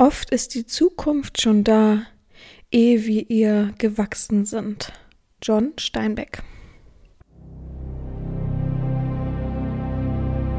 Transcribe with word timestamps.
Oft 0.00 0.30
ist 0.30 0.54
die 0.54 0.64
Zukunft 0.64 1.42
schon 1.42 1.62
da, 1.62 2.06
ehe 2.72 3.04
wir 3.04 3.28
ihr 3.28 3.74
gewachsen 3.76 4.46
sind. 4.46 4.94
John 5.42 5.74
Steinbeck. 5.76 6.42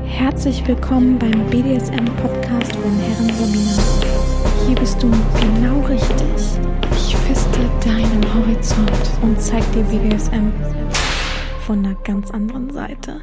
Herzlich 0.03 0.67
willkommen 0.67 1.17
beim 1.17 1.49
BDSM-Podcast 1.49 2.75
von 2.75 2.99
Herren 2.99 3.31
Romina. 3.31 4.67
Hier 4.67 4.75
bist 4.75 5.01
du 5.01 5.09
genau 5.09 5.87
richtig. 5.87 6.61
Ich 6.91 7.15
feste 7.15 7.61
deinen 7.83 8.23
Horizont 8.35 8.91
und 9.23 9.41
zeig 9.41 9.63
dir 9.71 9.81
BDSM 9.85 10.51
von 11.65 11.83
einer 11.83 11.95
ganz 12.03 12.29
anderen 12.29 12.71
Seite. 12.71 13.19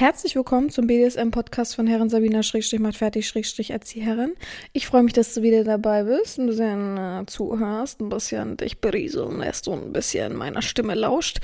Herzlich 0.00 0.34
willkommen 0.34 0.70
zum 0.70 0.86
BDSM-Podcast 0.86 1.76
von 1.76 1.86
Herren 1.86 2.08
Sabina 2.08 2.42
Schrägstrich 2.42 2.80
macht 2.80 2.96
fertig 2.96 3.28
Schrägstrich 3.28 3.68
Erzieherin. 3.68 4.32
Ich 4.72 4.86
freue 4.86 5.02
mich, 5.02 5.12
dass 5.12 5.34
du 5.34 5.42
wieder 5.42 5.62
dabei 5.62 6.04
bist, 6.04 6.38
ein 6.38 6.46
bisschen 6.46 6.96
äh, 6.96 7.26
zuhörst, 7.26 8.00
ein 8.00 8.08
bisschen 8.08 8.56
dich 8.56 8.80
berieseln 8.80 9.40
lässt 9.40 9.68
und 9.68 9.88
ein 9.88 9.92
bisschen 9.92 10.34
meiner 10.34 10.62
Stimme 10.62 10.94
lauscht. 10.94 11.40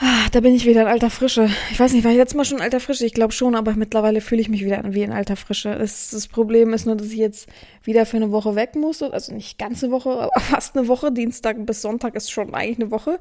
Ah, 0.00 0.28
da 0.30 0.38
bin 0.38 0.54
ich 0.54 0.64
wieder 0.64 0.82
in 0.82 0.86
alter 0.86 1.10
Frische. 1.10 1.50
Ich 1.72 1.80
weiß 1.80 1.92
nicht, 1.92 2.04
war 2.04 2.12
ich 2.12 2.18
letztes 2.18 2.36
Mal 2.36 2.44
schon 2.44 2.58
in 2.58 2.62
alter 2.62 2.78
Frische? 2.78 3.04
Ich 3.04 3.14
glaube 3.14 3.32
schon, 3.32 3.56
aber 3.56 3.74
mittlerweile 3.74 4.20
fühle 4.20 4.40
ich 4.40 4.48
mich 4.48 4.64
wieder 4.64 4.80
wie 4.94 5.02
in 5.02 5.10
alter 5.10 5.34
Frische. 5.34 5.76
Das, 5.76 6.10
das, 6.10 6.28
Problem 6.28 6.72
ist 6.72 6.86
nur, 6.86 6.94
dass 6.94 7.08
ich 7.08 7.16
jetzt 7.16 7.48
wieder 7.82 8.06
für 8.06 8.16
eine 8.16 8.30
Woche 8.30 8.54
weg 8.54 8.76
muss. 8.76 9.02
Also 9.02 9.34
nicht 9.34 9.58
ganze 9.58 9.90
Woche, 9.90 10.10
aber 10.10 10.30
fast 10.40 10.76
eine 10.76 10.86
Woche. 10.86 11.10
Dienstag 11.10 11.66
bis 11.66 11.82
Sonntag 11.82 12.14
ist 12.14 12.30
schon 12.30 12.54
eigentlich 12.54 12.78
eine 12.78 12.92
Woche. 12.92 13.18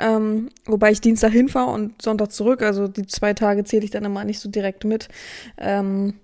Ähm, 0.00 0.48
wobei 0.66 0.90
ich 0.90 1.00
Dienstag 1.00 1.30
hinfahre 1.30 1.70
und 1.70 2.02
Sonntag 2.02 2.32
zurück. 2.32 2.62
Also 2.62 2.88
die 2.88 3.06
zwei 3.06 3.32
Tage 3.32 3.62
zähle 3.62 3.84
ich 3.84 3.92
dann 3.92 4.04
immer 4.04 4.24
nicht 4.24 4.40
so 4.40 4.48
direkt 4.48 4.84
mit. 4.84 5.08
Ähm, 5.56 6.14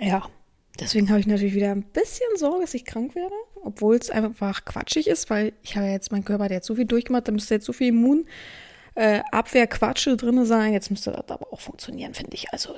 ja, 0.00 0.24
deswegen 0.80 1.08
habe 1.10 1.20
ich 1.20 1.28
natürlich 1.28 1.54
wieder 1.54 1.70
ein 1.70 1.84
bisschen 1.84 2.26
Sorge, 2.34 2.62
dass 2.62 2.74
ich 2.74 2.84
krank 2.84 3.14
werde. 3.14 3.34
Obwohl 3.62 3.94
es 3.94 4.10
einfach 4.10 4.64
quatschig 4.64 5.06
ist, 5.06 5.30
weil 5.30 5.52
ich 5.62 5.76
habe 5.76 5.86
ja 5.86 5.92
jetzt, 5.92 6.10
mein 6.10 6.24
Körper 6.24 6.44
hat 6.44 6.50
jetzt 6.50 6.66
so 6.66 6.74
viel 6.74 6.84
durchgemacht, 6.84 7.28
da 7.28 7.32
müsste 7.32 7.54
jetzt 7.54 7.64
so 7.64 7.72
viel 7.72 7.88
Immun 7.88 8.26
äh, 8.94 9.20
Abwehrquatsche 9.32 10.16
drin 10.16 10.44
sein. 10.44 10.72
Jetzt 10.72 10.90
müsste 10.90 11.10
das 11.10 11.28
aber 11.28 11.52
auch 11.52 11.60
funktionieren, 11.60 12.14
finde 12.14 12.34
ich. 12.34 12.52
Also 12.52 12.74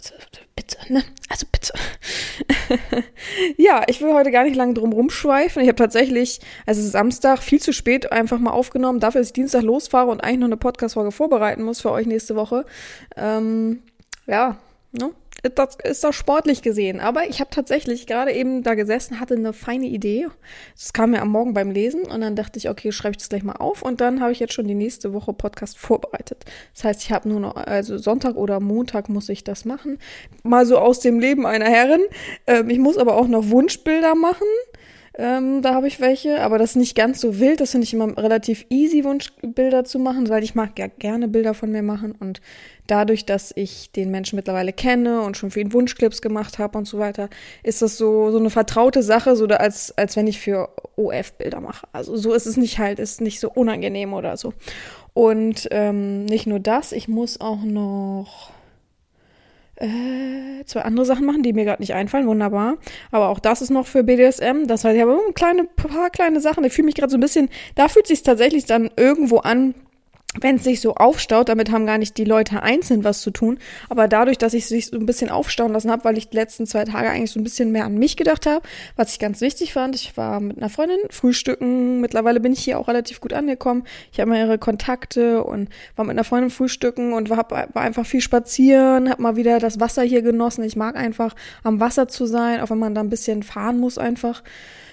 bitte, 0.55 0.79
ne? 0.93 1.03
Also 1.29 1.47
bitte. 1.51 1.73
ja, 3.57 3.83
ich 3.87 4.01
will 4.01 4.13
heute 4.13 4.31
gar 4.31 4.45
nicht 4.45 4.57
lange 4.57 4.75
drum 4.75 4.93
rumschweifen. 4.93 5.63
Ich 5.63 5.69
habe 5.69 5.77
tatsächlich, 5.77 6.41
also 6.65 6.81
es 6.81 6.87
ist 6.87 6.93
Samstag, 6.93 7.43
viel 7.43 7.61
zu 7.61 7.73
spät 7.73 8.13
einfach 8.13 8.39
mal 8.39 8.53
aufgenommen, 8.53 9.01
dafür, 9.01 9.21
dass 9.21 9.29
ich 9.29 9.35
Dienstag 9.35 9.63
losfahre 9.63 10.11
und 10.11 10.23
eigentlich 10.23 10.39
noch 10.39 10.47
eine 10.47 10.57
Podcast-Folge 10.57 11.13
vorbereiten 11.13 11.63
muss 11.63 11.81
für 11.81 11.91
euch 11.91 12.07
nächste 12.07 12.37
Woche. 12.37 12.65
Ähm, 13.17 13.83
ja, 14.27 14.57
ne? 14.93 15.11
Das 15.55 15.77
ist 15.83 16.05
doch 16.05 16.13
sportlich 16.13 16.63
gesehen. 16.63 17.01
Aber 17.01 17.29
ich 17.29 17.41
habe 17.41 17.51
tatsächlich 17.51 18.07
gerade 18.07 18.33
eben 18.33 18.63
da 18.63 18.75
gesessen, 18.75 19.21
hatte 19.21 19.35
eine 19.35 19.53
feine 19.53 19.87
Idee. 19.87 20.27
Das 20.75 20.93
kam 20.93 21.11
mir 21.11 21.23
am 21.23 21.29
Morgen 21.29 21.55
beim 21.55 21.71
Lesen 21.71 22.03
und 22.03 22.21
dann 22.21 22.37
dachte 22.37 22.59
ich, 22.59 22.69
okay, 22.69 22.93
schreibe 22.93 23.13
ich 23.13 23.19
das 23.19 23.29
gleich 23.29 23.43
mal 23.43 23.57
auf 23.57 23.83
und 23.83 24.01
dann 24.01 24.21
habe 24.21 24.33
ich 24.33 24.41
jetzt 24.41 24.55
schon 24.55 24.67
die 24.67 24.75
nächste 24.75 25.13
Woche 25.13 25.33
Podcast 25.33 25.79
vorbereitet. 25.79 26.45
Das 26.75 26.85
heißt, 26.85 27.03
ich 27.03 27.13
habe 27.13 27.29
nur 27.29 27.41
noch, 27.41 27.57
also 27.57 27.99
Sonntag 27.99 28.37
oder 28.37 28.61
Montag 28.61 29.09
muss 29.09 29.29
ich 29.29 29.45
das 29.45 29.65
machen. 29.65 29.99
Mal 30.43 30.67
so 30.67 30.79
aus 30.79 31.01
dem 31.01 31.21
Leben 31.21 31.47
einer 31.47 31.67
Herrin. 31.67 32.03
Ähm, 32.47 32.71
ich 32.71 32.79
muss 32.79 32.99
aber 32.99 33.17
auch 33.17 33.29
noch 33.29 33.51
Wunschbilder 33.51 34.15
machen. 34.15 34.47
Ähm, 35.19 35.63
da 35.63 35.73
habe 35.73 35.89
ich 35.89 35.99
welche, 35.99 36.43
aber 36.43 36.59
das 36.59 36.71
ist 36.71 36.77
nicht 36.77 36.95
ganz 36.95 37.23
so 37.23 37.41
wild. 37.41 37.61
Das 37.61 37.71
finde 37.71 37.87
ich 37.87 37.95
immer 37.95 38.17
relativ 38.19 38.67
easy, 38.69 39.03
Wunschbilder 39.03 39.85
zu 39.85 39.99
machen, 39.99 40.29
weil 40.29 40.45
ich 40.45 40.55
mag 40.55 40.79
ja 40.79 40.89
gerne 40.89 41.27
Bilder 41.27 41.55
von 41.55 41.73
mir 41.73 41.83
machen 41.83 42.13
und 42.13 42.43
dadurch, 42.87 43.25
dass 43.25 43.51
ich 43.57 43.91
den 43.93 44.11
Menschen 44.11 44.37
mittlerweile 44.37 44.75
kenne 44.75 45.23
und 45.23 45.39
schon 45.39 45.51
für 45.51 45.61
ihn 45.61 45.73
Wunschclips 45.73 46.21
gemacht 46.21 46.59
habe 46.59 46.77
und 46.77 46.87
so 46.87 46.99
weiter, 46.99 47.31
ist 47.63 47.81
das 47.81 47.97
so 47.97 48.31
so 48.31 48.39
eine 48.39 48.51
vertraute 48.51 49.03
Sache, 49.03 49.37
so 49.37 49.47
da 49.47 49.57
als 49.57 49.97
als 49.97 50.17
wenn 50.17 50.27
ich 50.27 50.39
für 50.39 50.69
OF 50.97 51.33
Bilder 51.33 51.61
mache. 51.61 51.87
Also 51.93 52.17
so 52.17 52.35
ist 52.35 52.47
es 52.47 52.59
nicht 52.59 52.79
halt, 52.79 52.99
ist 52.99 53.23
nicht 53.23 53.41
so 53.41 53.51
unangenehm 53.51 54.13
oder 54.13 54.37
so. 54.37 54.53
Und 55.15 55.67
ähm, 55.71 56.27
nicht 56.27 56.47
nur 56.47 56.61
das, 56.61 56.93
ich 56.93 57.09
muss 57.09 57.41
auch 57.41 57.63
noch 57.63 58.51
äh, 59.77 60.65
zwei 60.65 60.83
andere 60.83 61.05
Sachen 61.05 61.27
machen, 61.27 61.43
die 61.43 61.53
mir 61.53 61.65
gerade 61.65 61.83
nicht 61.83 61.95
einfallen. 61.95 62.27
Wunderbar. 62.27 62.77
Aber 63.11 63.29
auch 63.29 63.39
das 63.39 63.63
ist 63.63 63.71
noch 63.71 63.87
für 63.87 64.03
BDSM. 64.03 64.67
Das 64.67 64.85
heißt, 64.85 64.97
ich 64.97 65.03
habe 65.03 65.19
ein 65.27 65.35
kleine, 65.35 65.65
paar 65.65 66.11
kleine 66.11 66.41
Sachen. 66.41 66.65
Ich 66.65 66.73
fühle 66.73 66.87
mich 66.87 66.95
gerade 66.95 67.11
so 67.11 67.17
ein 67.17 67.21
bisschen, 67.21 67.49
da 67.75 67.89
fühlt 67.89 68.07
sich 68.07 68.23
tatsächlich 68.23 68.65
dann 68.65 68.91
irgendwo 68.97 69.39
an, 69.39 69.75
wenn 70.41 70.57
es 70.57 70.65
sich 70.65 70.81
so 70.81 70.95
aufstaut, 70.95 71.49
damit 71.49 71.71
haben 71.71 71.87
gar 71.87 71.99
nicht 71.99 72.17
die 72.19 72.25
Leute 72.25 72.63
einzeln 72.63 73.05
was 73.05 73.21
zu 73.21 73.31
tun, 73.31 73.59
aber 73.89 74.09
dadurch, 74.09 74.39
dass 74.39 74.55
ich 74.55 74.67
sich 74.67 74.87
so 74.87 74.97
ein 74.97 75.07
bisschen 75.07 75.31
aufstauen 75.31 75.73
lassen 75.73 75.91
habe, 75.91 76.05
weil 76.05 76.19
ich 76.19 76.29
die 76.29 76.37
letzten 76.37 76.67
zwei 76.67 76.85
Tage 76.85 77.11
eigentlich 77.11 77.31
so 77.31 77.41
ein 77.41 77.45
bisschen 77.45 77.73
mehr 77.73 77.85
an 77.85 77.99
mich 77.99 78.17
gedacht 78.17 78.47
habe, 78.47 78.63
was 78.97 79.13
ich 79.13 79.19
ganz 79.19 79.41
wichtig 79.41 79.73
fand, 79.73 79.95
ich 79.95 80.17
war 80.17 80.41
mit 80.41 80.57
einer 80.57 80.69
Freundin 80.69 80.99
frühstücken, 81.11 82.01
mittlerweile 82.01 82.41
bin 82.41 82.53
ich 82.53 82.61
hier 82.61 82.79
auch 82.79 82.89
relativ 82.89 83.21
gut 83.21 83.33
angekommen, 83.33 83.85
ich 84.13 84.21
habe 84.21 84.31
mehrere 84.31 84.59
Kontakte 84.59 85.45
und 85.45 85.69
war 85.97 86.05
mit 86.05 86.13
einer 86.13 86.25
Freundin 86.25 86.51
frühstücken 86.51 87.13
und 87.13 87.31
war, 87.31 87.51
war 87.51 87.83
einfach 87.83 88.07
viel 88.07 88.21
spazieren, 88.21 89.11
habe 89.11 89.23
mal 89.23 89.37
wieder 89.37 89.59
das 89.59 89.81
Wasser 89.81 90.03
hier 90.03 90.23
genossen, 90.23 90.65
ich 90.65 90.77
mag 90.77 90.97
einfach 90.97 91.35
am 91.63 91.81
Wasser 91.81 92.09
zu 92.09 92.27
sein, 92.27 92.61
auch 92.61 92.71
wenn 92.71 92.79
man 92.79 92.95
da 92.95 93.01
ein 93.01 93.11
bisschen 93.11 93.43
fahren 93.43 93.79
muss 93.79 93.99
einfach 93.99 94.43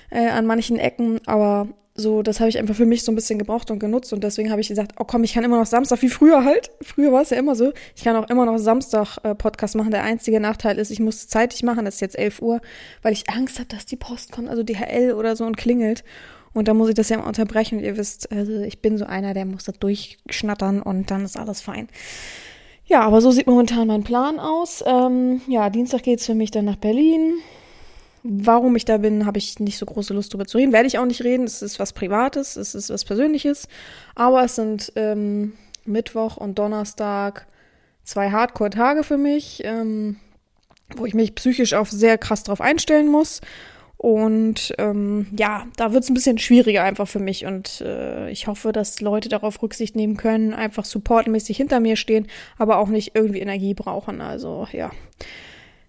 äh, 0.10 0.28
an 0.28 0.46
manchen 0.46 0.78
Ecken, 0.78 1.20
aber 1.26 1.68
so, 1.96 2.24
das 2.24 2.40
habe 2.40 2.50
ich 2.50 2.58
einfach 2.58 2.76
für 2.76 2.88
mich 2.88 3.04
so 3.04 3.12
ein 3.12 3.16
bisschen 3.16 3.38
gebraucht 3.38 3.70
und 3.70 3.78
genutzt 3.78 4.14
und 4.14 4.24
deswegen 4.24 4.50
habe 4.50 4.60
ich 4.62 4.68
gesagt, 4.68 4.94
oh 5.00 5.04
komm, 5.04 5.24
ich 5.24 5.34
kann 5.34 5.44
immer 5.44 5.60
noch 5.60 5.68
Samstag, 5.68 6.02
wie 6.02 6.10
früher 6.10 6.44
halt. 6.44 6.72
Früher 6.82 7.12
war 7.12 7.22
es 7.22 7.30
ja 7.30 7.38
immer 7.38 7.56
so. 7.56 7.72
Ich 7.96 8.04
kann 8.04 8.16
auch 8.16 8.30
immer 8.30 8.46
noch 8.48 8.58
Samstag 8.58 9.18
äh, 9.24 9.36
Podcast 9.36 9.76
machen. 9.76 9.92
Der 9.92 10.04
einzige 10.04 10.40
Nachteil 10.40 10.80
ist, 10.80 10.90
ich 10.90 11.00
muss 11.00 11.28
zeitig 11.28 11.62
machen, 11.62 11.86
das 11.86 11.96
ist 11.96 12.02
jetzt 12.02 12.18
11 12.18 12.42
Uhr, 12.42 12.62
weil 13.04 13.14
ich 13.14 13.30
Angst 13.30 13.60
habe, 13.60 13.68
dass 13.68 13.86
die 13.86 13.96
Post 13.96 14.32
kommt, 14.32 14.50
also 14.50 14.64
DHL 14.64 15.14
oder 15.14 15.36
so 15.36 15.46
und 15.46 15.56
klingelt. 15.56 16.04
Und 16.54 16.68
dann 16.68 16.78
muss 16.78 16.90
ich 16.90 16.96
das 16.96 17.10
ja 17.10 17.18
immer 17.18 17.28
unterbrechen. 17.28 17.78
Und 17.78 17.84
ihr 17.84 17.98
wisst, 17.98 18.32
also 18.32 18.62
ich 18.62 18.82
bin 18.82 18.98
so 18.98 19.06
einer, 19.06 19.36
der 19.36 19.46
muss 19.46 19.66
da 19.66 19.72
durchschnattern 19.72 20.82
und 20.82 21.12
dann 21.12 21.26
ist 21.26 21.38
alles 21.38 21.62
fein. 21.62 21.88
Ja, 22.86 23.02
aber 23.02 23.22
so 23.22 23.32
sieht 23.32 23.48
momentan 23.48 23.88
mein 23.88 24.04
Plan 24.04 24.40
aus. 24.40 24.84
Ähm, 24.86 25.42
ja, 25.48 25.70
Dienstag 25.70 26.04
geht's 26.04 26.26
für 26.26 26.36
mich 26.36 26.52
dann 26.52 26.66
nach 26.66 26.76
Berlin. 26.76 27.36
Warum 28.24 28.78
ich 28.78 28.86
da 28.86 28.98
bin, 28.98 29.26
habe 29.26 29.38
ich 29.38 29.60
nicht 29.60 29.78
so 29.78 29.86
große 29.86 30.14
Lust 30.14 30.34
drüber 30.34 30.46
zu 30.46 30.58
reden. 30.58 30.72
Werde 30.72 30.88
ich 30.88 30.98
auch 30.98 31.06
nicht 31.06 31.24
reden. 31.24 31.44
Es 31.44 31.62
ist 31.62 31.78
was 31.78 31.92
Privates, 31.92 32.56
es 32.56 32.74
ist 32.74 32.90
was 32.90 33.04
Persönliches. 33.04 33.68
Aber 34.16 34.44
es 34.44 34.56
sind 34.56 34.94
ähm, 34.96 35.54
Mittwoch 35.86 36.38
und 36.38 36.58
Donnerstag 36.58 37.46
zwei 38.06 38.32
Hardcore-Tage 38.32 39.04
für 39.04 39.18
mich, 39.18 39.62
ähm, 39.66 40.18
wo 40.96 41.06
ich 41.06 41.14
mich 41.14 41.36
psychisch 41.36 41.74
auch 41.74 41.88
sehr 41.88 42.18
krass 42.18 42.44
drauf 42.44 42.62
einstellen 42.62 43.10
muss. 43.10 43.42
Und 43.98 44.74
ähm, 44.78 45.28
ja, 45.38 45.66
da 45.76 45.92
wird 45.92 46.04
es 46.04 46.10
ein 46.10 46.14
bisschen 46.14 46.38
schwieriger 46.38 46.84
einfach 46.84 47.08
für 47.10 47.20
mich. 47.20 47.46
Und 47.46 47.82
äh, 47.82 48.30
ich 48.30 48.48
hoffe, 48.48 48.72
dass 48.72 49.02
Leute 49.02 49.28
darauf 49.28 49.62
Rücksicht 49.62 49.98
nehmen 49.98 50.16
können, 50.16 50.54
einfach 50.54 50.86
supportmäßig 50.86 51.58
hinter 51.58 51.82
mir 51.82 51.98
stehen, 51.98 52.28
aber 52.58 52.78
auch 52.78 52.90
nicht 52.90 53.16
irgendwie 53.16 53.40
Energie 53.40 53.74
brauchen. 53.74 54.22
Also 54.22 54.68
ja 54.72 54.92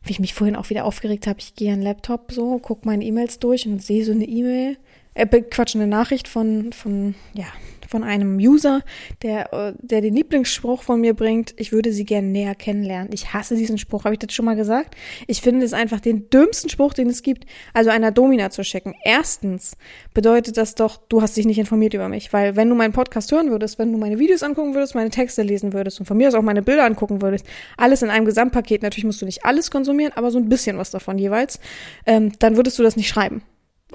wie 0.05 0.13
ich 0.13 0.21
mich 0.21 0.35
vorhin 0.35 0.57
auch 0.57 0.71
wieder 0.71 0.85
aufgeregt 0.85 1.27
habe, 1.27 1.41
ich 1.41 1.55
gehe 1.55 1.73
an 1.73 1.81
den 1.81 1.85
Laptop 1.85 2.33
so, 2.33 2.59
gucke 2.59 2.87
meine 2.87 3.05
E-Mails 3.05 3.39
durch 3.39 3.67
und 3.67 3.83
sehe 3.83 4.05
so 4.05 4.13
eine 4.13 4.25
E-Mail, 4.25 4.77
äh, 5.15 5.27
Quatsch, 5.27 5.75
eine 5.75 5.87
Nachricht 5.87 6.29
von, 6.29 6.73
von, 6.73 7.15
ja, 7.35 7.47
von 7.95 8.03
einem 8.03 8.39
User, 8.39 8.81
der, 9.23 9.53
äh, 9.53 9.73
der 9.81 10.01
den 10.01 10.17
Lieblingsspruch 10.17 10.83
von 10.83 11.01
mir 11.01 11.15
bringt, 11.15 11.55
ich 11.59 11.71
würde 11.71 11.93
sie 11.93 12.05
gerne 12.05 12.27
näher 12.27 12.57
kennenlernen. 12.57 13.13
Ich 13.13 13.33
hasse 13.33 13.55
diesen 13.55 13.79
Spruch, 13.79 14.03
habe 14.03 14.17
ich 14.17 14.19
das 14.19 14.35
schon 14.35 14.45
mal 14.45 14.57
gesagt? 14.57 14.97
Ich 15.29 15.41
finde 15.41 15.65
es 15.65 15.73
einfach 15.73 16.01
den 16.01 16.29
dümmsten 16.29 16.69
Spruch, 16.69 16.93
den 16.93 17.09
es 17.09 17.23
gibt, 17.23 17.47
also 17.73 17.91
einer 17.91 18.11
Domina 18.11 18.51
zu 18.51 18.65
schicken. 18.65 18.95
Erstens 19.05 19.77
bedeutet 20.13 20.57
das 20.57 20.75
doch, 20.75 20.97
du 21.09 21.23
hast 21.23 21.37
dich 21.37 21.47
nicht 21.47 21.61
informiert 21.61 21.95
über 21.95 22.09
mich, 22.09 22.33
weil 22.33 22.57
wenn 22.57 22.69
du 22.69 22.75
meinen 22.75 22.93
Podcast 22.93 23.31
hören 23.31 23.51
würdest, 23.51 23.79
wenn 23.79 23.93
du 23.93 23.99
meine 23.99 24.19
Videos 24.19 24.43
angucken 24.43 24.75
würdest, 24.75 24.97
meine 24.97 25.11
Texte 25.11 25.43
lesen 25.43 25.73
würdest 25.73 26.01
und 26.01 26.07
von 26.07 26.17
mir 26.17 26.27
aus 26.27 26.35
auch 26.35 26.43
meine 26.43 26.63
Bilder 26.63 26.87
angucken 26.87 27.23
würdest, 27.23 27.47
alles 27.77 28.03
in 28.03 28.11
einem 28.11 28.25
Gesamtpaket, 28.27 28.83
natürlich 28.83 29.05
musst 29.05 29.23
du 29.23 29.25
nicht 29.25 29.45
alles 29.45 29.71
konsumieren, 29.71 30.13
aber 30.17 30.33
so 30.33 30.39
ein 30.41 30.49
bisschen 30.49 30.79
was 30.79 30.91
davon 30.91 31.17
jeweils, 31.17 31.61
ähm, 32.07 32.33
dann 32.41 32.57
würdest 32.57 32.77
du 32.77 32.83
das 32.83 32.97
nicht 32.97 33.07
schreiben 33.07 33.45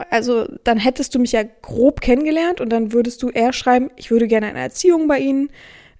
also 0.09 0.45
dann 0.63 0.77
hättest 0.77 1.15
du 1.15 1.19
mich 1.19 1.31
ja 1.31 1.43
grob 1.61 2.01
kennengelernt 2.01 2.61
und 2.61 2.69
dann 2.69 2.93
würdest 2.93 3.21
du 3.23 3.29
eher 3.29 3.53
schreiben, 3.53 3.89
ich 3.95 4.11
würde 4.11 4.27
gerne 4.27 4.47
eine 4.47 4.59
Erziehung 4.59 5.07
bei 5.07 5.19
Ihnen 5.19 5.49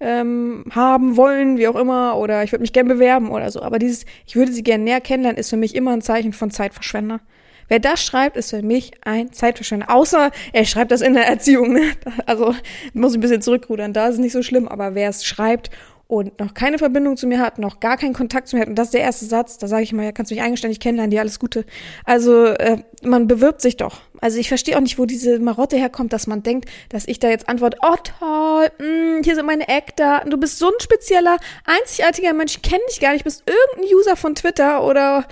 ähm, 0.00 0.64
haben 0.70 1.16
wollen, 1.16 1.58
wie 1.58 1.68
auch 1.68 1.76
immer, 1.76 2.16
oder 2.16 2.42
ich 2.42 2.52
würde 2.52 2.62
mich 2.62 2.72
gerne 2.72 2.94
bewerben 2.94 3.30
oder 3.30 3.50
so. 3.50 3.62
Aber 3.62 3.78
dieses, 3.78 4.06
ich 4.26 4.36
würde 4.36 4.52
Sie 4.52 4.62
gerne 4.62 4.84
näher 4.84 5.00
kennenlernen, 5.00 5.38
ist 5.38 5.50
für 5.50 5.56
mich 5.56 5.74
immer 5.74 5.92
ein 5.92 6.02
Zeichen 6.02 6.32
von 6.32 6.50
Zeitverschwender. 6.50 7.20
Wer 7.68 7.78
das 7.78 8.02
schreibt, 8.02 8.36
ist 8.36 8.50
für 8.50 8.62
mich 8.62 8.92
ein 9.04 9.32
Zeitverschwender. 9.32 9.90
Außer 9.90 10.32
er 10.52 10.64
schreibt 10.64 10.90
das 10.90 11.02
in 11.02 11.14
der 11.14 11.28
Erziehung. 11.28 11.72
Ne? 11.72 11.92
Also 12.26 12.54
muss 12.94 13.12
ich 13.12 13.18
ein 13.18 13.20
bisschen 13.20 13.42
zurückrudern, 13.42 13.92
da 13.92 14.08
ist 14.08 14.14
es 14.14 14.20
nicht 14.20 14.32
so 14.32 14.42
schlimm. 14.42 14.66
Aber 14.66 14.94
wer 14.94 15.08
es 15.08 15.24
schreibt, 15.24 15.70
und 16.10 16.40
noch 16.40 16.54
keine 16.54 16.76
Verbindung 16.76 17.16
zu 17.16 17.28
mir 17.28 17.38
hat, 17.38 17.60
noch 17.60 17.78
gar 17.78 17.96
keinen 17.96 18.14
Kontakt 18.14 18.48
zu 18.48 18.56
mir 18.56 18.62
hat, 18.62 18.68
und 18.68 18.74
das 18.74 18.88
ist 18.88 18.94
der 18.94 19.02
erste 19.02 19.26
Satz, 19.26 19.58
da 19.58 19.68
sage 19.68 19.84
ich 19.84 19.92
mal, 19.92 20.04
ja, 20.04 20.10
kannst 20.10 20.32
du 20.32 20.34
mich 20.34 20.42
eigenständig 20.42 20.80
kennenlernen, 20.80 21.12
dir 21.12 21.20
alles 21.20 21.38
Gute. 21.38 21.64
Also 22.04 22.46
äh, 22.46 22.78
man 23.04 23.28
bewirbt 23.28 23.60
sich 23.60 23.76
doch. 23.76 24.00
Also 24.20 24.38
ich 24.38 24.48
verstehe 24.48 24.76
auch 24.76 24.80
nicht, 24.80 24.98
wo 24.98 25.06
diese 25.06 25.38
Marotte 25.38 25.76
herkommt, 25.76 26.12
dass 26.12 26.26
man 26.26 26.42
denkt, 26.42 26.68
dass 26.88 27.06
ich 27.06 27.20
da 27.20 27.28
jetzt 27.28 27.48
antworte, 27.48 27.76
oh 27.82 27.94
toll, 28.18 28.70
mh, 28.78 29.20
mm, 29.20 29.22
hier 29.22 29.36
sind 29.36 29.46
meine 29.46 29.68
Eckdaten, 29.68 30.32
du 30.32 30.36
bist 30.36 30.58
so 30.58 30.66
ein 30.66 30.80
spezieller, 30.80 31.36
einzigartiger 31.64 32.32
Mensch, 32.32 32.56
ich 32.56 32.62
kenne 32.62 32.82
dich 32.88 32.98
gar 32.98 33.12
nicht, 33.12 33.22
bist 33.22 33.44
irgendein 33.46 33.96
User 33.96 34.16
von 34.16 34.34
Twitter 34.34 34.84
oder 34.84 35.28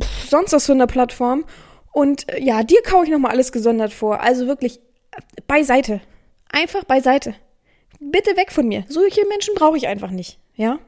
pff, 0.00 0.28
sonst 0.30 0.52
was 0.52 0.66
für 0.66 0.72
eine 0.72 0.86
Plattform. 0.86 1.44
Und 1.90 2.32
äh, 2.32 2.40
ja, 2.40 2.62
dir 2.62 2.82
kaue 2.82 3.04
ich 3.04 3.10
nochmal 3.10 3.32
alles 3.32 3.50
gesondert 3.50 3.92
vor. 3.92 4.20
Also 4.20 4.46
wirklich 4.46 4.78
äh, 5.10 5.40
beiseite. 5.48 6.00
Einfach 6.52 6.84
beiseite 6.84 7.34
bitte 8.10 8.36
weg 8.36 8.52
von 8.52 8.68
mir. 8.68 8.84
Solche 8.88 9.26
Menschen 9.26 9.54
brauche 9.54 9.76
ich 9.76 9.86
einfach 9.86 10.10
nicht, 10.10 10.38
ja? 10.54 10.78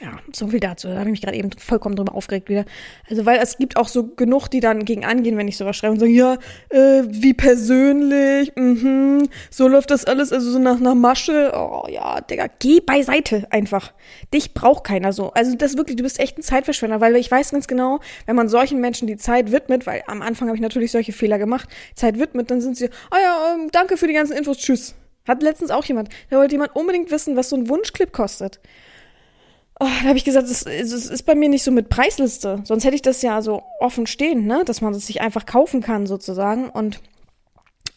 Ja, 0.00 0.18
so 0.30 0.48
viel 0.48 0.60
dazu. 0.60 0.88
Da 0.88 0.98
habe 0.98 1.04
ich 1.04 1.12
mich 1.12 1.22
gerade 1.22 1.38
eben 1.38 1.50
vollkommen 1.52 1.96
drüber 1.96 2.14
aufgeregt 2.14 2.50
wieder. 2.50 2.66
Also, 3.08 3.24
weil 3.24 3.38
es 3.38 3.56
gibt 3.56 3.78
auch 3.78 3.88
so 3.88 4.08
genug, 4.08 4.48
die 4.48 4.60
dann 4.60 4.84
gegen 4.84 5.06
angehen, 5.06 5.38
wenn 5.38 5.48
ich 5.48 5.56
sowas 5.56 5.76
schreibe 5.76 5.94
und 5.94 6.00
sagen, 6.00 6.12
ja, 6.12 6.34
äh, 6.68 7.02
wie 7.08 7.32
persönlich, 7.32 8.52
mhm, 8.56 9.28
so 9.50 9.68
läuft 9.68 9.90
das 9.90 10.04
alles, 10.04 10.32
also 10.32 10.50
so 10.50 10.58
nach, 10.58 10.78
nach 10.80 10.94
Masche. 10.94 11.52
Oh 11.54 11.86
ja, 11.88 12.20
Digga, 12.20 12.48
geh 12.58 12.80
beiseite 12.80 13.46
einfach. 13.50 13.94
Dich 14.34 14.52
braucht 14.52 14.84
keiner 14.84 15.14
so. 15.14 15.30
Also, 15.30 15.56
das 15.56 15.78
wirklich, 15.78 15.96
du 15.96 16.02
bist 16.02 16.20
echt 16.20 16.36
ein 16.36 16.42
Zeitverschwender, 16.42 17.00
weil 17.00 17.16
ich 17.16 17.30
weiß 17.30 17.52
ganz 17.52 17.66
genau, 17.66 18.00
wenn 18.26 18.36
man 18.36 18.48
solchen 18.50 18.80
Menschen 18.80 19.06
die 19.06 19.16
Zeit 19.16 19.50
widmet, 19.50 19.86
weil 19.86 20.02
am 20.08 20.20
Anfang 20.20 20.48
habe 20.48 20.56
ich 20.56 20.62
natürlich 20.62 20.90
solche 20.90 21.12
Fehler 21.12 21.38
gemacht, 21.38 21.70
Zeit 21.94 22.18
widmet, 22.18 22.50
dann 22.50 22.60
sind 22.60 22.76
sie, 22.76 22.90
oh 23.10 23.16
ja, 23.22 23.54
ähm, 23.54 23.70
danke 23.72 23.96
für 23.96 24.08
die 24.08 24.14
ganzen 24.14 24.36
Infos, 24.36 24.58
tschüss. 24.58 24.94
Hat 25.26 25.42
letztens 25.42 25.70
auch 25.70 25.84
jemand. 25.84 26.08
Da 26.30 26.36
wollte 26.38 26.54
jemand 26.54 26.74
unbedingt 26.76 27.10
wissen, 27.10 27.36
was 27.36 27.48
so 27.48 27.56
ein 27.56 27.68
Wunschclip 27.68 28.12
kostet. 28.12 28.60
Oh, 29.78 29.84
da 29.84 30.08
habe 30.08 30.16
ich 30.16 30.24
gesagt, 30.24 30.48
es, 30.48 30.62
ist 30.62 31.26
bei 31.26 31.34
mir 31.34 31.50
nicht 31.50 31.62
so 31.62 31.70
mit 31.70 31.90
Preisliste. 31.90 32.62
Sonst 32.64 32.84
hätte 32.84 32.94
ich 32.94 33.02
das 33.02 33.20
ja 33.20 33.42
so 33.42 33.62
offen 33.80 34.06
stehen, 34.06 34.46
ne? 34.46 34.62
Dass 34.64 34.80
man 34.80 34.94
es 34.94 35.06
sich 35.06 35.20
einfach 35.20 35.44
kaufen 35.44 35.82
kann, 35.82 36.06
sozusagen. 36.06 36.70
Und, 36.70 37.00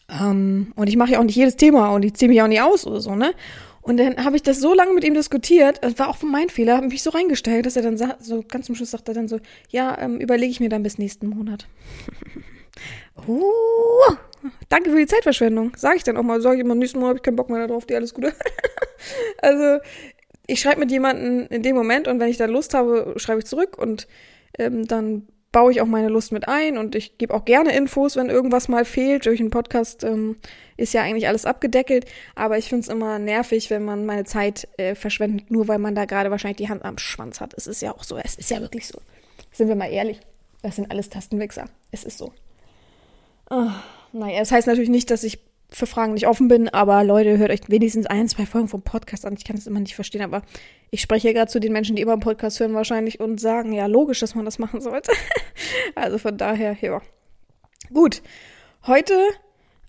ähm, 0.09 0.73
und 0.75 0.89
ich 0.89 0.97
mache 0.97 1.11
ja 1.11 1.19
auch 1.19 1.23
nicht 1.23 1.37
jedes 1.37 1.55
Thema 1.55 1.91
und 1.91 2.03
ich 2.03 2.15
ziehe 2.15 2.27
mich 2.27 2.41
auch 2.41 2.47
nicht 2.47 2.61
aus 2.61 2.85
oder 2.85 2.99
so, 2.99 3.15
ne? 3.15 3.33
Und 3.81 3.97
dann 3.97 4.23
habe 4.23 4.35
ich 4.35 4.43
das 4.43 4.59
so 4.59 4.73
lange 4.73 4.93
mit 4.93 5.05
ihm 5.05 5.13
diskutiert, 5.13 5.79
das 5.81 5.97
war 5.97 6.09
auch 6.09 6.21
mein 6.21 6.49
Fehler, 6.49 6.75
habe 6.75 6.87
mich 6.87 7.01
so 7.01 7.11
reingestellt, 7.11 7.65
dass 7.65 7.77
er 7.77 7.81
dann 7.81 7.97
so 8.19 8.43
ganz 8.47 8.65
zum 8.65 8.75
Schluss 8.75 8.91
sagt 8.91 9.07
er 9.07 9.13
dann 9.13 9.27
so, 9.27 9.39
ja, 9.69 9.97
ähm, 9.99 10.19
überlege 10.19 10.51
ich 10.51 10.59
mir 10.59 10.69
dann 10.69 10.83
bis 10.83 10.97
nächsten 10.97 11.27
Monat. 11.27 11.65
uh, 13.27 13.41
danke 14.69 14.89
für 14.89 14.97
die 14.97 15.07
Zeitverschwendung. 15.07 15.73
Sage 15.75 15.97
ich 15.97 16.03
dann 16.03 16.17
auch 16.17 16.23
mal. 16.23 16.41
Sage 16.41 16.57
ich 16.57 16.61
immer, 16.61 16.75
nächsten 16.75 16.99
Mal 16.99 17.09
habe 17.09 17.17
ich 17.17 17.23
keinen 17.23 17.35
Bock 17.35 17.49
mehr 17.49 17.67
darauf, 17.67 17.85
dir 17.85 17.97
alles 17.97 18.13
Gute. 18.13 18.33
also, 19.41 19.79
ich 20.47 20.59
schreibe 20.59 20.79
mit 20.79 20.91
jemandem 20.91 21.47
in 21.49 21.63
dem 21.63 21.75
Moment 21.75 22.07
und 22.07 22.19
wenn 22.19 22.29
ich 22.29 22.37
dann 22.37 22.49
Lust 22.49 22.73
habe, 22.73 23.13
schreibe 23.17 23.39
ich 23.39 23.45
zurück 23.45 23.77
und 23.77 24.07
ähm, 24.57 24.87
dann 24.87 25.27
baue 25.51 25.71
ich 25.71 25.81
auch 25.81 25.87
meine 25.87 26.09
Lust 26.09 26.31
mit 26.31 26.47
ein 26.47 26.77
und 26.77 26.95
ich 26.95 27.17
gebe 27.17 27.33
auch 27.33 27.43
gerne 27.43 27.75
Infos, 27.75 28.15
wenn 28.15 28.29
irgendwas 28.29 28.67
mal 28.67 28.85
fehlt. 28.85 29.25
Durch 29.25 29.39
einen 29.39 29.49
Podcast 29.49 30.03
ähm, 30.03 30.37
ist 30.77 30.93
ja 30.93 31.01
eigentlich 31.01 31.27
alles 31.27 31.45
abgedeckelt, 31.45 32.05
aber 32.35 32.57
ich 32.57 32.69
finde 32.69 32.83
es 32.83 32.87
immer 32.87 33.17
nervig, 33.19 33.69
wenn 33.69 33.83
man 33.83 34.05
meine 34.05 34.25
Zeit 34.25 34.67
äh, 34.77 34.95
verschwendet, 34.95 35.49
nur 35.49 35.67
weil 35.67 35.79
man 35.79 35.95
da 35.95 36.05
gerade 36.05 36.29
wahrscheinlich 36.29 36.57
die 36.57 36.69
Hand 36.69 36.85
am 36.85 36.97
Schwanz 36.97 37.41
hat. 37.41 37.53
Es 37.55 37.67
ist 37.67 37.81
ja 37.81 37.93
auch 37.93 38.03
so, 38.03 38.17
es 38.17 38.35
ist 38.35 38.51
ja 38.51 38.61
wirklich 38.61 38.87
so. 38.87 38.99
Sind 39.51 39.67
wir 39.67 39.75
mal 39.75 39.91
ehrlich, 39.91 40.19
das 40.61 40.75
sind 40.75 40.91
alles 40.91 41.09
Tastenwichser. 41.09 41.65
Es 41.91 42.03
ist 42.03 42.17
so. 42.19 42.31
Oh. 43.49 43.71
Naja, 44.11 44.39
das 44.39 44.51
heißt 44.51 44.67
natürlich 44.67 44.89
nicht, 44.89 45.11
dass 45.11 45.23
ich 45.23 45.39
für 45.71 45.85
Fragen 45.85 46.13
nicht 46.13 46.27
offen 46.27 46.47
bin, 46.47 46.67
aber 46.69 47.03
Leute, 47.03 47.37
hört 47.37 47.51
euch 47.51 47.61
wenigstens 47.67 48.07
ein, 48.07 48.27
zwei 48.27 48.45
Folgen 48.45 48.67
vom 48.67 48.81
Podcast 48.81 49.25
an. 49.25 49.35
Ich 49.37 49.45
kann 49.45 49.55
das 49.55 49.67
immer 49.67 49.79
nicht 49.79 49.95
verstehen, 49.95 50.23
aber 50.23 50.41
ich 50.89 51.01
spreche 51.01 51.33
gerade 51.33 51.51
zu 51.51 51.59
den 51.59 51.73
Menschen, 51.73 51.95
die 51.95 52.01
immer 52.01 52.13
einen 52.13 52.21
Podcast 52.21 52.59
hören 52.59 52.73
wahrscheinlich 52.73 53.19
und 53.19 53.39
sagen, 53.39 53.71
ja, 53.73 53.85
logisch, 53.85 54.19
dass 54.19 54.33
man 54.33 54.45
das 54.45 54.57
machen 54.57 54.81
sollte. 54.81 55.11
also 55.95 56.17
von 56.17 56.37
daher, 56.37 56.75
ja. 56.81 57.01
Gut. 57.93 58.23
Heute, 58.87 59.13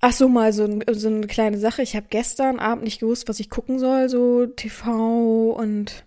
ach 0.00 0.12
so, 0.12 0.28
mal 0.28 0.52
so, 0.52 0.68
so 0.90 1.08
eine 1.08 1.26
kleine 1.26 1.58
Sache. 1.58 1.80
Ich 1.80 1.96
habe 1.96 2.06
gestern 2.10 2.58
Abend 2.58 2.84
nicht 2.84 3.00
gewusst, 3.00 3.28
was 3.28 3.40
ich 3.40 3.48
gucken 3.48 3.78
soll, 3.78 4.10
so 4.10 4.46
TV 4.46 5.52
und 5.52 6.04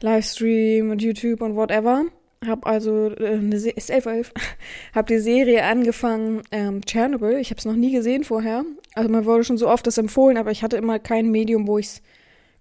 Livestream 0.00 0.90
und 0.90 1.00
YouTube 1.00 1.42
und 1.42 1.54
whatever. 1.54 2.06
Hab 2.46 2.66
also 2.66 3.10
äh, 3.10 3.38
eine 3.38 3.58
Se 3.58 3.70
ist 3.70 3.90
11, 3.90 4.06
11. 4.06 4.32
hab 4.94 5.06
die 5.06 5.18
Serie 5.18 5.62
angefangen, 5.64 6.42
ähm, 6.50 6.80
Chernobyl. 6.80 7.36
Ich 7.36 7.50
habe 7.50 7.58
es 7.58 7.66
noch 7.66 7.74
nie 7.74 7.92
gesehen 7.92 8.24
vorher. 8.24 8.64
Also 8.94 9.10
man 9.10 9.26
wurde 9.26 9.44
schon 9.44 9.58
so 9.58 9.68
oft 9.68 9.86
das 9.86 9.98
empfohlen, 9.98 10.38
aber 10.38 10.50
ich 10.50 10.62
hatte 10.62 10.78
immer 10.78 10.98
kein 10.98 11.30
Medium, 11.30 11.66
wo 11.66 11.76
ich 11.76 11.86
es 11.86 12.02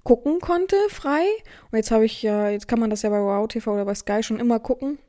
gucken 0.03 0.39
konnte, 0.39 0.75
frei. 0.89 1.23
Und 1.71 1.77
jetzt 1.77 1.91
habe 1.91 2.03
ich 2.03 2.21
ja, 2.21 2.49
jetzt 2.49 2.67
kann 2.67 2.79
man 2.79 2.89
das 2.89 3.03
ja 3.03 3.09
bei 3.09 3.21
Wow 3.21 3.47
TV 3.47 3.73
oder 3.73 3.85
bei 3.85 3.95
Sky 3.95 4.21
schon 4.21 4.39
immer 4.39 4.59
gucken. 4.59 4.99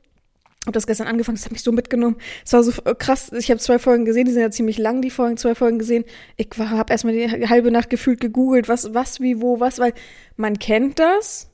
Hab 0.65 0.73
das 0.73 0.87
gestern 0.87 1.07
angefangen, 1.07 1.35
das 1.35 1.45
hat 1.45 1.51
mich 1.51 1.63
so 1.63 1.71
mitgenommen. 1.71 2.17
Es 2.45 2.53
war 2.53 2.63
so 2.63 2.71
krass, 2.97 3.31
ich 3.33 3.49
habe 3.49 3.59
zwei 3.59 3.79
Folgen 3.79 4.05
gesehen, 4.05 4.25
die 4.25 4.31
sind 4.31 4.43
ja 4.43 4.51
ziemlich 4.51 4.77
lang, 4.77 5.01
die 5.01 5.09
Folgen, 5.09 5.35
zwei 5.35 5.55
Folgen 5.55 5.79
gesehen. 5.79 6.05
Ich 6.37 6.47
habe 6.57 6.93
erstmal 6.93 7.13
die 7.13 7.27
halbe 7.49 7.71
Nacht 7.71 7.89
gefühlt 7.89 8.21
gegoogelt, 8.21 8.69
was, 8.69 8.93
was, 8.93 9.19
wie, 9.19 9.41
wo, 9.41 9.59
was, 9.59 9.79
weil 9.79 9.93
man 10.37 10.59
kennt 10.59 10.99
das, 10.99 11.50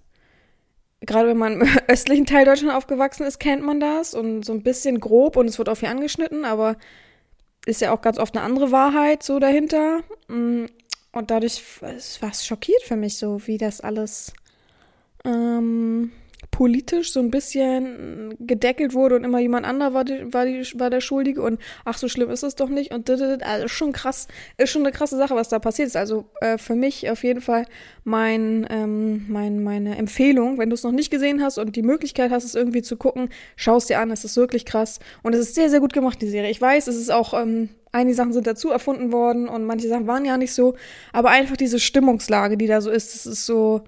gerade 1.01 1.29
wenn 1.29 1.37
man 1.37 1.61
im 1.61 1.67
östlichen 1.87 2.25
Teil 2.25 2.45
Deutschland 2.45 2.75
aufgewachsen 2.75 3.25
ist, 3.25 3.39
kennt 3.39 3.63
man 3.63 3.79
das 3.79 4.13
und 4.13 4.43
so 4.43 4.53
ein 4.53 4.63
bisschen 4.63 4.99
grob 4.99 5.37
und 5.37 5.47
es 5.47 5.57
wird 5.57 5.69
auch 5.69 5.77
viel 5.77 5.89
angeschnitten, 5.89 6.45
aber 6.45 6.77
ist 7.65 7.81
ja 7.81 7.91
auch 7.91 8.01
ganz 8.01 8.17
oft 8.17 8.35
eine 8.35 8.45
andere 8.45 8.71
Wahrheit 8.71 9.23
so 9.23 9.39
dahinter. 9.39 10.01
Mm, 10.27 10.65
und 11.11 11.31
dadurch 11.31 11.81
war 11.81 12.29
es 12.31 12.45
schockiert 12.45 12.81
für 12.83 12.95
mich 12.95 13.17
so, 13.17 13.45
wie 13.47 13.57
das 13.57 13.81
alles 13.81 14.33
ähm, 15.25 16.11
politisch 16.57 17.13
so 17.13 17.19
ein 17.19 17.29
bisschen 17.29 18.33
gedeckelt 18.39 18.95
wurde 18.95 19.15
und 19.15 19.23
immer 19.23 19.37
jemand 19.37 19.63
anderer 19.67 19.93
war, 19.93 20.03
die, 20.03 20.33
war, 20.33 20.43
die, 20.43 20.63
war 20.79 20.89
der 20.89 21.01
Schuldige 21.01 21.43
und 21.43 21.59
ach, 21.85 21.99
so 21.99 22.07
schlimm 22.07 22.31
ist 22.31 22.41
es 22.41 22.55
doch 22.55 22.69
nicht 22.69 22.91
und 22.91 23.07
also 23.11 23.25
ist 23.25 23.71
schon 23.71 23.91
krass, 23.91 24.27
ist 24.57 24.71
schon 24.71 24.81
eine 24.81 24.91
krasse 24.91 25.17
Sache, 25.17 25.35
was 25.35 25.49
da 25.49 25.59
passiert 25.59 25.89
ist. 25.89 25.95
Also 25.95 26.25
äh, 26.41 26.57
für 26.57 26.73
mich 26.73 27.11
auf 27.11 27.23
jeden 27.23 27.41
Fall 27.41 27.67
mein, 28.05 28.65
ähm, 28.71 29.27
mein, 29.29 29.63
meine 29.63 29.97
Empfehlung, 29.99 30.57
wenn 30.57 30.71
du 30.71 30.73
es 30.73 30.81
noch 30.81 30.91
nicht 30.91 31.11
gesehen 31.11 31.43
hast 31.43 31.59
und 31.59 31.75
die 31.75 31.83
Möglichkeit 31.83 32.31
hast, 32.31 32.43
es 32.43 32.55
irgendwie 32.55 32.81
zu 32.81 32.97
gucken, 32.97 33.29
schau 33.55 33.77
es 33.77 33.85
dir 33.85 33.99
an, 33.99 34.09
es 34.09 34.23
ist 34.23 34.35
wirklich 34.35 34.65
krass 34.65 34.97
und 35.21 35.35
es 35.35 35.41
ist 35.41 35.53
sehr, 35.53 35.69
sehr 35.69 35.79
gut 35.79 35.93
gemacht, 35.93 36.19
die 36.23 36.27
Serie. 36.27 36.49
Ich 36.49 36.59
weiß, 36.59 36.87
es 36.87 36.95
ist 36.95 37.11
auch, 37.11 37.39
ähm, 37.39 37.69
einige 37.91 38.15
Sachen 38.15 38.33
sind 38.33 38.47
dazu 38.47 38.71
erfunden 38.71 39.11
worden 39.11 39.47
und 39.47 39.63
manche 39.63 39.89
Sachen 39.89 40.07
waren 40.07 40.25
ja 40.25 40.37
nicht 40.37 40.55
so, 40.55 40.73
aber 41.13 41.29
einfach 41.29 41.55
diese 41.55 41.79
Stimmungslage, 41.79 42.57
die 42.57 42.65
da 42.65 42.81
so 42.81 42.89
ist, 42.89 43.13
das 43.13 43.27
ist 43.27 43.45
so, 43.45 43.83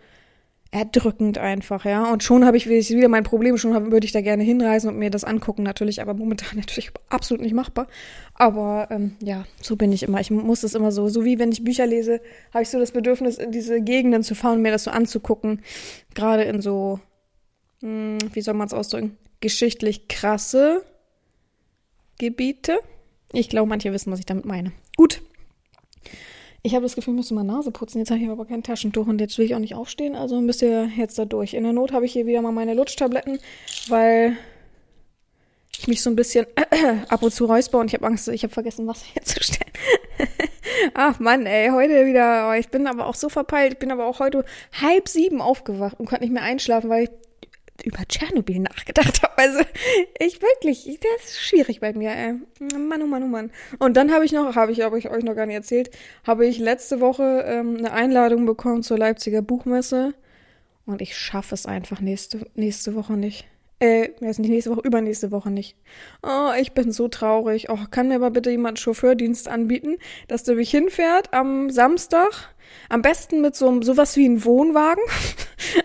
erdrückend 0.71 1.39
einfach, 1.39 1.86
ja. 1.86 2.12
Und 2.12 2.24
schon 2.24 2.45
habe 2.45 2.57
ich 2.57 2.69
wieder 2.69 3.07
mein 3.07 3.24
Problem, 3.24 3.57
schon 3.57 3.92
würde 3.92 4.06
ich 4.06 4.12
da 4.12 4.21
gerne 4.21 4.44
hinreisen 4.44 4.89
und 4.89 4.98
mir 4.98 5.10
das 5.10 5.24
angucken 5.24 5.63
natürlich, 5.63 6.01
aber 6.01 6.13
momentan 6.13 6.50
natürlich 6.57 6.92
absolut 7.10 7.42
nicht 7.42 7.54
machbar. 7.54 7.88
Aber 8.36 8.88
ähm, 8.92 9.16
ja, 9.21 9.45
so 9.62 9.75
bin 9.75 9.92
ich 9.92 10.04
immer. 10.04 10.19
Ich 10.19 10.30
muss 10.30 10.62
das 10.62 10.75
immer 10.75 10.92
so, 10.92 11.07
so 11.07 11.25
wie 11.25 11.39
wenn 11.39 11.51
ich 11.51 11.63
Bücher 11.63 11.88
lese, 11.88 12.21
habe 12.54 12.63
ich 12.63 12.69
so 12.69 12.80
das 12.80 12.92
Bedürfnis, 12.92 13.38
in 13.38 13.51
diese 13.51 13.81
Gegenden 13.81 14.24
zu 14.24 14.36
fahren, 14.36 14.62
mir 14.62 14.71
das 14.71 14.83
so 14.83 14.92
anzugucken. 14.92 15.62
Gerade 16.13 16.44
in 16.44 16.62
so, 16.62 17.00
mh, 17.81 18.19
hm, 18.22 18.30
wie 18.33 18.42
soll 18.42 18.54
man 18.54 18.68
es 18.68 18.74
ausdrücken, 18.74 19.17
geschichtlich 19.39 20.08
krasse 20.08 20.84
Gebiete. 22.20 22.79
Ich 23.32 23.50
glaube, 23.50 23.70
manche 23.70 23.91
wissen, 23.91 24.12
was 24.12 24.20
ich 24.20 24.25
damit 24.25 24.46
meine. 24.46 24.72
Gut. 24.98 25.22
Ich 26.62 26.75
habe 26.75 26.84
das 26.84 26.96
Gefühl, 26.96 27.13
ich 27.13 27.18
müsste 27.18 27.34
mal 27.34 27.44
Nase 27.44 27.72
putzen. 27.72 28.00
Jetzt 28.00 28.12
habe 28.12 28.22
ich 28.22 28.30
aber 28.30 28.46
kein 28.46 28.63
Taschentuch 28.63 29.08
und 29.08 29.22
jetzt 29.22 29.38
will 29.38 29.46
ich 29.46 29.56
auch 29.56 29.60
nicht 29.60 29.75
aufstehen. 29.75 30.16
Also 30.16 30.39
müsst 30.42 30.62
ihr 30.62 30.89
jetzt 30.98 31.18
da 31.18 31.25
durch. 31.25 31.54
In 31.54 31.63
der 31.63 31.74
Not 31.74 31.94
habe 31.94 32.06
ich 32.06 32.12
hier 32.12 32.25
wieder 32.25 32.42
mal 32.42 32.51
meine 32.51 32.74
Lutschtabletten, 32.74 33.39
weil 33.88 34.36
ich 35.78 35.88
mich 35.88 36.01
so 36.01 36.10
ein 36.10 36.18
bisschen 36.18 36.46
ab 37.08 37.24
und 37.24 37.34
zu 37.34 37.46
räusper 37.46 37.80
und 37.80 37.88
ich 37.88 37.94
habe 37.94 38.06
Angst, 38.06 38.28
ich 38.28 38.44
habe 38.44 38.54
vergessen, 38.54 38.88
Wasser 38.88 39.06
herzustellen. 39.13 39.72
Ach 40.94 41.20
Mann, 41.20 41.46
ey, 41.46 41.70
heute 41.70 42.06
wieder, 42.06 42.50
oh, 42.50 42.54
ich 42.54 42.68
bin 42.68 42.88
aber 42.88 43.06
auch 43.06 43.16
so 43.16 43.30
verpeilt. 43.30 43.74
Ich 43.74 43.80
bin 43.80 43.92
aber 43.92 44.06
auch 44.06 44.20
heute 44.20 44.44
halb 44.82 45.08
sieben 45.08 45.42
aufgewacht 45.42 46.00
und 46.00 46.08
konnte 46.08 46.25
nicht 46.25 46.34
mehr 46.34 46.44
einschlafen, 46.44 46.89
weil 46.89 47.06
ich 47.06 47.10
über 47.83 48.07
Tschernobyl 48.07 48.59
nachgedacht 48.59 49.24
habe. 49.24 49.29
Also 49.39 49.59
ich 50.19 50.41
wirklich, 50.41 51.00
das 51.00 51.31
ist 51.31 51.39
schwierig 51.39 51.79
bei 51.79 51.93
mir. 51.93 52.12
Ey. 52.12 52.33
Mann, 52.77 53.01
oh 53.01 53.07
Mann, 53.07 53.24
oh 53.24 53.27
Mann. 53.27 53.51
Und 53.79 53.95
dann 53.95 54.12
habe 54.12 54.25
ich 54.25 54.33
noch, 54.33 54.57
habe 54.57 54.74
ich, 54.74 54.81
habe 54.81 55.00
ich 55.00 55.09
euch 55.09 55.24
noch 55.24 55.33
gar 55.33 55.45
nicht 55.45 55.55
erzählt, 55.55 55.91
habe 56.25 56.45
ich 56.45 56.59
letzte 56.59 57.00
Woche 57.00 57.45
ähm, 57.48 57.77
eine 57.77 57.93
Einladung 57.93 58.45
bekommen 58.45 58.83
zur 58.83 58.98
Leipziger 58.98 59.41
Buchmesse 59.41 60.13
und 60.86 61.01
ich 61.01 61.17
schaffe 61.17 61.55
es 61.55 61.65
einfach 61.65 62.01
nächste 62.01 62.48
nächste 62.55 62.95
Woche 62.95 63.13
nicht. 63.13 63.48
Äh, 63.81 64.09
jetzt 64.19 64.39
nicht 64.39 64.50
nächste 64.50 64.71
Woche, 64.71 64.81
übernächste 64.86 65.31
Woche 65.31 65.51
nicht. 65.51 65.77
Oh, 66.21 66.51
ich 66.59 66.74
bin 66.74 66.91
so 66.91 67.07
traurig. 67.07 67.69
Oh, 67.69 67.77
kann 67.89 68.09
mir 68.09 68.15
aber 68.15 68.29
bitte 68.29 68.51
jemand 68.51 68.77
Chauffeurdienst 68.77 69.48
anbieten, 69.48 69.95
dass 70.27 70.43
der 70.43 70.55
mich 70.55 70.69
hinfährt 70.69 71.33
am 71.33 71.69
Samstag? 71.69 72.53
Am 72.89 73.01
besten 73.01 73.39
mit 73.39 73.55
so 73.55 73.81
sowas 73.81 74.17
wie 74.17 74.25
einem 74.25 74.43
Wohnwagen. 74.43 75.03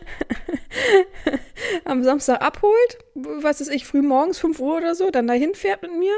am 1.84 2.02
Samstag 2.02 2.40
abholt, 2.42 2.98
was 3.14 3.60
ist 3.60 3.70
ich, 3.70 3.86
früh 3.86 4.02
morgens, 4.02 4.38
5 4.38 4.60
Uhr 4.60 4.76
oder 4.76 4.94
so, 4.94 5.10
dann 5.10 5.26
dahin 5.26 5.54
fährt 5.54 5.82
mit 5.82 5.96
mir. 5.96 6.14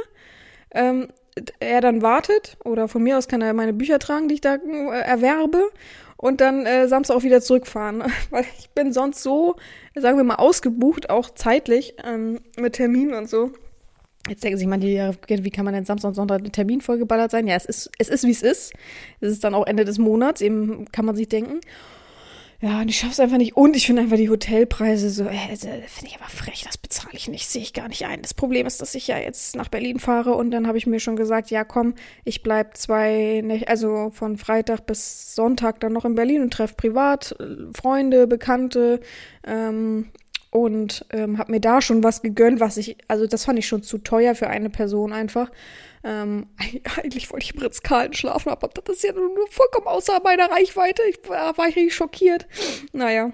Ähm, 0.73 1.09
er 1.61 1.81
dann 1.81 2.03
wartet 2.03 2.57
oder 2.65 2.89
von 2.89 3.03
mir 3.03 3.19
aus 3.19 3.29
kann 3.29 3.43
er 3.43 3.53
meine 3.53 3.73
Bücher 3.75 3.99
tragen, 3.99 4.29
die 4.29 4.37
ich 4.37 4.41
da 4.41 4.55
äh, 4.55 5.01
erwerbe 5.01 5.71
und 6.17 6.41
dann 6.41 6.65
äh, 6.65 6.89
Samstag 6.89 7.17
auch 7.17 7.23
wieder 7.23 7.41
zurückfahren. 7.41 8.03
Weil 8.31 8.45
ich 8.59 8.71
bin 8.71 8.93
sonst 8.93 9.23
so, 9.23 9.57
sagen 9.95 10.17
wir 10.17 10.25
mal, 10.25 10.37
ausgebucht, 10.37 11.11
auch 11.11 11.31
zeitlich, 11.31 11.95
ähm, 12.05 12.41
mit 12.59 12.75
Terminen 12.75 13.15
und 13.15 13.29
so. 13.29 13.53
Jetzt 14.29 14.43
denken 14.43 14.59
sich 14.59 14.67
manche, 14.67 15.17
wie 15.29 15.51
kann 15.51 15.65
man 15.65 15.75
denn 15.75 15.85
Samstag 15.85 16.09
und 16.09 16.15
Sonntag 16.15 16.41
einen 16.41 16.51
Termin 16.51 16.81
vollgeballert 16.81 17.31
sein? 17.31 17.47
Ja, 17.47 17.55
es 17.55 17.65
ist, 17.65 17.91
es 17.99 18.09
ist, 18.09 18.25
wie 18.25 18.33
es 18.33 18.43
ist. 18.43 18.73
Es 19.21 19.31
ist 19.31 19.45
dann 19.45 19.55
auch 19.55 19.67
Ende 19.67 19.85
des 19.85 19.99
Monats, 19.99 20.41
eben 20.41 20.87
kann 20.91 21.05
man 21.05 21.15
sich 21.15 21.29
denken. 21.29 21.61
Ja, 22.61 22.81
und 22.81 22.89
ich 22.89 22.99
schaff's 22.99 23.21
einfach 23.21 23.37
nicht. 23.37 23.57
Und 23.57 23.77
ich 23.77 23.87
finde 23.87 24.03
einfach 24.03 24.17
die 24.17 24.31
Hotelpreise 24.31 25.11
so, 25.11 25.25
äh, 25.25 25.57
finde 25.57 26.07
ich 26.07 26.17
aber 26.19 26.31
frech, 26.31 26.65
das 26.65 26.79
bezahle 26.79 27.13
ich 27.13 27.29
nicht, 27.29 27.49
sehe 27.49 27.63
ich 27.63 27.75
gar 27.75 27.89
nicht 27.89 28.07
ein. 28.07 28.23
Das 28.23 28.33
Problem 28.33 28.67
ist, 28.67 28.81
dass 28.81 28.95
ich 28.95 29.09
ja 29.09 29.19
jetzt 29.19 29.57
nach 29.57 29.69
Berlin 29.69 29.99
fahre 29.99 30.35
und 30.35 30.51
dann 30.51 30.67
habe 30.67 30.79
ich 30.79 30.87
mir 30.87 30.99
schon 30.99 31.17
gesagt, 31.17 31.51
ja 31.51 31.65
komm, 31.65 31.95
ich 32.25 32.43
bleib 32.43 32.77
zwei, 32.77 33.63
also 33.67 34.11
von 34.11 34.39
Freitag 34.39 34.87
bis 34.87 35.35
Sonntag 35.35 35.81
dann 35.81 35.93
noch 35.93 36.07
in 36.07 36.15
Berlin 36.15 36.43
und 36.43 36.53
treffe 36.53 36.75
privat 36.77 37.37
äh, 37.39 37.45
Freunde, 37.75 38.27
Bekannte, 38.27 39.01
ähm, 39.47 40.07
und 40.57 41.05
ähm, 41.11 41.37
habe 41.37 41.53
mir 41.53 41.61
da 41.61 41.83
schon 41.83 42.03
was 42.03 42.23
gegönnt, 42.23 42.61
was 42.61 42.79
ich, 42.79 42.97
also 43.09 43.27
das 43.27 43.45
fand 43.45 43.59
ich 43.59 43.69
schon 43.69 43.83
zu 43.83 43.99
teuer 43.99 44.35
für 44.35 44.49
eine 44.49 44.71
Person 44.71 45.13
einfach. 45.13 45.51
Ähm, 46.07 46.47
eigentlich 46.97 47.31
wollte 47.33 47.45
ich 47.45 47.55
im 47.55 47.61
Ritz-Carlton 47.61 48.15
schlafen, 48.15 48.51
aber 48.51 48.69
das 48.69 48.97
ist 48.97 49.03
ja 49.03 49.13
nur 49.13 49.29
vollkommen 49.51 49.89
außer 49.89 50.21
meiner 50.23 50.49
Reichweite. 50.49 51.03
Ich 51.11 51.29
war, 51.29 51.59
war 51.59 51.67
richtig 51.67 51.95
schockiert. 51.95 52.47
Naja, 52.93 53.33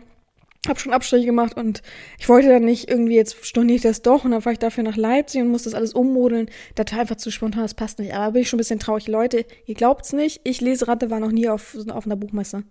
hab 0.66 0.80
schon 0.80 0.92
Abstriche 0.92 1.26
gemacht 1.26 1.56
und 1.56 1.82
ich 2.18 2.28
wollte 2.28 2.48
dann 2.48 2.64
nicht 2.64 2.88
irgendwie, 2.88 3.16
jetzt 3.16 3.44
storniere 3.44 3.76
ich 3.76 3.82
das 3.82 4.00
doch 4.00 4.24
und 4.24 4.30
dann 4.30 4.40
fahre 4.40 4.54
ich 4.54 4.58
dafür 4.58 4.84
nach 4.84 4.96
Leipzig 4.96 5.42
und 5.42 5.48
muss 5.48 5.64
das 5.64 5.74
alles 5.74 5.92
ummodeln. 5.92 6.50
Das 6.74 6.92
war 6.92 7.00
einfach 7.00 7.16
zu 7.16 7.30
spontan, 7.30 7.62
das 7.62 7.74
passt 7.74 7.98
nicht. 7.98 8.14
Aber 8.14 8.32
bin 8.32 8.42
ich 8.42 8.48
schon 8.48 8.56
ein 8.56 8.64
bisschen 8.64 8.78
traurig. 8.78 9.06
Leute, 9.06 9.44
ihr 9.66 9.74
glaubt's 9.74 10.14
nicht, 10.14 10.40
ich 10.44 10.62
lese 10.62 10.88
Ratte 10.88 11.10
war 11.10 11.20
noch 11.20 11.32
nie 11.32 11.48
auf, 11.48 11.76
auf 11.90 12.06
einer 12.06 12.16
Buchmesse. 12.16 12.64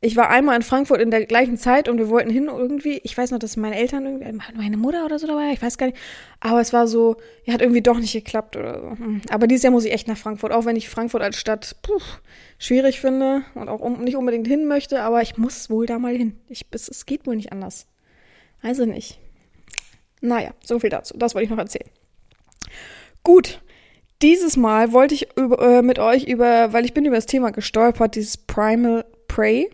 Ich 0.00 0.14
war 0.14 0.30
einmal 0.30 0.54
in 0.54 0.62
Frankfurt 0.62 1.00
in 1.00 1.10
der 1.10 1.26
gleichen 1.26 1.56
Zeit 1.56 1.88
und 1.88 1.98
wir 1.98 2.08
wollten 2.08 2.30
hin 2.30 2.46
irgendwie. 2.46 3.00
Ich 3.02 3.18
weiß 3.18 3.32
noch, 3.32 3.40
dass 3.40 3.56
meine 3.56 3.76
Eltern 3.76 4.06
irgendwie, 4.06 4.38
meine 4.54 4.76
Mutter 4.76 5.04
oder 5.04 5.18
so 5.18 5.26
dabei, 5.26 5.50
ich 5.52 5.60
weiß 5.60 5.76
gar 5.76 5.86
nicht. 5.86 5.98
Aber 6.38 6.60
es 6.60 6.72
war 6.72 6.86
so, 6.86 7.16
ja, 7.44 7.54
hat 7.54 7.62
irgendwie 7.62 7.82
doch 7.82 7.98
nicht 7.98 8.12
geklappt 8.12 8.56
oder 8.56 8.80
so. 8.80 8.90
Hm. 8.90 9.22
Aber 9.28 9.48
dieses 9.48 9.64
Jahr 9.64 9.72
muss 9.72 9.84
ich 9.84 9.92
echt 9.92 10.06
nach 10.06 10.16
Frankfurt, 10.16 10.52
auch 10.52 10.66
wenn 10.66 10.76
ich 10.76 10.88
Frankfurt 10.88 11.22
als 11.22 11.36
Stadt 11.36 11.76
puh, 11.82 12.00
schwierig 12.58 13.00
finde 13.00 13.42
und 13.56 13.68
auch 13.68 13.80
um, 13.80 14.04
nicht 14.04 14.16
unbedingt 14.16 14.46
hin 14.46 14.66
möchte, 14.66 15.02
aber 15.02 15.20
ich 15.20 15.36
muss 15.36 15.68
wohl 15.68 15.86
da 15.86 15.98
mal 15.98 16.14
hin. 16.14 16.38
Ich, 16.48 16.64
es, 16.70 16.88
es 16.88 17.04
geht 17.04 17.26
wohl 17.26 17.34
nicht 17.34 17.50
anders. 17.50 17.88
Also 18.62 18.84
nicht. 18.84 19.18
Naja, 20.20 20.50
so 20.64 20.78
viel 20.78 20.90
dazu. 20.90 21.16
Das 21.16 21.34
wollte 21.34 21.44
ich 21.44 21.50
noch 21.50 21.58
erzählen. 21.58 21.90
Gut. 23.24 23.60
Dieses 24.22 24.56
Mal 24.56 24.92
wollte 24.92 25.14
ich 25.14 25.28
über, 25.36 25.78
äh, 25.78 25.82
mit 25.82 25.98
euch 25.98 26.24
über, 26.24 26.72
weil 26.72 26.84
ich 26.84 26.94
bin 26.94 27.04
über 27.04 27.16
das 27.16 27.26
Thema 27.26 27.50
gestolpert, 27.50 28.16
dieses 28.16 28.36
Primal 28.36 29.04
Prey 29.28 29.70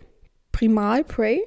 Primal 0.55 1.03
Prey, 1.03 1.43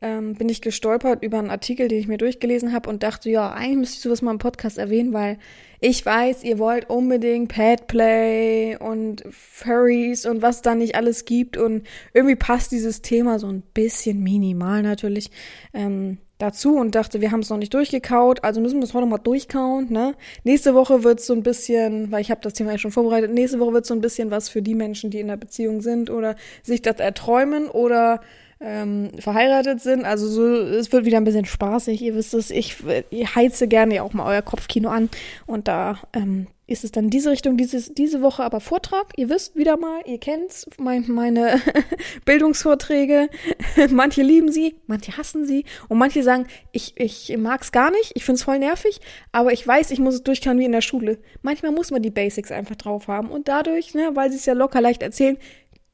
ähm, 0.00 0.34
bin 0.34 0.48
ich 0.48 0.60
gestolpert 0.60 1.22
über 1.22 1.38
einen 1.38 1.50
Artikel, 1.50 1.86
den 1.86 2.00
ich 2.00 2.08
mir 2.08 2.18
durchgelesen 2.18 2.72
habe 2.72 2.90
und 2.90 3.04
dachte, 3.04 3.30
ja, 3.30 3.52
eigentlich 3.52 3.78
müsste 3.78 3.96
ich 3.96 4.02
sowas 4.02 4.20
mal 4.20 4.32
im 4.32 4.38
Podcast 4.38 4.78
erwähnen, 4.78 5.12
weil 5.12 5.38
ich 5.78 6.04
weiß, 6.04 6.42
ihr 6.42 6.58
wollt 6.58 6.90
unbedingt 6.90 7.52
Petplay 7.52 8.76
und 8.76 9.22
Furries 9.30 10.26
und 10.26 10.42
was 10.42 10.60
da 10.60 10.74
nicht 10.74 10.96
alles 10.96 11.24
gibt 11.24 11.56
und 11.56 11.86
irgendwie 12.14 12.34
passt 12.34 12.72
dieses 12.72 13.00
Thema 13.00 13.38
so 13.38 13.46
ein 13.46 13.62
bisschen 13.74 14.24
minimal 14.24 14.82
natürlich. 14.82 15.30
Ähm, 15.72 16.18
dazu 16.42 16.76
und 16.76 16.94
dachte, 16.94 17.20
wir 17.20 17.30
haben 17.30 17.40
es 17.40 17.50
noch 17.50 17.56
nicht 17.56 17.72
durchgekaut, 17.72 18.42
also 18.42 18.60
müssen 18.60 18.80
wir 18.80 18.84
es 18.84 18.94
heute 18.94 19.06
mal 19.06 19.18
durchkauen. 19.18 19.86
Ne? 19.90 20.14
Nächste 20.42 20.74
Woche 20.74 21.04
wird 21.04 21.20
es 21.20 21.26
so 21.26 21.34
ein 21.34 21.42
bisschen, 21.42 22.10
weil 22.10 22.20
ich 22.20 22.30
habe 22.30 22.40
das 22.40 22.54
Thema 22.54 22.72
ja 22.72 22.78
schon 22.78 22.90
vorbereitet, 22.90 23.32
nächste 23.32 23.60
Woche 23.60 23.72
wird 23.72 23.84
es 23.84 23.88
so 23.88 23.94
ein 23.94 24.00
bisschen 24.00 24.30
was 24.30 24.48
für 24.48 24.60
die 24.60 24.74
Menschen, 24.74 25.10
die 25.10 25.20
in 25.20 25.28
der 25.28 25.36
Beziehung 25.36 25.80
sind 25.80 26.10
oder 26.10 26.34
sich 26.62 26.82
das 26.82 26.96
erträumen 26.96 27.68
oder 27.68 28.20
ähm, 28.62 29.10
verheiratet 29.18 29.80
sind. 29.80 30.04
Also 30.04 30.28
so, 30.28 30.44
es 30.44 30.92
wird 30.92 31.04
wieder 31.04 31.18
ein 31.18 31.24
bisschen 31.24 31.44
spaßig. 31.44 32.00
Ihr 32.02 32.14
wisst 32.14 32.34
es, 32.34 32.50
ich, 32.50 32.76
ich 33.10 33.34
heize 33.34 33.68
gerne 33.68 33.96
ja 33.96 34.02
auch 34.02 34.12
mal 34.12 34.26
euer 34.26 34.42
Kopfkino 34.42 34.88
an 34.88 35.10
und 35.46 35.68
da 35.68 35.98
ähm, 36.12 36.46
ist 36.66 36.84
es 36.84 36.92
dann 36.92 37.10
diese 37.10 37.30
Richtung, 37.30 37.56
dieses, 37.56 37.92
diese 37.92 38.22
Woche 38.22 38.42
aber 38.42 38.60
Vortrag. 38.60 39.12
Ihr 39.16 39.28
wisst 39.28 39.56
wieder 39.56 39.76
mal, 39.76 40.00
ihr 40.06 40.18
kennt's, 40.18 40.66
mein, 40.78 41.04
meine 41.08 41.60
Bildungsvorträge. 42.24 43.28
manche 43.90 44.22
lieben 44.22 44.50
sie, 44.50 44.76
manche 44.86 45.16
hassen 45.16 45.46
sie 45.46 45.64
und 45.88 45.98
manche 45.98 46.22
sagen, 46.22 46.46
ich, 46.70 46.94
ich 46.96 47.36
mag's 47.36 47.72
gar 47.72 47.90
nicht, 47.90 48.12
ich 48.14 48.24
find's 48.24 48.44
voll 48.44 48.58
nervig, 48.58 49.00
aber 49.32 49.52
ich 49.52 49.66
weiß, 49.66 49.90
ich 49.90 49.98
muss 49.98 50.14
es 50.14 50.22
durchkauen 50.22 50.58
wie 50.58 50.64
in 50.64 50.72
der 50.72 50.80
Schule. 50.80 51.18
Manchmal 51.42 51.72
muss 51.72 51.90
man 51.90 52.02
die 52.02 52.10
Basics 52.10 52.52
einfach 52.52 52.76
drauf 52.76 53.08
haben 53.08 53.30
und 53.30 53.48
dadurch, 53.48 53.94
ne, 53.94 54.10
weil 54.14 54.30
sie 54.30 54.36
es 54.36 54.46
ja 54.46 54.54
locker 54.54 54.80
leicht 54.80 55.02
erzählen, 55.02 55.36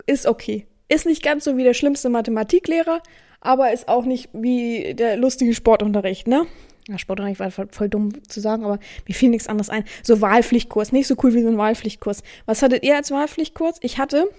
ist 0.07 0.27
okay. 0.27 0.67
Ist 0.89 1.07
nicht 1.07 1.23
ganz 1.23 1.45
so 1.45 1.57
wie 1.57 1.65
der 1.65 1.75
schlimmste 1.75 2.09
Mathematiklehrer, 2.09 3.03
aber 3.41 3.73
ist 3.73 3.89
auch 3.89 4.05
nicht 4.05 4.31
wie 4.33 4.95
der 4.95 5.17
lustige 5.17 5.55
Sportunterricht, 5.55 6.27
ne? 6.27 6.47
Ja, 6.89 6.99
Sportunterricht 6.99 7.41
war 7.41 7.51
voll 7.51 7.89
dumm 7.91 8.27
zu 8.27 8.41
sagen, 8.41 8.65
aber 8.65 8.79
mir 9.07 9.15
fiel 9.15 9.29
nichts 9.29 9.47
anderes 9.47 9.69
ein. 9.69 9.85
So 10.03 10.23
Wahlpflichtkurs, 10.23 10.91
nicht 10.91 11.07
so 11.07 11.17
cool 11.23 11.35
wie 11.35 11.43
so 11.43 11.49
ein 11.49 11.59
Wahlpflichtkurs. 11.59 12.23
Was 12.47 12.63
hattet 12.63 12.83
ihr 12.83 12.97
als 12.97 13.11
Wahlpflichtkurs? 13.11 13.77
Ich 13.83 13.99
hatte, 13.99 14.31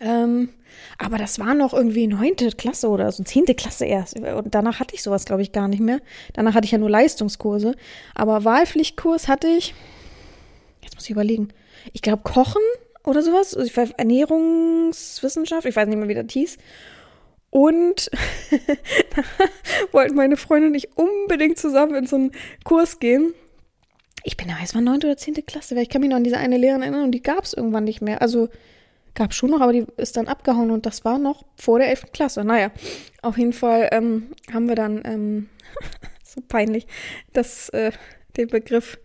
ähm, 0.00 0.48
aber 0.96 1.18
das 1.18 1.38
war 1.38 1.54
noch 1.54 1.74
irgendwie 1.74 2.06
neunte 2.06 2.50
Klasse 2.52 2.88
oder 2.88 3.10
so 3.12 3.22
zehnte 3.24 3.54
Klasse 3.54 3.84
erst. 3.84 4.18
Und 4.18 4.54
danach 4.54 4.80
hatte 4.80 4.94
ich 4.94 5.02
sowas, 5.02 5.24
glaube 5.24 5.42
ich, 5.42 5.52
gar 5.52 5.68
nicht 5.68 5.80
mehr. 5.80 6.00
Danach 6.32 6.54
hatte 6.54 6.64
ich 6.64 6.70
ja 6.70 6.78
nur 6.78 6.90
Leistungskurse. 6.90 7.74
Aber 8.14 8.44
Wahlpflichtkurs 8.44 9.28
hatte 9.28 9.48
ich, 9.48 9.74
jetzt 10.82 10.94
muss 10.94 11.04
ich 11.04 11.10
überlegen, 11.10 11.48
ich 11.92 12.02
glaube 12.02 12.22
Kochen 12.22 12.62
oder 13.08 13.22
sowas. 13.22 13.54
Ernährungswissenschaft, 13.96 15.66
ich 15.66 15.74
weiß 15.74 15.88
nicht 15.88 15.98
mehr, 15.98 16.08
wie 16.08 16.14
das 16.14 16.26
hieß. 16.30 16.58
Und 17.50 18.10
da 19.16 19.22
wollten 19.92 20.14
meine 20.14 20.36
Freunde 20.36 20.68
und 20.68 20.74
ich 20.74 20.96
unbedingt 20.96 21.58
zusammen 21.58 21.94
in 21.94 22.06
so 22.06 22.16
einen 22.16 22.32
Kurs 22.64 22.98
gehen. 22.98 23.32
Ich 24.24 24.36
bin 24.36 24.48
da, 24.48 24.54
es 24.62 24.74
war 24.74 24.82
neunte 24.82 25.06
oder 25.06 25.16
zehnte 25.16 25.42
Klasse, 25.42 25.74
weil 25.74 25.84
ich 25.84 25.88
kann 25.88 26.02
mich 26.02 26.10
noch 26.10 26.16
an 26.16 26.24
diese 26.24 26.36
eine 26.36 26.58
Lehrerin 26.58 26.82
erinnern 26.82 27.04
und 27.04 27.12
die 27.12 27.22
gab 27.22 27.44
es 27.44 27.54
irgendwann 27.54 27.84
nicht 27.84 28.02
mehr. 28.02 28.20
Also 28.20 28.48
gab 29.14 29.32
schon 29.32 29.50
noch, 29.50 29.60
aber 29.60 29.72
die 29.72 29.86
ist 29.96 30.16
dann 30.16 30.28
abgehauen 30.28 30.70
und 30.70 30.84
das 30.84 31.04
war 31.04 31.18
noch 31.18 31.44
vor 31.56 31.78
der 31.78 31.88
elften 31.88 32.12
Klasse. 32.12 32.44
Naja, 32.44 32.70
auf 33.22 33.38
jeden 33.38 33.54
Fall 33.54 33.88
ähm, 33.92 34.28
haben 34.52 34.68
wir 34.68 34.76
dann, 34.76 35.02
ähm, 35.04 35.48
so 36.22 36.42
peinlich, 36.46 36.86
das, 37.32 37.70
äh, 37.70 37.92
den 38.36 38.48
Begriff 38.48 38.98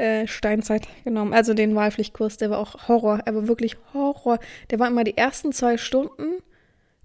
äh, 0.00 0.26
Steinzeit 0.26 0.88
genommen. 1.04 1.32
Also 1.32 1.54
den 1.54 1.74
Wahlpflichtkurs, 1.74 2.36
der 2.36 2.50
war 2.50 2.58
auch 2.58 2.88
Horror. 2.88 3.20
Er 3.24 3.34
war 3.34 3.48
wirklich 3.48 3.76
Horror. 3.92 4.38
Der 4.70 4.78
war 4.78 4.88
immer 4.88 5.04
die 5.04 5.16
ersten 5.16 5.52
zwei 5.52 5.76
Stunden 5.76 6.42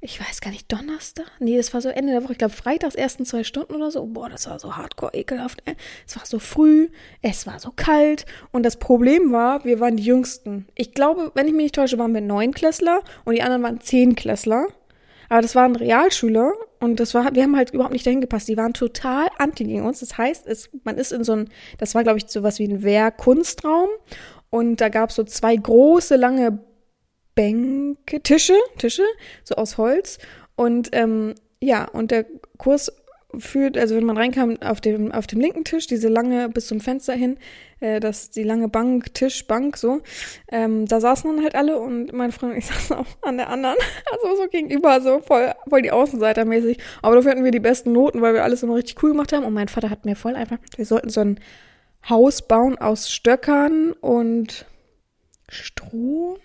ich 0.05 0.19
weiß 0.19 0.39
gar 0.39 0.51
nicht, 0.51 0.71
Donnerstag? 0.71 1.25
Nee, 1.39 1.57
das 1.57 1.73
war 1.73 1.81
so 1.81 1.89
Ende 1.89 2.13
der 2.13 2.23
Woche. 2.23 2.33
Ich 2.33 2.37
glaube, 2.37 2.53
freitags 2.53 2.93
ersten 2.93 3.25
zwei 3.25 3.43
Stunden 3.43 3.73
oder 3.73 3.89
so. 3.89 4.05
Boah, 4.05 4.29
das 4.29 4.47
war 4.47 4.59
so 4.59 4.77
hardcore 4.77 5.15
ekelhaft. 5.15 5.63
Ey. 5.65 5.75
Es 6.05 6.15
war 6.15 6.27
so 6.27 6.37
früh, 6.37 6.89
es 7.23 7.47
war 7.47 7.59
so 7.59 7.71
kalt. 7.75 8.27
Und 8.51 8.63
das 8.63 8.77
Problem 8.77 9.31
war, 9.31 9.65
wir 9.65 9.79
waren 9.79 9.97
die 9.97 10.03
Jüngsten. 10.03 10.67
Ich 10.75 10.93
glaube, 10.93 11.31
wenn 11.33 11.47
ich 11.47 11.53
mich 11.53 11.63
nicht 11.63 11.75
täusche, 11.75 11.97
waren 11.97 12.13
wir 12.13 12.21
Neunklässler 12.21 13.01
und 13.23 13.33
die 13.33 13.41
anderen 13.41 13.63
waren 13.63 13.81
Zehnklässler. 13.81 14.67
Aber 15.29 15.41
das 15.41 15.55
waren 15.55 15.75
Realschüler 15.75 16.53
und 16.79 17.00
das 17.00 17.13
war, 17.13 17.34
wir 17.36 17.44
haben 17.44 17.55
halt 17.55 17.72
überhaupt 17.72 17.94
nicht 17.94 18.05
dahin 18.05 18.22
gepasst. 18.22 18.48
Die 18.48 18.58
waren 18.58 18.74
total 18.74 19.27
anti 19.38 19.63
gegen 19.63 19.84
uns. 19.84 20.00
Das 20.00 20.17
heißt, 20.17 20.46
es, 20.48 20.70
man 20.84 20.98
ist 20.98 21.12
in 21.12 21.24
so 21.24 21.34
ein, 21.34 21.50
das 21.77 21.96
war, 21.96 22.03
glaube 22.03 22.20
ich, 22.20 22.27
sowas 22.27 22.60
wie 22.60 22.67
ein 22.67 22.84
Wehrkunstraum. 22.84 23.89
Und 24.50 24.82
da 24.82 24.89
gab 24.89 25.10
es 25.10 25.15
so 25.15 25.24
zwei 25.24 25.55
große, 25.55 26.15
lange 26.15 26.60
Bänke, 27.34 28.22
Tische, 28.22 28.55
Tische, 28.77 29.03
so 29.44 29.55
aus 29.55 29.77
Holz. 29.77 30.17
Und 30.55 30.89
ähm, 30.94 31.36
ja, 31.62 31.86
und 31.86 32.12
der 32.12 32.25
Kurs 32.58 32.91
führt, 33.38 33.77
also 33.77 33.96
wenn 33.96 34.05
man 34.05 34.17
reinkam, 34.17 34.58
auf 34.62 34.79
dem, 34.82 35.12
auf 35.12 35.27
dem 35.27 35.39
linken 35.39 35.63
Tisch, 35.65 35.88
diese 35.88 36.08
lange 36.08 36.50
bis 36.50 36.67
zum 36.67 36.79
Fenster 36.79 37.13
hin, 37.13 37.38
äh, 37.86 38.00
das, 38.00 38.32
die 38.32 38.44
lange 38.44 38.68
Bank, 38.68 39.13
Tisch, 39.13 39.46
Bank, 39.46 39.77
so, 39.77 40.01
ähm, 40.51 40.86
da 40.88 41.00
saßen 41.00 41.36
dann 41.36 41.44
halt 41.44 41.56
alle 41.56 41.80
und 41.80 42.12
meine 42.13 42.32
Freundin 42.32 42.56
und 42.56 42.63
ich 42.63 42.65
saßen 42.74 42.96
auch 42.96 43.06
an 43.22 43.38
der 43.38 43.50
anderen, 43.50 43.77
also 44.12 44.36
so 44.36 44.48
gegenüber, 44.48 45.00
so 45.01 45.20
voll, 45.20 45.54
voll 45.70 45.82
die 45.84 45.92
Außenseiter 45.92 46.46
mäßig. 46.46 46.80
Aber 47.01 47.15
dafür 47.15 47.32
hatten 47.32 47.44
wir 47.44 47.51
die 47.51 47.60
besten 47.60 47.92
Noten, 47.92 48.22
weil 48.22 48.34
wir 48.34 48.44
alles 48.44 48.63
immer 48.63 48.75
richtig 48.75 49.01
cool 49.04 49.12
gemacht 49.12 49.34
haben. 49.34 49.46
Und 49.46 49.54
mein 49.54 49.68
Vater 49.68 49.89
hat 49.89 50.06
mir 50.06 50.15
voll 50.15 50.36
einfach, 50.36 50.58
wir 50.75 50.86
sollten 50.86 51.10
so 51.10 51.22
ein 51.22 51.39
Haus 52.10 52.48
bauen 52.48 52.77
aus 52.77 53.12
Stöckern 53.12 53.94
und 53.94 54.65
Stroh 55.48 56.38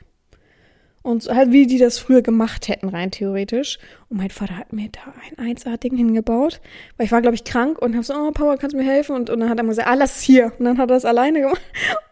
und 1.03 1.27
halt, 1.29 1.51
wie 1.51 1.67
die 1.67 1.79
das 1.79 1.99
früher 1.99 2.21
gemacht 2.21 2.69
hätten, 2.69 2.89
rein 2.91 3.11
theoretisch. 3.11 3.79
Und 4.11 4.19
mein 4.19 4.29
Vater 4.29 4.59
hat 4.59 4.73
mir 4.73 4.91
da 4.91 5.01
ein 5.39 5.57
1A-Ding 5.57 5.97
hingebaut, 5.97 6.61
weil 6.97 7.07
ich 7.07 7.13
war, 7.13 7.23
glaube 7.23 7.37
ich, 7.37 7.45
krank 7.45 7.79
und 7.81 7.95
habe 7.95 8.05
so, 8.05 8.15
oh, 8.15 8.31
Papa, 8.33 8.57
kannst 8.59 8.75
du 8.75 8.79
mir 8.79 8.85
helfen? 8.85 9.17
Und, 9.17 9.31
und 9.31 9.41
dann 9.41 9.49
hat 9.49 9.59
er 9.59 9.63
mir 9.63 9.71
gesagt, 9.71 9.89
ah, 9.89 9.95
lass 9.95 10.21
hier. 10.21 10.53
Und 10.59 10.67
dann 10.67 10.77
hat 10.79 10.91
er 10.91 10.97
das 10.97 11.07
alleine 11.07 11.41
gemacht. 11.41 11.63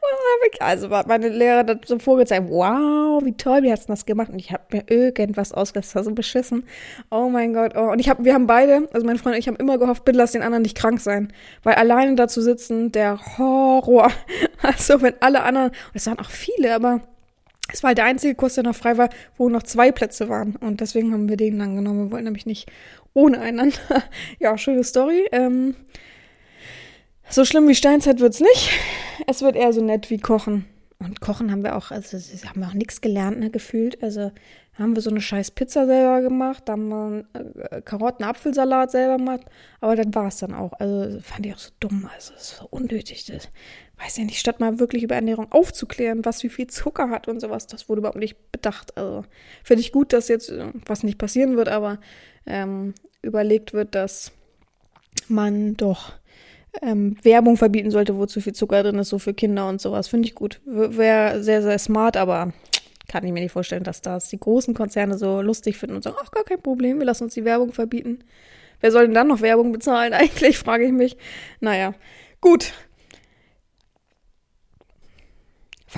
also 0.60 0.88
hat 0.90 1.06
meine 1.06 1.28
Lehrer 1.28 1.64
das 1.64 1.78
so 1.86 1.98
vorgezeigt, 1.98 2.48
wow, 2.48 3.22
wie 3.24 3.32
toll, 3.32 3.62
wie 3.62 3.70
hast 3.70 3.88
du 3.88 3.92
das 3.92 4.06
gemacht? 4.06 4.30
Und 4.30 4.38
ich 4.38 4.52
habe 4.52 4.62
mir 4.72 4.84
irgendwas 4.88 5.52
ausgedacht, 5.52 5.86
das 5.86 5.94
war 5.94 6.04
so 6.04 6.12
beschissen. 6.12 6.64
Oh 7.10 7.28
mein 7.28 7.52
Gott, 7.52 7.72
oh. 7.76 7.90
Und 7.90 7.98
ich 7.98 8.08
habe, 8.08 8.24
wir 8.24 8.32
haben 8.32 8.46
beide, 8.46 8.88
also 8.94 9.06
mein 9.06 9.18
Freund 9.18 9.34
und 9.34 9.40
ich 9.40 9.48
haben 9.48 9.56
immer 9.56 9.76
gehofft, 9.76 10.06
bitte 10.06 10.16
lass 10.16 10.32
den 10.32 10.42
anderen 10.42 10.62
nicht 10.62 10.76
krank 10.76 11.00
sein. 11.00 11.32
Weil 11.62 11.74
alleine 11.74 12.14
da 12.14 12.26
zu 12.26 12.40
sitzen, 12.40 12.92
der 12.92 13.18
Horror. 13.38 14.10
Also 14.60 15.00
wenn 15.00 15.14
alle 15.20 15.44
anderen, 15.44 15.70
es 15.94 16.06
waren 16.06 16.18
auch 16.18 16.30
viele, 16.30 16.74
aber 16.74 17.00
Es 17.72 17.82
war 17.82 17.88
halt 17.88 17.98
der 17.98 18.06
einzige 18.06 18.34
Kurs, 18.34 18.54
der 18.54 18.64
noch 18.64 18.74
frei 18.74 18.96
war, 18.96 19.10
wo 19.36 19.48
noch 19.48 19.62
zwei 19.62 19.92
Plätze 19.92 20.28
waren. 20.28 20.56
Und 20.56 20.80
deswegen 20.80 21.12
haben 21.12 21.28
wir 21.28 21.36
den 21.36 21.58
dann 21.58 21.76
genommen. 21.76 22.06
Wir 22.06 22.12
wollten 22.12 22.24
nämlich 22.24 22.46
nicht 22.46 22.70
ohne 23.14 23.40
einander. 23.40 23.78
ja, 24.38 24.56
schöne 24.56 24.84
Story. 24.84 25.28
Ähm, 25.32 25.74
so 27.28 27.44
schlimm 27.44 27.68
wie 27.68 27.74
Steinzeit 27.74 28.20
wird's 28.20 28.40
nicht. 28.40 28.70
Es 29.26 29.42
wird 29.42 29.56
eher 29.56 29.72
so 29.72 29.82
nett 29.82 30.08
wie 30.10 30.18
Kochen. 30.18 30.64
Und 30.98 31.20
Kochen 31.20 31.50
haben 31.50 31.62
wir 31.62 31.76
auch, 31.76 31.90
also 31.90 32.16
haben 32.48 32.60
wir 32.60 32.68
auch 32.68 32.74
nichts 32.74 33.00
gelernt, 33.00 33.38
ne, 33.38 33.50
gefühlt. 33.50 34.02
Also 34.02 34.32
haben 34.78 34.94
wir 34.94 35.02
so 35.02 35.10
eine 35.10 35.20
scheiß 35.20 35.50
Pizza 35.52 35.86
selber 35.86 36.22
gemacht, 36.22 36.68
haben 36.68 36.88
wir 36.88 37.24
äh, 37.70 37.82
Karotten-Apfelsalat 37.82 38.92
selber 38.92 39.16
gemacht, 39.16 39.42
aber 39.80 39.96
dann 39.96 40.14
war 40.14 40.28
es 40.28 40.38
dann 40.38 40.54
auch. 40.54 40.72
Also 40.74 41.20
fand 41.20 41.46
ich 41.46 41.54
auch 41.54 41.58
so 41.58 41.70
dumm, 41.80 42.08
also 42.14 42.32
es 42.34 42.58
so 42.58 42.66
unnötig. 42.70 43.26
Das, 43.26 43.48
weiß 44.00 44.16
ja 44.18 44.24
nicht, 44.24 44.38
statt 44.38 44.60
mal 44.60 44.78
wirklich 44.78 45.02
über 45.02 45.14
Ernährung 45.14 45.50
aufzuklären, 45.50 46.24
was 46.24 46.42
wie 46.42 46.48
viel 46.48 46.68
Zucker 46.68 47.10
hat 47.10 47.28
und 47.28 47.40
sowas, 47.40 47.66
das 47.66 47.88
wurde 47.88 48.00
überhaupt 48.00 48.18
nicht 48.18 48.52
bedacht. 48.52 48.96
Also 48.96 49.24
finde 49.64 49.80
ich 49.80 49.92
gut, 49.92 50.12
dass 50.12 50.28
jetzt, 50.28 50.50
äh, 50.50 50.66
was 50.86 51.02
nicht 51.02 51.18
passieren 51.18 51.56
wird, 51.56 51.68
aber 51.68 51.98
ähm, 52.46 52.94
überlegt 53.22 53.72
wird, 53.72 53.94
dass 53.94 54.32
man 55.28 55.76
doch 55.76 56.12
ähm, 56.82 57.16
Werbung 57.22 57.56
verbieten 57.56 57.90
sollte, 57.90 58.16
wo 58.16 58.26
zu 58.26 58.40
viel 58.40 58.54
Zucker 58.54 58.82
drin 58.82 58.98
ist, 58.98 59.08
so 59.08 59.18
für 59.18 59.34
Kinder 59.34 59.68
und 59.68 59.80
sowas. 59.80 60.08
Finde 60.08 60.28
ich 60.28 60.34
gut. 60.34 60.60
Wäre 60.64 61.42
sehr, 61.42 61.62
sehr 61.62 61.78
smart, 61.78 62.16
aber 62.16 62.52
kann 63.08 63.24
ich 63.24 63.32
mir 63.32 63.40
nicht 63.40 63.52
vorstellen, 63.52 63.84
dass 63.84 64.02
das 64.02 64.28
die 64.28 64.38
großen 64.38 64.74
Konzerne 64.74 65.18
so 65.18 65.40
lustig 65.40 65.78
finden 65.78 65.96
und 65.96 66.02
sagen, 66.02 66.16
ach, 66.22 66.30
gar 66.30 66.44
kein 66.44 66.60
Problem, 66.60 66.98
wir 66.98 67.06
lassen 67.06 67.24
uns 67.24 67.34
die 67.34 67.44
Werbung 67.44 67.72
verbieten. 67.72 68.20
Wer 68.80 68.92
soll 68.92 69.06
denn 69.06 69.14
dann 69.14 69.28
noch 69.28 69.40
Werbung 69.40 69.72
bezahlen 69.72 70.12
eigentlich, 70.12 70.58
frage 70.58 70.84
ich 70.84 70.92
mich. 70.92 71.16
Naja, 71.60 71.94
gut. 72.40 72.72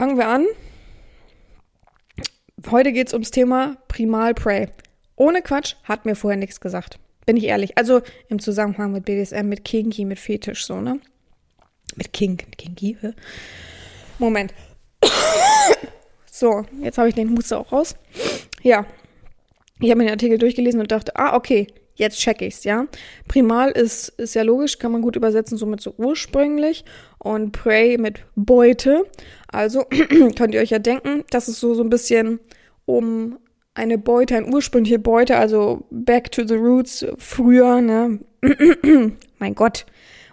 Fangen 0.00 0.16
wir 0.16 0.28
an. 0.28 0.46
Heute 2.70 2.90
geht 2.90 3.08
es 3.08 3.12
ums 3.12 3.30
Thema 3.30 3.76
Primal 3.86 4.32
Prey. 4.32 4.68
Ohne 5.14 5.42
Quatsch, 5.42 5.74
hat 5.84 6.06
mir 6.06 6.16
vorher 6.16 6.38
nichts 6.38 6.58
gesagt. 6.58 6.98
Bin 7.26 7.36
ich 7.36 7.44
ehrlich. 7.44 7.76
Also 7.76 8.00
im 8.28 8.38
Zusammenhang 8.38 8.92
mit 8.92 9.04
BDSM, 9.04 9.46
mit 9.46 9.62
Kinky, 9.62 10.06
mit 10.06 10.18
Fetisch, 10.18 10.64
so, 10.64 10.80
ne? 10.80 11.00
Mit 11.96 12.14
Kink, 12.14 12.56
Kinky. 12.56 12.96
Hä? 12.98 13.12
Moment. 14.18 14.54
so, 16.24 16.64
jetzt 16.80 16.96
habe 16.96 17.10
ich 17.10 17.14
den 17.14 17.36
Huster 17.36 17.58
auch 17.58 17.70
raus. 17.70 17.94
Ja. 18.62 18.86
Ich 19.80 19.90
habe 19.90 19.98
mir 19.98 20.06
den 20.06 20.14
Artikel 20.14 20.38
durchgelesen 20.38 20.80
und 20.80 20.90
dachte, 20.90 21.14
ah, 21.16 21.36
okay, 21.36 21.66
jetzt 22.00 22.18
check 22.18 22.42
ich's, 22.42 22.64
ja. 22.64 22.86
Primal 23.28 23.70
ist, 23.70 24.08
ist 24.18 24.34
ja 24.34 24.42
logisch, 24.42 24.78
kann 24.78 24.90
man 24.90 25.02
gut 25.02 25.16
übersetzen, 25.16 25.58
somit 25.58 25.80
so 25.80 25.94
ursprünglich. 25.96 26.84
Und 27.18 27.52
Prey 27.52 27.98
mit 27.98 28.24
Beute. 28.34 29.04
Also 29.48 29.84
könnt 30.36 30.54
ihr 30.54 30.60
euch 30.60 30.70
ja 30.70 30.78
denken, 30.78 31.24
dass 31.30 31.48
es 31.48 31.60
so, 31.60 31.74
so 31.74 31.84
ein 31.84 31.90
bisschen 31.90 32.40
um 32.86 33.38
eine 33.74 33.98
Beute, 33.98 34.36
eine 34.36 34.52
ursprüngliche 34.52 34.98
Beute, 34.98 35.36
also 35.36 35.86
back 35.90 36.32
to 36.32 36.46
the 36.46 36.54
roots, 36.54 37.06
früher, 37.18 37.80
ne? 37.80 38.18
mein 39.38 39.54
Gott, 39.54 39.86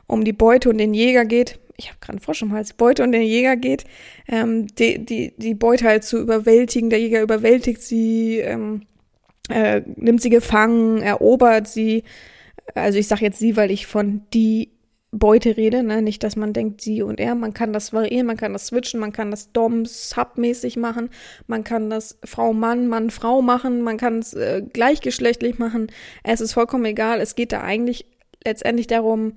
um 0.07 0.24
die 0.24 0.33
Beute 0.33 0.69
und 0.69 0.77
den 0.77 0.93
Jäger 0.93 1.25
geht. 1.25 1.59
Ich 1.75 1.89
habe 1.89 1.97
gerade 2.00 2.13
einen 2.13 2.21
Frosch 2.21 2.41
im 2.41 2.53
Hals. 2.53 2.74
Beute 2.74 3.03
und 3.03 3.12
den 3.12 3.21
Jäger 3.21 3.55
geht, 3.55 3.83
ähm, 4.27 4.67
die, 4.67 5.05
die, 5.05 5.33
die 5.38 5.53
Beute 5.53 5.86
halt 5.86 6.03
zu 6.03 6.17
überwältigen. 6.17 6.89
Der 6.89 7.00
Jäger 7.00 7.21
überwältigt 7.21 7.81
sie, 7.81 8.39
ähm, 8.39 8.88
äh, 9.50 9.82
nimmt 9.96 10.22
sie 10.22 10.30
gefangen, 10.30 11.01
erobert 11.01 11.68
sie. 11.68 12.04
Also 12.75 13.00
ich 13.00 13.08
sage 13.08 13.24
jetzt 13.24 13.39
sie, 13.39 13.56
weil 13.56 13.72
ich 13.72 13.88
von 13.88 14.22
die 14.34 14.72
Beute 15.12 15.56
rede, 15.56 15.84
ne? 15.84 16.01
Nicht, 16.01 16.24
dass 16.24 16.36
man 16.36 16.51
denkt, 16.54 16.82
sie 16.82 17.01
und 17.01 17.20
er. 17.20 17.34
Man 17.34 17.54
kann 17.54 17.72
das 17.72 17.94
variieren, 17.94 18.27
man 18.27 18.38
kann 18.38 18.54
das 18.54 18.68
switchen, 18.68 19.00
man 19.00 19.13
kann 19.13 19.32
das 19.32 19.51
Dom-Sub-mäßig 19.54 20.77
machen, 20.77 21.10
man 21.48 21.63
kann 21.63 21.89
das 21.89 22.20
Frau-Mann, 22.25 22.88
Mann-Frau 22.88 23.42
machen, 23.42 23.82
man 23.82 23.98
kann 23.98 24.20
es 24.20 24.34
äh, 24.34 24.62
gleichgeschlechtlich 24.62 25.60
machen. 25.60 25.88
Es 26.24 26.42
ist 26.42 26.54
vollkommen 26.54 26.86
egal. 26.86 27.22
Es 27.22 27.36
geht 27.36 27.54
da 27.54 27.62
eigentlich 27.62 28.06
letztendlich 28.44 28.88
darum, 28.88 29.34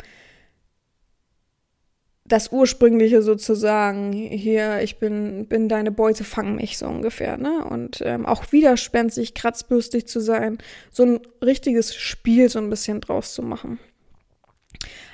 das 2.30 2.52
Ursprüngliche 2.52 3.22
sozusagen, 3.22 4.12
hier, 4.12 4.80
ich 4.82 4.98
bin, 4.98 5.46
bin 5.46 5.68
deine 5.68 5.90
Beute, 5.90 6.24
fang 6.24 6.54
mich 6.54 6.78
so 6.78 6.86
ungefähr, 6.86 7.36
ne? 7.36 7.64
Und 7.64 8.00
ähm, 8.04 8.24
auch 8.24 8.52
widerspenstig, 8.52 9.34
kratzbürstig 9.34 10.06
zu 10.06 10.20
sein, 10.20 10.58
so 10.90 11.04
ein 11.04 11.20
richtiges 11.42 11.94
Spiel 11.94 12.48
so 12.48 12.58
ein 12.58 12.70
bisschen 12.70 13.00
draus 13.00 13.34
zu 13.34 13.42
machen 13.42 13.78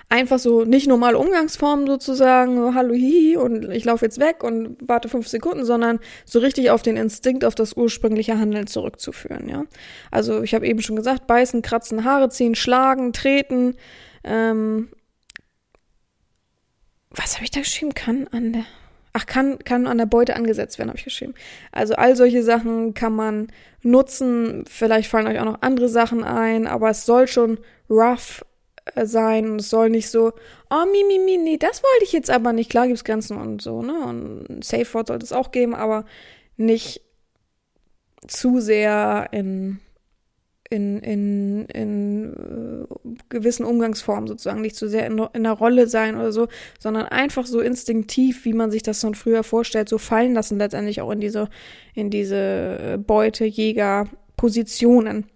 einfach 0.09 0.39
so 0.39 0.65
nicht 0.65 0.87
normale 0.87 1.19
Umgangsformen 1.19 1.87
sozusagen, 1.87 2.57
so 2.57 2.75
hallo 2.75 2.95
hihi 2.95 3.37
und 3.37 3.71
ich 3.73 3.85
laufe 3.85 4.05
jetzt 4.05 4.21
weg 4.21 4.45
und 4.45 4.77
warte 4.81 5.09
fünf 5.09 5.27
Sekunden, 5.27 5.65
sondern 5.65 5.99
so 6.25 6.39
richtig 6.39 6.71
auf 6.71 6.83
den 6.83 6.97
Instinkt, 6.97 7.45
auf 7.45 7.55
das 7.55 7.77
ursprüngliche 7.77 8.39
Handeln 8.39 8.67
zurückzuführen, 8.67 9.49
ja. 9.49 9.65
Also 10.11 10.43
ich 10.43 10.55
habe 10.55 10.67
eben 10.67 10.81
schon 10.81 10.97
gesagt, 10.97 11.27
beißen, 11.27 11.63
kratzen, 11.63 12.05
Haare 12.05 12.29
ziehen, 12.29 12.55
schlagen, 12.55 13.13
treten, 13.13 13.75
ähm, 14.23 14.89
was 17.17 17.35
habe 17.35 17.45
ich 17.45 17.51
da 17.51 17.61
geschrieben? 17.61 17.95
Kann 17.95 18.29
an 18.29 18.53
der 18.53 18.65
Ach, 19.19 19.25
kann, 19.25 19.59
kann 19.61 19.87
an 19.87 19.97
der 19.97 20.05
Beute 20.05 20.37
angesetzt 20.37 20.77
werden, 20.77 20.91
habe 20.91 20.99
ich 20.99 21.05
geschrieben. 21.05 21.33
Also 21.73 21.95
all 21.95 22.15
solche 22.17 22.43
Sachen 22.43 22.93
kann 22.93 23.15
man 23.15 23.49
nutzen. 23.81 24.65
Vielleicht 24.69 25.09
fallen 25.09 25.27
euch 25.27 25.41
auch 25.41 25.47
noch 25.47 25.63
andere 25.63 25.89
Sachen 25.89 26.23
ein, 26.23 26.67
aber 26.67 26.91
es 26.91 27.07
soll 27.07 27.27
schon 27.27 27.59
rough 27.89 28.45
äh, 28.95 29.07
sein 29.07 29.53
und 29.53 29.63
es 29.63 29.71
soll 29.71 29.89
nicht 29.89 30.11
so, 30.11 30.35
oh, 30.69 30.85
mi, 30.93 31.03
mi, 31.09 31.19
mi, 31.19 31.39
nee, 31.39 31.57
das 31.57 31.83
wollte 31.83 32.05
ich 32.05 32.13
jetzt 32.13 32.29
aber 32.29 32.53
nicht. 32.53 32.69
Klar 32.69 32.89
gibt's 32.89 33.05
Grenzen 33.05 33.39
und 33.39 33.63
so, 33.63 33.81
ne? 33.81 33.99
Und 34.01 34.63
Safe 34.63 34.93
Word 34.93 35.07
sollte 35.07 35.25
es 35.25 35.33
auch 35.33 35.51
geben, 35.51 35.75
aber 35.75 36.05
nicht 36.59 37.01
zu 38.27 38.61
sehr 38.61 39.29
in, 39.33 39.81
in, 40.71 40.99
in, 41.01 41.67
in 41.67 42.33
äh, 42.35 43.17
gewissen 43.29 43.65
Umgangsformen 43.65 44.27
sozusagen, 44.27 44.61
nicht 44.61 44.77
zu 44.77 44.89
sehr 44.89 45.07
in, 45.07 45.19
in 45.33 45.45
der 45.45 45.53
Rolle 45.53 45.87
sein 45.87 46.17
oder 46.17 46.33
so, 46.33 46.49
sondern 46.79 47.07
einfach 47.07 47.47
so 47.47 47.61
instinktiv, 47.61 48.45
wie 48.45 48.53
man 48.53 48.71
sich 48.71 48.83
das 48.83 49.01
schon 49.01 49.15
früher 49.15 49.43
vorstellt, 49.43 49.89
so 49.89 49.99
fallen 49.99 50.35
lassen 50.35 50.59
letztendlich 50.59 51.01
auch 51.01 51.11
in 51.11 51.21
diese, 51.21 51.49
in 51.95 52.11
diese 52.11 52.37
äh, 52.95 52.99
Beute, 52.99 53.45
Jäger, 53.45 54.09
Positionen 54.37 55.27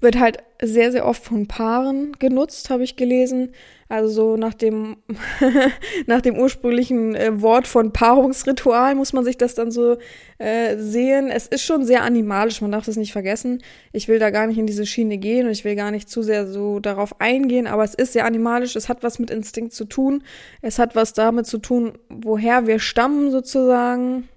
wird 0.00 0.18
halt 0.18 0.38
sehr, 0.62 0.92
sehr 0.92 1.06
oft 1.06 1.22
von 1.22 1.46
Paaren 1.46 2.12
genutzt, 2.18 2.70
habe 2.70 2.84
ich 2.84 2.96
gelesen. 2.96 3.52
Also 3.88 4.08
so 4.08 4.36
nach 4.36 4.54
dem, 4.54 4.98
nach 6.06 6.20
dem 6.20 6.38
ursprünglichen 6.38 7.14
äh, 7.14 7.42
Wort 7.42 7.66
von 7.66 7.92
Paarungsritual 7.92 8.94
muss 8.94 9.12
man 9.12 9.24
sich 9.24 9.36
das 9.36 9.54
dann 9.54 9.70
so 9.70 9.96
äh, 10.38 10.76
sehen. 10.76 11.28
Es 11.28 11.48
ist 11.48 11.64
schon 11.64 11.84
sehr 11.84 12.02
animalisch, 12.02 12.60
man 12.60 12.72
darf 12.72 12.86
das 12.86 12.96
nicht 12.96 13.12
vergessen. 13.12 13.62
Ich 13.92 14.06
will 14.06 14.18
da 14.18 14.30
gar 14.30 14.46
nicht 14.46 14.58
in 14.58 14.66
diese 14.66 14.86
Schiene 14.86 15.18
gehen 15.18 15.46
und 15.46 15.52
ich 15.52 15.64
will 15.64 15.76
gar 15.76 15.90
nicht 15.90 16.08
zu 16.08 16.22
sehr 16.22 16.46
so 16.46 16.78
darauf 16.78 17.20
eingehen, 17.20 17.66
aber 17.66 17.84
es 17.84 17.94
ist 17.94 18.12
sehr 18.12 18.24
animalisch, 18.24 18.76
es 18.76 18.88
hat 18.88 19.02
was 19.02 19.18
mit 19.18 19.30
Instinkt 19.30 19.72
zu 19.72 19.84
tun. 19.84 20.22
Es 20.62 20.78
hat 20.78 20.94
was 20.94 21.12
damit 21.12 21.46
zu 21.46 21.58
tun, 21.58 21.92
woher 22.08 22.66
wir 22.66 22.78
stammen 22.78 23.30
sozusagen. 23.30 24.28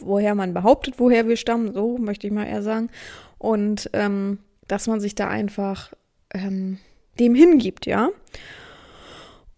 Woher 0.00 0.34
man 0.34 0.52
behauptet, 0.52 0.96
woher 0.98 1.26
wir 1.26 1.36
stammen, 1.36 1.72
so 1.72 1.96
möchte 1.96 2.26
ich 2.26 2.32
mal 2.32 2.44
eher 2.44 2.62
sagen. 2.62 2.90
Und 3.38 3.88
ähm, 3.94 4.40
dass 4.68 4.86
man 4.86 5.00
sich 5.00 5.14
da 5.14 5.28
einfach 5.28 5.92
ähm, 6.32 6.78
dem 7.18 7.34
hingibt, 7.34 7.86
ja. 7.86 8.10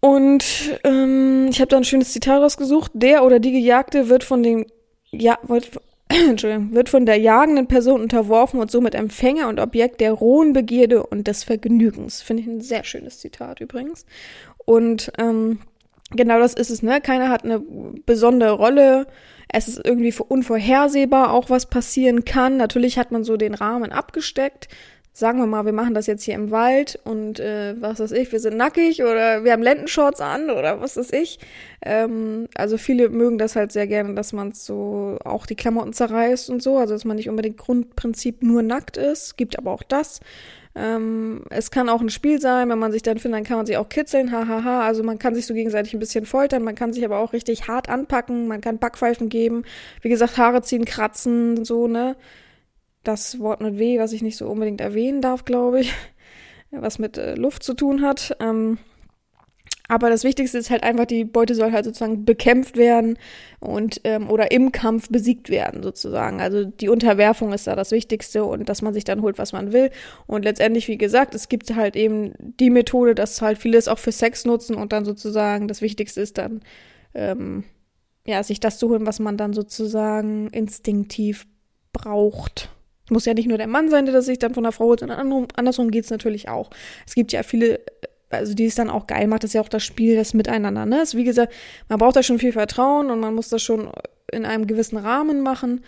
Und 0.01 0.79
ähm, 0.83 1.47
ich 1.49 1.59
habe 1.59 1.69
da 1.69 1.77
ein 1.77 1.83
schönes 1.83 2.13
Zitat 2.13 2.41
rausgesucht. 2.41 2.91
Der 2.93 3.25
oder 3.25 3.39
die 3.39 3.51
Gejagte 3.51 4.07
wird 4.07 4.23
von 4.23 4.43
den 4.43 4.65
ja, 5.11 5.37
wird, 5.43 5.71
Entschuldigung, 6.09 6.73
wird 6.73 6.89
von 6.89 7.05
der 7.05 7.17
jagenden 7.17 7.67
Person 7.67 8.01
unterworfen 8.01 8.59
und 8.59 8.71
somit 8.71 8.95
Empfänger 8.95 9.47
und 9.47 9.59
Objekt 9.59 10.01
der 10.01 10.13
rohen 10.13 10.53
Begierde 10.53 11.05
und 11.05 11.27
des 11.27 11.43
Vergnügens. 11.43 12.21
Finde 12.21 12.43
ich 12.43 12.49
ein 12.49 12.61
sehr 12.61 12.83
schönes 12.83 13.19
Zitat 13.19 13.59
übrigens. 13.61 14.05
Und 14.65 15.11
ähm, 15.17 15.59
genau 16.11 16.39
das 16.39 16.53
ist 16.53 16.69
es, 16.69 16.83
ne? 16.83 17.01
Keiner 17.01 17.29
hat 17.29 17.43
eine 17.43 17.59
besondere 18.05 18.51
Rolle. 18.51 19.07
Es 19.51 19.67
ist 19.67 19.81
irgendwie 19.83 20.13
unvorhersehbar, 20.27 21.33
auch 21.33 21.49
was 21.49 21.65
passieren 21.65 22.23
kann. 22.23 22.57
Natürlich 22.57 22.99
hat 22.99 23.11
man 23.11 23.23
so 23.23 23.35
den 23.35 23.55
Rahmen 23.55 23.91
abgesteckt 23.91 24.67
sagen 25.19 25.39
wir 25.39 25.45
mal, 25.45 25.65
wir 25.65 25.73
machen 25.73 25.93
das 25.93 26.07
jetzt 26.07 26.23
hier 26.23 26.35
im 26.35 26.49
Wald 26.49 26.99
und 27.03 27.39
äh, 27.39 27.75
was 27.79 27.99
weiß 27.99 28.13
ich, 28.13 28.31
wir 28.31 28.39
sind 28.39 28.55
nackig 28.55 29.03
oder 29.03 29.43
wir 29.43 29.51
haben 29.51 29.61
Lendenshorts 29.61 30.21
an 30.21 30.49
oder 30.49 30.79
was 30.81 30.95
weiß 30.95 31.11
ich. 31.11 31.39
Ähm, 31.81 32.47
also 32.55 32.77
viele 32.77 33.09
mögen 33.09 33.37
das 33.37 33.55
halt 33.55 33.71
sehr 33.71 33.85
gerne, 33.85 34.15
dass 34.15 34.31
man 34.31 34.53
so 34.53 35.19
auch 35.25 35.45
die 35.45 35.55
Klamotten 35.55 35.93
zerreißt 35.93 36.49
und 36.49 36.63
so, 36.63 36.77
also 36.77 36.93
dass 36.93 37.05
man 37.05 37.17
nicht 37.17 37.29
unbedingt 37.29 37.57
Grundprinzip 37.57 38.41
nur 38.41 38.61
nackt 38.61 38.95
ist, 38.95 39.37
gibt 39.37 39.57
aber 39.57 39.71
auch 39.71 39.83
das. 39.83 40.21
Ähm, 40.73 41.43
es 41.49 41.69
kann 41.71 41.89
auch 41.89 41.99
ein 41.99 42.09
Spiel 42.09 42.39
sein, 42.39 42.69
wenn 42.69 42.79
man 42.79 42.93
sich 42.93 43.01
dann 43.01 43.17
findet, 43.17 43.39
dann 43.39 43.45
kann 43.45 43.57
man 43.57 43.65
sich 43.65 43.75
auch 43.75 43.89
kitzeln, 43.89 44.31
hahaha. 44.31 44.85
Also 44.85 45.03
man 45.03 45.19
kann 45.19 45.35
sich 45.35 45.45
so 45.45 45.53
gegenseitig 45.53 45.93
ein 45.93 45.99
bisschen 45.99 46.25
foltern, 46.25 46.63
man 46.63 46.75
kann 46.75 46.93
sich 46.93 47.03
aber 47.03 47.19
auch 47.19 47.33
richtig 47.33 47.67
hart 47.67 47.89
anpacken, 47.89 48.47
man 48.47 48.61
kann 48.61 48.77
Backpfeifen 48.77 49.27
geben, 49.27 49.63
wie 50.01 50.09
gesagt, 50.09 50.37
Haare 50.37 50.61
ziehen, 50.61 50.85
kratzen, 50.85 51.65
so, 51.65 51.87
ne 51.87 52.15
das 53.09 53.39
Wort 53.39 53.61
mit 53.61 53.77
W, 53.79 53.99
was 53.99 54.13
ich 54.13 54.21
nicht 54.21 54.37
so 54.37 54.47
unbedingt 54.47 54.81
erwähnen 54.81 55.21
darf, 55.21 55.43
glaube 55.43 55.81
ich, 55.81 55.93
was 56.71 56.99
mit 56.99 57.17
äh, 57.17 57.35
Luft 57.35 57.63
zu 57.63 57.73
tun 57.73 58.01
hat. 58.01 58.37
Ähm, 58.39 58.77
Aber 59.91 60.11
das 60.11 60.23
Wichtigste 60.23 60.59
ist 60.59 60.69
halt 60.69 60.83
einfach, 60.83 61.05
die 61.07 61.25
Beute 61.25 61.55
soll 61.55 61.71
halt 61.71 61.83
sozusagen 61.83 62.23
bekämpft 62.23 62.77
werden 62.77 63.17
und 63.59 64.01
ähm, 64.03 64.29
oder 64.29 64.51
im 64.51 64.71
Kampf 64.71 65.09
besiegt 65.09 65.49
werden, 65.49 65.81
sozusagen. 65.81 66.41
Also 66.41 66.63
die 66.63 66.89
Unterwerfung 66.89 67.53
ist 67.53 67.65
da 67.65 67.75
das 67.75 67.89
Wichtigste 67.89 68.43
und 68.43 68.69
dass 68.69 68.83
man 68.83 68.93
sich 68.93 69.03
dann 69.03 69.23
holt, 69.23 69.39
was 69.39 69.51
man 69.51 69.73
will. 69.73 69.89
Und 70.27 70.43
letztendlich, 70.45 70.87
wie 70.87 70.99
gesagt, 70.99 71.33
es 71.33 71.49
gibt 71.49 71.75
halt 71.75 71.95
eben 71.95 72.33
die 72.37 72.69
Methode, 72.69 73.15
dass 73.15 73.41
halt 73.41 73.57
viele 73.57 73.79
es 73.79 73.87
auch 73.87 73.97
für 73.97 74.11
Sex 74.11 74.45
nutzen 74.45 74.75
und 74.75 74.93
dann 74.93 75.05
sozusagen 75.05 75.67
das 75.67 75.81
Wichtigste 75.81 76.21
ist 76.21 76.37
dann, 76.37 76.61
ähm, 77.15 77.63
ja, 78.27 78.43
sich 78.43 78.59
das 78.59 78.77
zu 78.77 78.89
holen, 78.89 79.07
was 79.07 79.19
man 79.19 79.37
dann 79.37 79.53
sozusagen 79.53 80.49
instinktiv 80.51 81.47
braucht. 81.93 82.69
Muss 83.09 83.25
ja 83.25 83.33
nicht 83.33 83.47
nur 83.47 83.57
der 83.57 83.67
Mann 83.67 83.89
sein, 83.89 84.05
der 84.05 84.13
das 84.13 84.25
sich 84.25 84.39
dann 84.39 84.53
von 84.53 84.63
der 84.63 84.71
Frau 84.71 84.85
holt, 84.85 84.99
sondern 85.01 85.47
andersrum 85.55 85.91
geht 85.91 86.05
es 86.05 86.09
natürlich 86.09 86.49
auch. 86.49 86.69
Es 87.05 87.15
gibt 87.15 87.31
ja 87.31 87.43
viele 87.43 87.79
also 88.31 88.53
die 88.53 88.65
es 88.65 88.75
dann 88.75 88.89
auch 88.89 89.07
geil 89.07 89.27
macht, 89.27 89.43
ist 89.43 89.53
ja 89.53 89.61
auch 89.61 89.69
das 89.69 89.83
Spiel, 89.83 90.15
das 90.15 90.33
Miteinander, 90.33 90.85
ne? 90.85 90.99
Also 90.99 91.17
wie 91.17 91.23
gesagt, 91.23 91.51
man 91.87 91.97
braucht 91.97 92.15
da 92.15 92.23
schon 92.23 92.39
viel 92.39 92.51
Vertrauen 92.51 93.09
und 93.09 93.19
man 93.19 93.33
muss 93.33 93.49
das 93.49 93.63
schon 93.63 93.89
in 94.31 94.45
einem 94.45 94.67
gewissen 94.67 94.97
Rahmen 94.97 95.41
machen, 95.41 95.83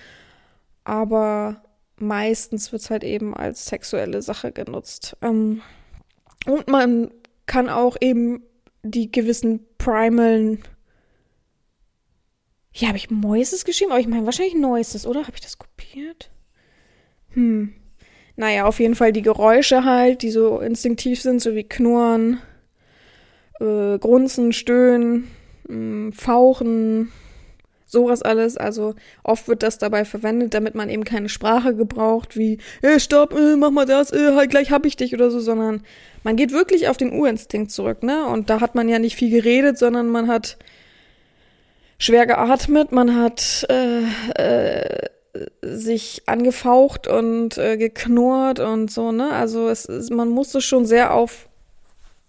aber 0.84 1.64
meistens 1.98 2.72
wird 2.72 2.82
es 2.82 2.90
halt 2.90 3.04
eben 3.04 3.36
als 3.36 3.68
sexuelle 3.68 4.24
Sache 4.24 4.52
genutzt. 4.52 5.16
Ähm, 5.22 5.62
und 6.48 6.68
man 6.68 7.12
kann 7.46 7.70
auch 7.70 7.96
eben 8.02 8.42
die 8.82 9.12
gewissen 9.12 9.68
primalen 9.78 10.64
ja, 12.74 12.88
habe 12.88 12.98
ich 12.98 13.10
Moises 13.12 13.66
geschrieben? 13.66 13.92
Aber 13.92 14.00
ich 14.00 14.08
meine 14.08 14.26
wahrscheinlich 14.26 14.56
Neuestes, 14.56 15.06
oder? 15.06 15.22
Habe 15.22 15.34
ich 15.36 15.42
das 15.42 15.58
kopiert? 15.58 16.32
Hm. 17.34 17.74
Naja, 18.36 18.66
auf 18.66 18.80
jeden 18.80 18.96
Fall 18.96 19.12
die 19.12 19.22
Geräusche 19.22 19.84
halt, 19.84 20.22
die 20.22 20.32
so 20.32 20.60
instinktiv 20.60 21.22
sind, 21.22 21.42
so 21.42 21.54
wie 21.54 21.64
Knurren, 21.64 22.40
äh, 23.60 23.98
Grunzen, 24.00 24.54
Stöhnen, 24.54 25.28
äh, 25.70 26.12
Fauchen, 26.12 27.12
sowas 27.92 28.22
alles. 28.22 28.58
Also 28.58 28.96
oft 29.24 29.48
wird 29.48 29.64
das 29.64 29.78
dabei 29.78 30.06
verwendet, 30.06 30.54
damit 30.54 30.76
man 30.76 30.90
eben 30.90 31.04
keine 31.04 31.30
Sprache 31.30 31.76
gebraucht, 31.76 32.38
wie, 32.38 32.58
hey, 32.82 33.00
stopp, 33.00 33.34
äh, 33.34 33.56
mach 33.58 33.72
mal 33.72 33.86
das, 33.86 34.12
äh, 34.12 34.34
halt, 34.36 34.50
gleich 34.50 34.72
hab 34.72 34.86
ich 34.86 34.96
dich 34.96 35.14
oder 35.14 35.30
so, 35.30 35.40
sondern 35.40 35.84
man 36.24 36.36
geht 36.36 36.52
wirklich 36.52 36.88
auf 36.88 36.98
den 36.98 37.12
Urinstinkt 37.12 37.72
zurück, 37.72 38.04
ne? 38.04 38.26
Und 38.28 38.50
da 38.50 38.62
hat 38.62 38.76
man 38.76 38.88
ja 38.88 39.00
nicht 39.00 39.16
viel 39.18 39.30
geredet, 39.30 39.78
sondern 39.78 40.08
man 40.08 40.28
hat 40.28 40.58
schwer 41.98 42.26
geatmet, 42.26 42.92
man 42.92 43.16
hat 43.16 43.68
äh, 43.70 44.04
äh, 44.36 45.10
sich 45.62 46.24
angefaucht 46.26 47.08
und 47.08 47.58
äh, 47.58 47.78
geknurrt 47.78 48.60
und 48.60 48.92
so, 48.92 49.12
ne? 49.12 49.32
Also 49.32 49.70
es 49.70 49.86
ist, 49.86 50.12
man 50.12 50.30
musste 50.30 50.62
schon 50.62 50.86
sehr 50.86 51.14
auf 51.14 51.48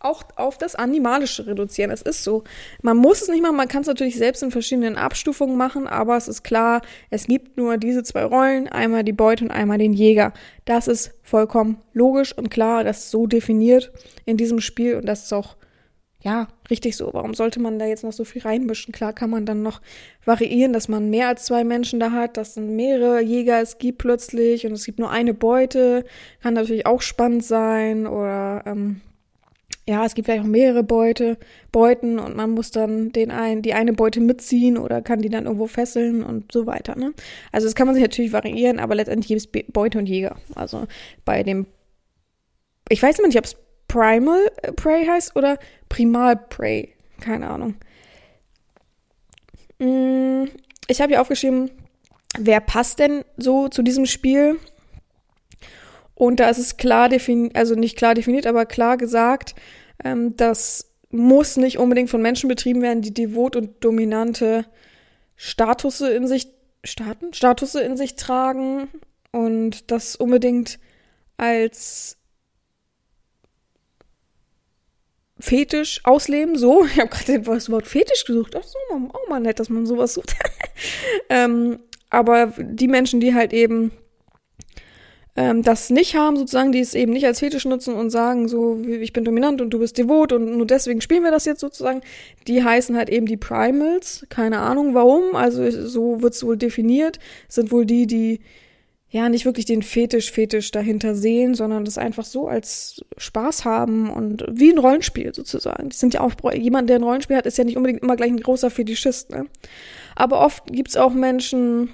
auch 0.04 0.24
auf 0.34 0.58
das 0.58 0.74
Animalische 0.74 1.46
reduzieren. 1.46 1.92
Es 1.92 2.02
ist 2.02 2.24
so. 2.24 2.42
Man 2.82 2.96
muss 2.96 3.22
es 3.22 3.28
nicht 3.28 3.42
machen, 3.42 3.56
man 3.56 3.68
kann 3.68 3.82
es 3.82 3.88
natürlich 3.88 4.16
selbst 4.16 4.42
in 4.42 4.50
verschiedenen 4.50 4.96
Abstufungen 4.96 5.56
machen, 5.56 5.86
aber 5.86 6.16
es 6.16 6.26
ist 6.26 6.42
klar, 6.42 6.82
es 7.10 7.26
gibt 7.26 7.56
nur 7.56 7.76
diese 7.76 8.02
zwei 8.02 8.24
Rollen, 8.24 8.68
einmal 8.68 9.04
die 9.04 9.12
Beute 9.12 9.44
und 9.44 9.52
einmal 9.52 9.78
den 9.78 9.92
Jäger. 9.92 10.32
Das 10.64 10.88
ist 10.88 11.12
vollkommen 11.22 11.78
logisch 11.92 12.36
und 12.36 12.50
klar, 12.50 12.82
das 12.84 13.04
ist 13.04 13.10
so 13.10 13.26
definiert 13.26 13.92
in 14.24 14.36
diesem 14.36 14.60
Spiel 14.60 14.96
und 14.96 15.06
das 15.06 15.24
ist 15.24 15.32
auch 15.32 15.56
ja, 16.22 16.46
richtig 16.70 16.96
so. 16.96 17.10
Warum 17.12 17.34
sollte 17.34 17.60
man 17.60 17.78
da 17.78 17.86
jetzt 17.86 18.04
noch 18.04 18.12
so 18.12 18.24
viel 18.24 18.42
reinmischen? 18.42 18.92
Klar 18.92 19.12
kann 19.12 19.30
man 19.30 19.44
dann 19.44 19.62
noch 19.62 19.80
variieren, 20.24 20.72
dass 20.72 20.88
man 20.88 21.10
mehr 21.10 21.28
als 21.28 21.44
zwei 21.44 21.64
Menschen 21.64 21.98
da 21.98 22.12
hat, 22.12 22.36
dass 22.36 22.50
es 22.50 22.56
mehrere 22.56 23.20
Jäger 23.20 23.60
es 23.60 23.78
gibt 23.78 23.98
plötzlich 23.98 24.64
und 24.64 24.72
es 24.72 24.84
gibt 24.84 25.00
nur 25.00 25.10
eine 25.10 25.34
Beute. 25.34 26.04
Kann 26.40 26.54
natürlich 26.54 26.86
auch 26.86 27.02
spannend 27.02 27.44
sein 27.44 28.06
oder 28.06 28.62
ähm, 28.66 29.00
ja, 29.88 30.04
es 30.06 30.14
gibt 30.14 30.26
vielleicht 30.26 30.44
auch 30.44 30.48
mehrere 30.48 30.84
Beute, 30.84 31.38
Beuten 31.72 32.20
und 32.20 32.36
man 32.36 32.50
muss 32.52 32.70
dann 32.70 33.10
den 33.10 33.32
einen, 33.32 33.62
die 33.62 33.74
eine 33.74 33.92
Beute 33.92 34.20
mitziehen 34.20 34.78
oder 34.78 35.02
kann 35.02 35.22
die 35.22 35.28
dann 35.28 35.46
irgendwo 35.46 35.66
fesseln 35.66 36.22
und 36.22 36.52
so 36.52 36.66
weiter. 36.66 36.96
Ne? 36.96 37.14
Also 37.50 37.66
das 37.66 37.74
kann 37.74 37.88
man 37.88 37.96
sich 37.96 38.02
natürlich 38.02 38.32
variieren, 38.32 38.78
aber 38.78 38.94
letztendlich 38.94 39.42
gibt 39.42 39.56
es 39.56 39.72
Beute 39.72 39.98
und 39.98 40.06
Jäger. 40.06 40.36
Also 40.54 40.86
bei 41.24 41.42
dem, 41.42 41.66
ich 42.88 43.02
weiß 43.02 43.18
immer 43.18 43.26
nicht, 43.26 43.38
ob 43.38 43.44
es 43.44 43.56
Primal 43.92 44.50
Prey 44.76 45.04
heißt 45.04 45.36
oder 45.36 45.58
Primal 45.90 46.34
Prey. 46.36 46.94
Keine 47.20 47.50
Ahnung. 47.50 47.74
Mm, 49.78 50.44
ich 50.88 51.02
habe 51.02 51.12
hier 51.12 51.20
aufgeschrieben, 51.20 51.70
wer 52.38 52.60
passt 52.60 53.00
denn 53.00 53.22
so 53.36 53.68
zu 53.68 53.82
diesem 53.82 54.06
Spiel? 54.06 54.58
Und 56.14 56.40
da 56.40 56.48
ist 56.48 56.56
es 56.56 56.78
klar 56.78 57.10
definiert, 57.10 57.54
also 57.54 57.74
nicht 57.74 57.98
klar 57.98 58.14
definiert, 58.14 58.46
aber 58.46 58.64
klar 58.64 58.96
gesagt, 58.96 59.54
ähm, 60.02 60.36
das 60.38 60.90
muss 61.10 61.58
nicht 61.58 61.78
unbedingt 61.78 62.08
von 62.08 62.22
Menschen 62.22 62.48
betrieben 62.48 62.80
werden, 62.80 63.02
die 63.02 63.12
devot 63.12 63.56
und 63.56 63.84
dominante 63.84 64.64
Statusse 65.36 66.14
in 66.14 66.26
sich, 66.26 66.48
Staaten? 66.82 67.34
Statusse 67.34 67.82
in 67.82 67.98
sich 67.98 68.16
tragen 68.16 68.88
und 69.32 69.90
das 69.90 70.16
unbedingt 70.16 70.78
als 71.36 72.16
Fetisch 75.42 76.00
ausleben, 76.04 76.56
so. 76.56 76.84
Ich 76.92 77.00
habe 77.00 77.08
gerade 77.08 77.40
das 77.40 77.68
Wort 77.68 77.88
Fetisch 77.88 78.24
gesucht. 78.24 78.54
Ach 78.56 78.62
so, 78.62 78.78
auch 79.12 79.28
mal 79.28 79.40
nett, 79.40 79.58
dass 79.58 79.68
man 79.68 79.86
sowas 79.86 80.14
sucht. 80.14 80.36
ähm, 81.28 81.80
aber 82.10 82.52
die 82.58 82.86
Menschen, 82.86 83.18
die 83.18 83.34
halt 83.34 83.52
eben 83.52 83.90
ähm, 85.34 85.62
das 85.62 85.90
nicht 85.90 86.14
haben, 86.14 86.36
sozusagen, 86.36 86.70
die 86.70 86.78
es 86.78 86.94
eben 86.94 87.12
nicht 87.12 87.26
als 87.26 87.40
Fetisch 87.40 87.64
nutzen 87.64 87.94
und 87.94 88.10
sagen, 88.10 88.46
so, 88.46 88.80
ich 88.82 89.12
bin 89.12 89.24
dominant 89.24 89.60
und 89.60 89.70
du 89.70 89.80
bist 89.80 89.98
devot 89.98 90.32
und 90.32 90.56
nur 90.56 90.66
deswegen 90.66 91.00
spielen 91.00 91.24
wir 91.24 91.32
das 91.32 91.44
jetzt 91.44 91.60
sozusagen, 91.60 92.02
die 92.46 92.62
heißen 92.62 92.96
halt 92.96 93.08
eben 93.08 93.26
die 93.26 93.36
Primals. 93.36 94.24
Keine 94.28 94.58
Ahnung 94.58 94.94
warum, 94.94 95.34
also 95.34 95.68
so 95.70 96.22
wird 96.22 96.34
es 96.34 96.46
wohl 96.46 96.56
definiert, 96.56 97.18
sind 97.48 97.72
wohl 97.72 97.84
die, 97.84 98.06
die 98.06 98.40
ja 99.12 99.28
nicht 99.28 99.44
wirklich 99.44 99.66
den 99.66 99.82
Fetisch-Fetisch 99.82 100.70
dahinter 100.70 101.14
sehen, 101.14 101.54
sondern 101.54 101.84
das 101.84 101.98
einfach 101.98 102.24
so 102.24 102.48
als 102.48 103.04
Spaß 103.18 103.66
haben 103.66 104.10
und 104.10 104.42
wie 104.50 104.72
ein 104.72 104.78
Rollenspiel 104.78 105.34
sozusagen. 105.34 105.90
Die 105.90 105.96
sind 105.96 106.14
ja 106.14 106.22
auch, 106.22 106.32
jemand, 106.54 106.88
der 106.88 106.96
ein 106.96 107.02
Rollenspiel 107.02 107.36
hat, 107.36 107.44
ist 107.44 107.58
ja 107.58 107.64
nicht 107.64 107.76
unbedingt 107.76 108.02
immer 108.02 108.16
gleich 108.16 108.30
ein 108.30 108.40
großer 108.40 108.70
Fetischist, 108.70 109.30
ne? 109.30 109.46
Aber 110.16 110.40
oft 110.40 110.64
gibt's 110.72 110.96
auch 110.96 111.12
Menschen, 111.12 111.90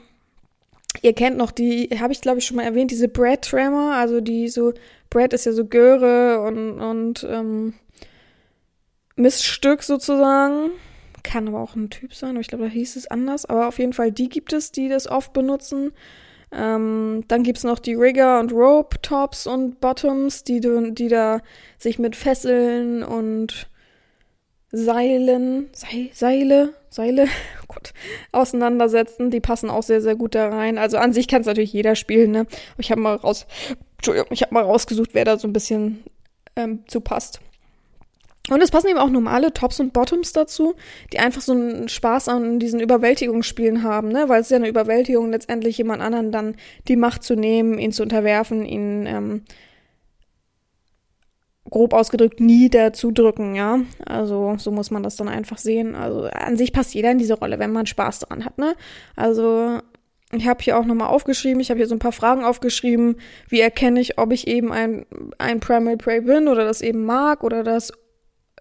ihr 1.02 1.12
kennt 1.12 1.36
noch 1.36 1.50
die, 1.50 1.90
habe 1.98 2.12
ich 2.12 2.20
glaube 2.20 2.38
ich 2.38 2.46
schon 2.46 2.56
mal 2.56 2.62
erwähnt, 2.62 2.92
diese 2.92 3.08
Brad 3.08 3.42
Tremor, 3.42 3.94
also 3.94 4.20
die 4.20 4.48
so, 4.48 4.72
Brad 5.10 5.32
ist 5.32 5.44
ja 5.44 5.52
so 5.52 5.64
Göre 5.64 6.40
und, 6.46 6.80
und 6.80 7.26
ähm, 7.28 7.74
Miststück 9.16 9.82
sozusagen. 9.82 10.70
Kann 11.24 11.48
aber 11.48 11.58
auch 11.58 11.74
ein 11.74 11.90
Typ 11.90 12.14
sein, 12.14 12.30
aber 12.30 12.40
ich 12.40 12.48
glaube, 12.48 12.64
da 12.64 12.70
hieß 12.70 12.94
es 12.94 13.08
anders. 13.08 13.44
Aber 13.44 13.66
auf 13.66 13.80
jeden 13.80 13.92
Fall, 13.92 14.12
die 14.12 14.28
gibt 14.28 14.52
es, 14.52 14.70
die 14.70 14.88
das 14.88 15.08
oft 15.08 15.32
benutzen. 15.32 15.92
Ähm, 16.52 17.24
dann 17.28 17.42
gibt's 17.42 17.64
noch 17.64 17.78
die 17.78 17.94
Rigger 17.94 18.40
und 18.40 18.52
Rope 18.52 19.00
Tops 19.02 19.46
und 19.46 19.80
Bottoms, 19.80 20.44
die, 20.44 20.60
die 20.60 21.08
da 21.08 21.40
sich 21.78 21.98
mit 21.98 22.16
Fesseln 22.16 23.02
und 23.02 23.68
Seilen, 24.70 25.70
Seil, 25.72 26.10
Seile, 26.12 26.74
Seile, 26.90 27.24
oh 27.62 27.64
Gott, 27.68 27.92
auseinandersetzen. 28.32 29.30
Die 29.30 29.40
passen 29.40 29.70
auch 29.70 29.82
sehr, 29.82 30.00
sehr 30.00 30.16
gut 30.16 30.34
da 30.34 30.48
rein. 30.48 30.78
Also 30.78 30.98
an 30.98 31.12
sich 31.12 31.28
kann 31.28 31.40
es 31.40 31.46
natürlich 31.46 31.72
jeder 31.72 31.94
spielen, 31.94 32.30
ne? 32.30 32.46
Ich 32.76 32.90
habe 32.90 33.00
mal 33.00 33.16
raus, 33.16 33.46
Entschuldigung, 33.96 34.28
ich 34.30 34.42
habe 34.42 34.54
mal 34.54 34.64
rausgesucht, 34.64 35.10
wer 35.14 35.24
da 35.24 35.38
so 35.38 35.48
ein 35.48 35.52
bisschen 35.52 36.04
ähm, 36.56 36.84
zu 36.86 37.00
passt. 37.00 37.40
Und 38.50 38.62
es 38.62 38.70
passen 38.70 38.88
eben 38.88 38.98
auch 38.98 39.10
normale 39.10 39.52
Tops 39.52 39.80
und 39.80 39.92
Bottoms 39.92 40.32
dazu, 40.32 40.74
die 41.12 41.18
einfach 41.18 41.40
so 41.40 41.52
einen 41.52 41.88
Spaß 41.88 42.28
an 42.28 42.58
diesen 42.58 42.80
Überwältigungsspielen 42.80 43.82
haben, 43.82 44.08
ne? 44.08 44.28
Weil 44.28 44.40
es 44.40 44.46
ist 44.46 44.50
ja 44.50 44.56
eine 44.56 44.68
Überwältigung, 44.68 45.30
letztendlich 45.30 45.78
jemand 45.78 46.02
anderen 46.02 46.32
dann 46.32 46.56
die 46.88 46.96
Macht 46.96 47.22
zu 47.22 47.34
nehmen, 47.34 47.78
ihn 47.78 47.92
zu 47.92 48.02
unterwerfen, 48.02 48.64
ihn 48.64 49.06
ähm, 49.06 49.42
grob 51.70 51.92
ausgedrückt 51.92 52.40
niederzudrücken, 52.40 53.54
ja. 53.54 53.80
Also 54.06 54.56
so 54.58 54.70
muss 54.70 54.90
man 54.90 55.02
das 55.02 55.16
dann 55.16 55.28
einfach 55.28 55.58
sehen. 55.58 55.94
Also 55.94 56.24
an 56.24 56.56
sich 56.56 56.72
passt 56.72 56.94
jeder 56.94 57.10
in 57.10 57.18
diese 57.18 57.34
Rolle, 57.34 57.58
wenn 57.58 57.72
man 57.72 57.86
Spaß 57.86 58.20
daran 58.20 58.44
hat, 58.44 58.58
ne? 58.58 58.74
Also 59.16 59.80
ich 60.32 60.46
habe 60.46 60.62
hier 60.62 60.78
auch 60.78 60.84
nochmal 60.84 61.08
aufgeschrieben, 61.08 61.60
ich 61.60 61.70
habe 61.70 61.78
hier 61.78 61.86
so 61.86 61.94
ein 61.94 62.00
paar 62.00 62.12
Fragen 62.12 62.44
aufgeschrieben, 62.44 63.16
wie 63.48 63.60
erkenne 63.60 64.00
ich, 64.00 64.18
ob 64.18 64.32
ich 64.32 64.46
eben 64.46 64.72
ein, 64.72 65.06
ein 65.38 65.60
Primal 65.60 65.96
Prey 65.96 66.20
bin 66.20 66.48
oder 66.48 66.64
das 66.66 66.82
eben 66.82 67.04
mag 67.04 67.42
oder 67.42 67.64
das 67.64 67.92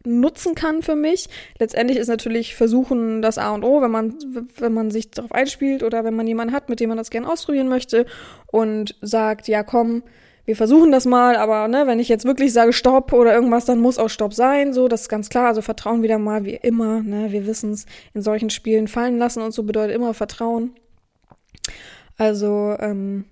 nutzen 0.08 0.56
kann 0.56 0.82
für 0.82 0.96
mich. 0.96 1.30
Letztendlich 1.60 1.98
ist 1.98 2.08
natürlich 2.08 2.56
versuchen 2.56 3.22
das 3.22 3.38
A 3.38 3.54
und 3.54 3.64
O, 3.64 3.82
wenn 3.82 3.92
man, 3.92 4.16
wenn 4.58 4.74
man 4.74 4.92
sich 4.92 5.12
darauf 5.12 5.32
einspielt 5.32 5.84
oder 5.84 6.04
wenn 6.04 6.16
man 6.16 6.28
jemanden 6.28 6.54
hat, 6.54 6.70
mit 6.70 6.80
dem 6.80 6.90
man 6.90 6.98
das 6.98 7.10
gerne 7.10 7.30
ausprobieren 7.30 7.68
möchte 7.68 8.06
und 8.48 8.96
sagt, 9.02 9.48
ja 9.48 9.64
komm, 9.64 10.04
wir 10.48 10.56
versuchen 10.56 10.94
das 10.94 11.06
mal, 11.06 11.36
aber 11.36 11.68
ne, 11.68 11.88
wenn 11.88 12.00
ich 12.00 12.08
jetzt 12.08 12.24
wirklich 12.24 12.54
sage 12.54 12.72
Stopp 12.72 13.12
oder 13.12 13.34
irgendwas, 13.34 13.66
dann 13.66 13.80
muss 13.80 13.98
auch 13.98 14.10
Stopp 14.10 14.34
sein, 14.34 14.72
so, 14.72 14.88
das 14.88 15.02
ist 15.02 15.10
ganz 15.10 15.28
klar. 15.28 15.48
Also 15.48 15.62
Vertrauen 15.62 16.04
wieder 16.04 16.20
mal 16.20 16.46
wie 16.46 16.56
immer, 16.56 17.02
ne, 17.02 17.34
wir 17.34 17.46
wissen 17.46 17.74
es, 17.74 17.86
in 18.14 18.22
solchen 18.22 18.50
Spielen 18.50 18.88
fallen 18.88 19.18
lassen 19.18 19.42
und 19.42 19.52
so 19.52 19.64
bedeutet 19.64 19.94
immer 19.94 20.14
Vertrauen. 20.14 20.72
Also, 22.16 22.78
ähm, 22.80 23.26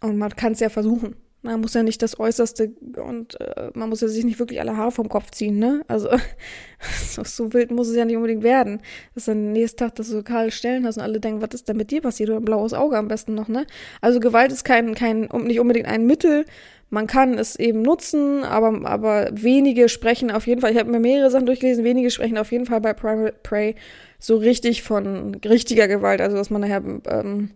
und 0.00 0.16
man 0.16 0.34
kann 0.34 0.52
es 0.52 0.60
ja 0.60 0.70
versuchen. 0.70 1.14
Man 1.44 1.60
muss 1.60 1.74
ja 1.74 1.82
nicht 1.82 2.00
das 2.00 2.18
Äußerste 2.18 2.72
und 2.96 3.38
äh, 3.38 3.70
man 3.74 3.90
muss 3.90 4.00
ja 4.00 4.08
sich 4.08 4.24
nicht 4.24 4.38
wirklich 4.38 4.60
alle 4.60 4.78
Haare 4.78 4.92
vom 4.92 5.10
Kopf 5.10 5.30
ziehen, 5.30 5.58
ne? 5.58 5.82
Also 5.88 6.08
so, 7.06 7.22
so 7.22 7.52
wild 7.52 7.70
muss 7.70 7.88
es 7.88 7.96
ja 7.96 8.06
nicht 8.06 8.16
unbedingt 8.16 8.42
werden. 8.42 8.80
Dass 9.14 9.26
dann 9.26 9.52
nächsten 9.52 9.76
Tag 9.76 9.94
das 9.96 10.08
so 10.08 10.22
kahl 10.22 10.50
stellen 10.50 10.86
hast 10.86 10.96
und 10.96 11.02
alle 11.02 11.20
denken, 11.20 11.42
was 11.42 11.54
ist 11.54 11.68
denn 11.68 11.76
mit 11.76 11.90
dir 11.90 12.00
passiert? 12.00 12.30
Oder 12.30 12.38
ein 12.38 12.46
blaues 12.46 12.72
Auge 12.72 12.96
am 12.96 13.08
besten 13.08 13.34
noch, 13.34 13.48
ne? 13.48 13.66
Also 14.00 14.20
Gewalt 14.20 14.52
ist 14.52 14.64
kein, 14.64 14.94
kein, 14.94 15.28
nicht 15.44 15.60
unbedingt 15.60 15.86
ein 15.86 16.06
Mittel. 16.06 16.46
Man 16.88 17.06
kann 17.06 17.38
es 17.38 17.56
eben 17.56 17.82
nutzen, 17.82 18.42
aber, 18.44 18.88
aber 18.88 19.28
wenige 19.32 19.90
sprechen 19.90 20.30
auf 20.30 20.46
jeden 20.46 20.62
Fall, 20.62 20.72
ich 20.72 20.78
habe 20.78 20.90
mir 20.90 21.00
mehrere 21.00 21.30
Sachen 21.30 21.46
durchgelesen, 21.46 21.84
wenige 21.84 22.10
sprechen 22.10 22.38
auf 22.38 22.52
jeden 22.52 22.66
Fall 22.66 22.80
bei 22.80 22.94
Primal 22.94 23.34
Prey 23.42 23.74
so 24.18 24.36
richtig 24.36 24.82
von 24.82 25.34
richtiger 25.44 25.88
Gewalt, 25.88 26.20
also 26.20 26.36
dass 26.36 26.50
man 26.50 26.62
nachher 26.62 26.82
ähm, 27.08 27.50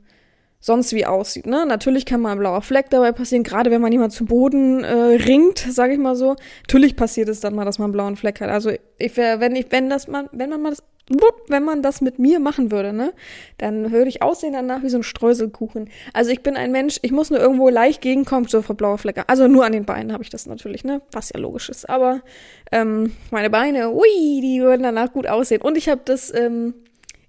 sonst 0.61 0.93
wie 0.93 1.07
aussieht. 1.07 1.47
Ne? 1.47 1.65
Natürlich 1.67 2.05
kann 2.05 2.21
mal 2.21 2.33
ein 2.33 2.39
blauer 2.39 2.63
Fleck 2.63 2.91
dabei 2.91 3.13
passieren, 3.13 3.45
gerade 3.45 3.71
wenn 3.71 3.81
man 3.81 3.93
jemand 3.93 4.13
zu 4.13 4.25
Boden 4.25 4.83
äh, 4.85 4.93
ringt, 4.93 5.59
sage 5.59 5.93
ich 5.93 5.99
mal 5.99 6.17
so. 6.17 6.37
Natürlich 6.63 6.97
passiert 6.97 7.29
es 7.29 7.41
dann 7.41 7.55
mal, 7.55 7.65
dass 7.65 7.79
man 7.79 7.87
einen 7.87 7.93
blauen 7.93 8.17
Fleck 8.17 8.41
hat. 8.41 8.51
Also 8.51 8.71
ich 8.99 9.17
wär, 9.17 9.41
wenn 9.41 9.55
ich, 9.55 9.67
wenn 9.71 9.89
das 9.89 10.09
man, 10.09 10.29
wenn 10.33 10.51
man 10.51 10.63
mal 10.63 10.71
das, 10.71 10.83
wenn 11.47 11.65
man 11.65 11.83
das 11.83 12.03
mit 12.03 12.19
mir 12.19 12.39
machen 12.39 12.71
würde, 12.71 12.93
ne, 12.93 13.15
dann 13.57 13.93
würde 13.93 14.09
ich 14.09 14.21
aussehen 14.21 14.53
danach 14.53 14.83
wie 14.83 14.91
so 14.91 14.99
ein 14.99 15.03
Streuselkuchen. 15.03 15.89
Also 16.13 16.31
ich 16.31 16.43
bin 16.43 16.57
ein 16.57 16.71
Mensch, 16.71 16.99
ich 17.01 17.13
muss 17.13 17.31
nur 17.31 17.41
irgendwo 17.41 17.71
leicht 17.71 18.03
gegenkommen, 18.03 18.47
so 18.47 18.61
vor 18.61 18.77
blaue 18.77 18.99
Flecke. 18.99 19.27
Also 19.27 19.49
nur 19.49 19.65
an 19.65 19.73
den 19.73 19.87
Beinen 19.87 20.13
habe 20.13 20.23
ich 20.23 20.29
das 20.29 20.47
natürlich, 20.47 20.85
ne, 20.85 21.01
was 21.13 21.31
ja 21.33 21.41
logisch 21.41 21.71
ist. 21.71 21.89
Aber 21.89 22.21
ähm, 22.73 23.13
meine 23.31 23.49
Beine, 23.49 23.91
ui, 23.91 24.41
die 24.43 24.61
würden 24.61 24.83
danach 24.83 25.13
gut 25.13 25.27
aussehen. 25.27 25.63
Und 25.63 25.79
ich 25.79 25.89
habe 25.89 26.03
das 26.05 26.35
ähm, 26.35 26.75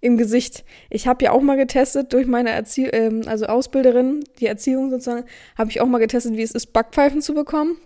im 0.01 0.17
Gesicht. 0.17 0.63
Ich 0.89 1.07
habe 1.07 1.25
ja 1.25 1.31
auch 1.31 1.41
mal 1.41 1.57
getestet 1.57 2.13
durch 2.13 2.27
meine 2.27 2.51
Erzie 2.51 2.85
ähm, 2.87 3.23
also 3.25 3.45
Ausbilderin, 3.45 4.23
die 4.39 4.47
Erziehung 4.47 4.89
sozusagen, 4.89 5.25
habe 5.57 5.69
ich 5.69 5.81
auch 5.81 5.87
mal 5.87 5.99
getestet, 5.99 6.37
wie 6.37 6.41
es 6.41 6.51
ist, 6.51 6.67
Backpfeifen 6.67 7.21
zu 7.21 7.33
bekommen. 7.33 7.77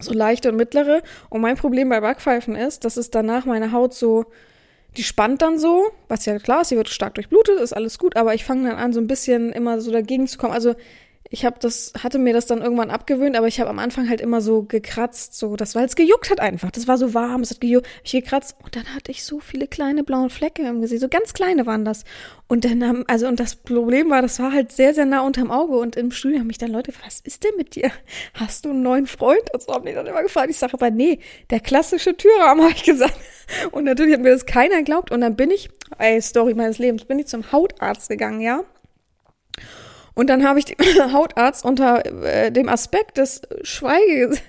So 0.00 0.12
leichte 0.12 0.50
und 0.50 0.56
mittlere. 0.56 1.02
Und 1.28 1.40
mein 1.40 1.56
Problem 1.56 1.88
bei 1.88 2.00
Backpfeifen 2.00 2.54
ist, 2.54 2.84
dass 2.84 2.96
es 2.96 3.10
danach 3.10 3.46
meine 3.46 3.72
Haut 3.72 3.94
so, 3.94 4.26
die 4.96 5.02
spannt 5.02 5.42
dann 5.42 5.58
so, 5.58 5.90
was 6.06 6.24
ja 6.24 6.38
klar 6.38 6.60
ist, 6.60 6.68
sie 6.68 6.76
wird 6.76 6.88
stark 6.88 7.14
durchblutet, 7.14 7.60
ist 7.60 7.72
alles 7.72 7.98
gut, 7.98 8.16
aber 8.16 8.34
ich 8.34 8.44
fange 8.44 8.68
dann 8.68 8.78
an, 8.78 8.92
so 8.92 9.00
ein 9.00 9.08
bisschen 9.08 9.52
immer 9.52 9.80
so 9.80 9.90
dagegen 9.90 10.28
zu 10.28 10.38
kommen. 10.38 10.52
Also 10.52 10.76
ich 11.30 11.44
habe 11.44 11.56
das, 11.60 11.92
hatte 12.02 12.18
mir 12.18 12.32
das 12.32 12.46
dann 12.46 12.62
irgendwann 12.62 12.90
abgewöhnt, 12.90 13.36
aber 13.36 13.48
ich 13.48 13.60
habe 13.60 13.68
am 13.68 13.78
Anfang 13.78 14.08
halt 14.08 14.20
immer 14.20 14.40
so 14.40 14.62
gekratzt, 14.62 15.38
so, 15.38 15.56
das, 15.56 15.74
weil 15.74 15.84
es 15.84 15.94
gejuckt 15.94 16.30
hat 16.30 16.40
einfach. 16.40 16.70
Das 16.70 16.88
war 16.88 16.96
so 16.96 17.12
warm, 17.12 17.42
es 17.42 17.50
hat 17.50 17.60
gejuckt, 17.60 17.86
hab 17.86 18.04
ich 18.04 18.12
gekratzt 18.12 18.56
und 18.62 18.74
dann 18.74 18.94
hatte 18.94 19.10
ich 19.10 19.24
so 19.24 19.38
viele 19.38 19.66
kleine 19.66 20.04
blaue 20.04 20.30
Flecke 20.30 20.62
im 20.62 20.80
Gesicht, 20.80 21.02
so 21.02 21.08
ganz 21.08 21.34
kleine 21.34 21.66
waren 21.66 21.84
das. 21.84 22.04
Und 22.46 22.64
dann 22.64 22.82
haben, 22.86 23.04
also, 23.08 23.28
und 23.28 23.38
das 23.38 23.56
Problem 23.56 24.08
war, 24.08 24.22
das 24.22 24.38
war 24.38 24.52
halt 24.52 24.72
sehr, 24.72 24.94
sehr 24.94 25.04
nah 25.04 25.20
unterm 25.20 25.50
Auge 25.50 25.76
und 25.76 25.96
im 25.96 26.10
Studio 26.12 26.38
haben 26.38 26.46
mich 26.46 26.58
dann 26.58 26.70
Leute, 26.70 26.92
was 27.04 27.20
ist 27.20 27.44
denn 27.44 27.56
mit 27.56 27.74
dir? 27.74 27.90
Hast 28.34 28.64
du 28.64 28.70
einen 28.70 28.82
neuen 28.82 29.06
Freund? 29.06 29.52
Und 29.52 29.62
so 29.62 29.74
haben 29.74 29.84
die 29.84 29.92
dann 29.92 30.06
immer 30.06 30.22
gefragt. 30.22 30.48
Ich 30.48 30.56
sage 30.56 30.74
aber, 30.74 30.90
nee, 30.90 31.18
der 31.50 31.60
klassische 31.60 32.16
Türrahmen, 32.16 32.62
habe 32.64 32.74
ich 32.74 32.84
gesagt. 32.84 33.18
Und 33.70 33.84
natürlich 33.84 34.14
hat 34.14 34.22
mir 34.22 34.30
das 34.30 34.46
keiner 34.46 34.78
geglaubt 34.78 35.10
und 35.10 35.20
dann 35.20 35.36
bin 35.36 35.50
ich, 35.50 35.68
ey, 35.98 36.20
Story 36.22 36.54
meines 36.54 36.78
Lebens, 36.78 37.04
bin 37.04 37.18
ich 37.18 37.26
zum 37.26 37.52
Hautarzt 37.52 38.08
gegangen, 38.08 38.40
ja. 38.40 38.64
Und 40.18 40.26
dann 40.26 40.44
habe 40.44 40.58
ich 40.58 40.64
dem 40.64 40.76
Hautarzt 41.12 41.64
unter 41.64 42.04
äh, 42.24 42.50
dem 42.50 42.68
Aspekt 42.68 43.18
des 43.18 43.40
Schweiges, 43.62 44.42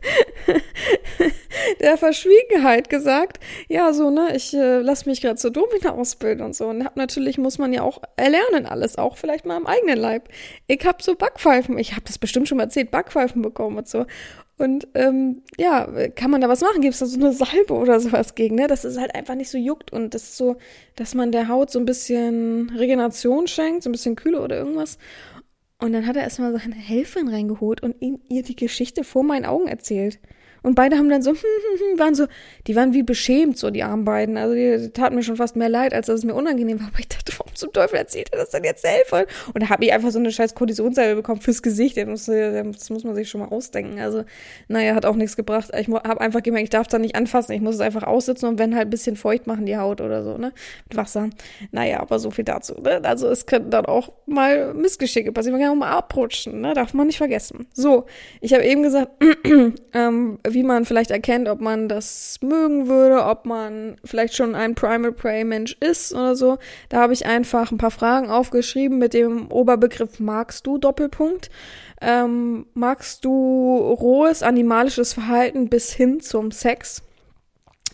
der 1.79 1.95
Verschwiegenheit 1.95 2.89
gesagt, 2.89 3.39
ja, 3.67 3.93
so, 3.93 4.09
ne, 4.09 4.35
ich 4.35 4.55
äh, 4.55 4.79
lasse 4.79 5.07
mich 5.07 5.21
gerade 5.21 5.35
zur 5.35 5.51
Domina 5.51 5.91
ausbilden 5.91 6.43
und 6.43 6.55
so. 6.55 6.65
Und 6.69 6.83
hab 6.83 6.97
natürlich 6.97 7.37
muss 7.37 7.59
man 7.59 7.71
ja 7.71 7.83
auch 7.83 8.01
erlernen 8.15 8.65
alles, 8.65 8.97
auch 8.97 9.15
vielleicht 9.15 9.45
mal 9.45 9.57
im 9.57 9.67
eigenen 9.67 9.99
Leib. 9.99 10.29
Ich 10.65 10.83
habe 10.87 11.03
so 11.03 11.13
Backpfeifen, 11.13 11.77
ich 11.77 11.91
habe 11.91 12.01
das 12.03 12.17
bestimmt 12.17 12.47
schon 12.47 12.57
mal 12.57 12.63
erzählt, 12.63 12.89
Backpfeifen 12.89 13.43
bekommen 13.43 13.77
und 13.77 13.87
so. 13.87 14.07
Und 14.59 14.89
ähm, 14.93 15.43
ja, 15.57 15.87
kann 16.15 16.31
man 16.31 16.41
da 16.41 16.49
was 16.49 16.59
machen? 16.59 16.81
Gibt 16.81 16.93
es 16.93 16.99
da 16.99 17.05
so 17.05 17.17
eine 17.17 17.31
Salbe 17.31 17.73
oder 17.75 17.99
sowas 18.01 18.35
gegen, 18.35 18.55
ne? 18.55 18.67
Dass 18.67 18.83
es 18.83 18.97
halt 18.97 19.15
einfach 19.15 19.35
nicht 19.35 19.49
so 19.49 19.57
juckt 19.57 19.93
und 19.93 20.13
das 20.13 20.23
ist 20.23 20.37
so, 20.37 20.57
dass 20.97 21.15
man 21.15 21.31
der 21.31 21.47
Haut 21.47 21.71
so 21.71 21.79
ein 21.79 21.85
bisschen 21.85 22.69
Regeneration 22.75 23.47
schenkt, 23.47 23.83
so 23.83 23.89
ein 23.89 23.93
bisschen 23.93 24.17
Kühle 24.17 24.41
oder 24.41 24.57
irgendwas. 24.57 24.97
Und 25.81 25.93
dann 25.93 26.05
hat 26.05 26.17
er 26.17 26.23
erstmal 26.23 26.51
seine 26.51 26.75
Helferin 26.75 27.29
reingeholt 27.29 27.81
und 27.81 28.01
ihm, 28.01 28.19
ihr 28.27 28.43
die 28.43 28.55
Geschichte 28.55 29.03
vor 29.03 29.23
meinen 29.23 29.45
Augen 29.45 29.67
erzählt. 29.67 30.19
Und 30.61 30.75
beide 30.75 30.97
haben 30.97 31.09
dann 31.09 31.21
so, 31.21 31.33
waren 31.97 32.15
so, 32.15 32.27
die 32.67 32.75
waren 32.75 32.93
wie 32.93 33.03
beschämt, 33.03 33.57
so 33.57 33.69
die 33.69 33.83
armen 33.83 34.05
beiden. 34.05 34.37
Also 34.37 34.55
die 34.55 34.91
taten 34.91 35.15
mir 35.15 35.23
schon 35.23 35.37
fast 35.37 35.55
mehr 35.55 35.69
leid, 35.69 35.93
als 35.93 36.07
dass 36.07 36.19
es 36.19 36.25
mir 36.25 36.33
unangenehm 36.33 36.79
war. 36.79 36.87
Aber 36.93 36.99
ich 36.99 37.07
dachte, 37.07 37.33
warum 37.37 37.53
zum 37.55 37.73
Teufel 37.73 37.97
erzählt 37.97 38.29
er 38.31 38.39
das 38.39 38.49
denn 38.49 38.63
jetzt 38.63 38.81
selber? 38.81 39.25
Und 39.53 39.63
da 39.63 39.69
habe 39.69 39.85
ich 39.85 39.93
einfach 39.93 40.11
so 40.11 40.19
eine 40.19 40.31
scheiß 40.31 40.55
Kortisonssalbe 40.55 41.15
bekommen 41.15 41.41
fürs 41.41 41.61
Gesicht. 41.61 41.97
Das 41.97 42.05
muss, 42.07 42.25
das 42.25 42.89
muss 42.89 43.03
man 43.03 43.15
sich 43.15 43.29
schon 43.29 43.41
mal 43.41 43.49
ausdenken. 43.49 43.99
Also, 43.99 44.23
naja, 44.67 44.95
hat 44.95 45.05
auch 45.05 45.15
nichts 45.15 45.35
gebracht. 45.35 45.69
Ich 45.77 45.87
habe 45.87 46.21
einfach 46.21 46.43
gemerkt, 46.43 46.63
ich 46.63 46.69
darf 46.69 46.87
da 46.87 46.99
nicht 46.99 47.15
anfassen. 47.15 47.53
Ich 47.53 47.61
muss 47.61 47.75
es 47.75 47.81
einfach 47.81 48.03
aussitzen 48.03 48.49
und 48.49 48.59
wenn 48.59 48.75
halt 48.75 48.87
ein 48.87 48.89
bisschen 48.89 49.15
feucht 49.15 49.47
machen 49.47 49.65
die 49.65 49.77
Haut 49.77 50.01
oder 50.01 50.23
so, 50.23 50.37
ne? 50.37 50.51
Mit 50.87 50.97
Wasser. 50.97 51.29
Naja, 51.71 51.99
aber 51.99 52.19
so 52.19 52.31
viel 52.31 52.45
dazu, 52.45 52.75
ne? 52.81 53.01
Also 53.03 53.27
es 53.27 53.45
könnten 53.45 53.71
dann 53.71 53.85
auch 53.85 54.11
mal 54.25 54.73
Missgeschicke 54.73 55.31
passieren. 55.31 55.57
Man 55.57 55.67
kann 55.67 55.71
auch 55.71 55.79
mal 55.79 55.91
abrutschen, 55.91 56.61
ne? 56.61 56.73
Darf 56.73 56.93
man 56.93 57.07
nicht 57.07 57.17
vergessen. 57.17 57.67
So, 57.73 58.05
ich 58.41 58.53
habe 58.53 58.65
eben 58.65 58.83
gesagt, 58.83 59.11
ähm, 59.93 60.39
wie 60.53 60.63
man 60.63 60.85
vielleicht 60.85 61.11
erkennt, 61.11 61.47
ob 61.47 61.61
man 61.61 61.87
das 61.87 62.37
mögen 62.41 62.87
würde, 62.87 63.25
ob 63.25 63.45
man 63.45 63.97
vielleicht 64.03 64.35
schon 64.35 64.55
ein 64.55 64.75
Primal 64.75 65.11
Prey 65.11 65.43
Mensch 65.43 65.75
ist 65.79 66.13
oder 66.13 66.35
so. 66.35 66.57
Da 66.89 67.01
habe 67.01 67.13
ich 67.13 67.25
einfach 67.25 67.71
ein 67.71 67.77
paar 67.77 67.91
Fragen 67.91 68.29
aufgeschrieben 68.29 68.97
mit 68.97 69.13
dem 69.13 69.51
Oberbegriff 69.51 70.19
magst 70.19 70.67
du 70.67 70.77
Doppelpunkt. 70.77 71.49
Ähm, 72.01 72.65
magst 72.73 73.25
du 73.25 73.77
rohes 73.77 74.43
animalisches 74.43 75.13
Verhalten 75.13 75.69
bis 75.69 75.91
hin 75.91 76.21
zum 76.21 76.51
Sex? 76.51 77.03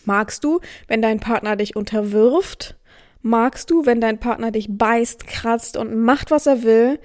Magst 0.04 0.44
du, 0.44 0.60
wenn 0.86 1.02
dein 1.02 1.18
Partner 1.18 1.56
dich 1.56 1.74
unterwirft? 1.74 2.76
Magst 3.22 3.70
du, 3.70 3.86
wenn 3.86 4.00
dein 4.00 4.18
Partner 4.18 4.52
dich 4.52 4.68
beißt, 4.70 5.26
kratzt 5.26 5.76
und 5.76 5.96
macht, 5.96 6.30
was 6.30 6.46
er 6.46 6.62
will? 6.62 7.00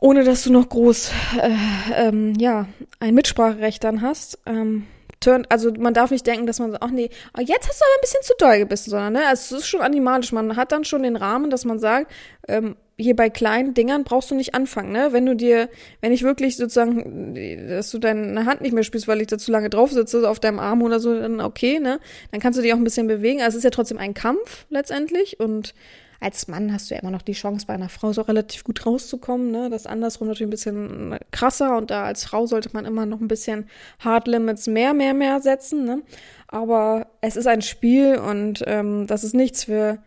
Ohne 0.00 0.24
dass 0.24 0.44
du 0.44 0.52
noch 0.52 0.68
groß 0.68 1.10
äh, 1.40 2.08
ähm, 2.08 2.34
ja 2.38 2.66
ein 3.00 3.14
Mitspracherecht 3.14 3.82
dann 3.84 4.02
hast. 4.02 4.38
Ähm, 4.46 4.86
turn, 5.20 5.46
also 5.48 5.72
man 5.72 5.94
darf 5.94 6.10
nicht 6.10 6.26
denken, 6.26 6.46
dass 6.46 6.58
man 6.58 6.70
so, 6.70 6.78
ach 6.80 6.90
nee, 6.90 7.10
oh, 7.36 7.40
jetzt 7.40 7.68
hast 7.68 7.80
du 7.80 7.84
aber 7.84 7.94
ein 7.94 8.00
bisschen 8.00 8.22
zu 8.22 8.34
doll 8.38 8.58
gebissen, 8.58 8.90
sondern 8.90 9.12
ne, 9.14 9.26
also 9.26 9.56
es 9.56 9.62
ist 9.62 9.68
schon 9.68 9.80
animalisch. 9.80 10.32
Man 10.32 10.56
hat 10.56 10.72
dann 10.72 10.84
schon 10.84 11.02
den 11.02 11.16
Rahmen, 11.16 11.50
dass 11.50 11.64
man 11.64 11.78
sagt, 11.78 12.10
ähm, 12.46 12.76
hier 13.00 13.14
bei 13.14 13.30
kleinen 13.30 13.74
Dingern 13.74 14.02
brauchst 14.02 14.30
du 14.30 14.34
nicht 14.34 14.56
anfangen, 14.56 14.90
ne? 14.90 15.12
Wenn 15.12 15.24
du 15.24 15.36
dir, 15.36 15.68
wenn 16.00 16.12
ich 16.12 16.24
wirklich 16.24 16.56
sozusagen, 16.56 17.36
dass 17.68 17.92
du 17.92 17.98
deine 18.00 18.44
Hand 18.44 18.60
nicht 18.60 18.72
mehr 18.72 18.82
spürst, 18.82 19.06
weil 19.06 19.20
ich 19.20 19.28
da 19.28 19.38
zu 19.38 19.52
lange 19.52 19.70
drauf 19.70 19.92
sitze, 19.92 20.28
auf 20.28 20.40
deinem 20.40 20.58
Arm 20.58 20.82
oder 20.82 20.98
so, 20.98 21.16
dann 21.16 21.40
okay, 21.40 21.78
ne? 21.78 22.00
Dann 22.32 22.40
kannst 22.40 22.58
du 22.58 22.62
dich 22.62 22.72
auch 22.72 22.76
ein 22.76 22.84
bisschen 22.84 23.06
bewegen. 23.06 23.40
Also 23.40 23.50
es 23.50 23.58
ist 23.58 23.64
ja 23.64 23.70
trotzdem 23.70 23.98
ein 23.98 24.14
Kampf 24.14 24.66
letztendlich 24.68 25.38
und 25.38 25.74
als 26.20 26.48
Mann 26.48 26.72
hast 26.72 26.90
du 26.90 26.94
ja 26.94 27.00
immer 27.00 27.12
noch 27.12 27.22
die 27.22 27.32
Chance, 27.32 27.66
bei 27.66 27.74
einer 27.74 27.88
Frau 27.88 28.12
so 28.12 28.22
relativ 28.22 28.64
gut 28.64 28.84
rauszukommen. 28.84 29.50
Ne? 29.50 29.70
Das 29.70 29.86
andersrum 29.86 30.26
natürlich 30.26 30.48
ein 30.48 30.50
bisschen 30.50 31.18
krasser 31.30 31.76
und 31.76 31.90
da 31.90 32.04
als 32.04 32.24
Frau 32.24 32.46
sollte 32.46 32.70
man 32.72 32.84
immer 32.84 33.06
noch 33.06 33.20
ein 33.20 33.28
bisschen 33.28 33.68
Hard 34.00 34.26
Limits 34.26 34.66
mehr, 34.66 34.94
mehr, 34.94 35.14
mehr 35.14 35.40
setzen. 35.40 35.84
Ne? 35.84 36.02
Aber 36.48 37.06
es 37.20 37.36
ist 37.36 37.46
ein 37.46 37.62
Spiel 37.62 38.16
und 38.16 38.64
ähm, 38.66 39.06
das 39.06 39.22
ist 39.22 39.34
nichts 39.34 39.64
für. 39.64 39.98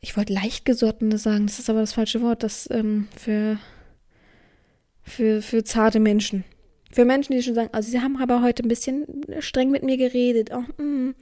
Ich 0.00 0.16
wollte 0.16 0.32
leichtgesottene 0.32 1.18
sagen, 1.18 1.46
das 1.46 1.58
ist 1.58 1.68
aber 1.68 1.80
das 1.80 1.92
falsche 1.92 2.22
Wort. 2.22 2.44
Das 2.44 2.68
ähm, 2.70 3.08
für, 3.16 3.58
für, 5.02 5.42
für 5.42 5.64
zarte 5.64 5.98
Menschen. 5.98 6.44
Für 6.92 7.04
Menschen, 7.04 7.32
die 7.32 7.42
schon 7.42 7.56
sagen, 7.56 7.70
also 7.72 7.90
sie 7.90 8.00
haben 8.00 8.16
aber 8.22 8.42
heute 8.42 8.62
ein 8.62 8.68
bisschen 8.68 9.04
streng 9.40 9.72
mit 9.72 9.82
mir 9.82 9.96
geredet. 9.96 10.50
Oh, 10.52 10.82
mm, 10.82 11.16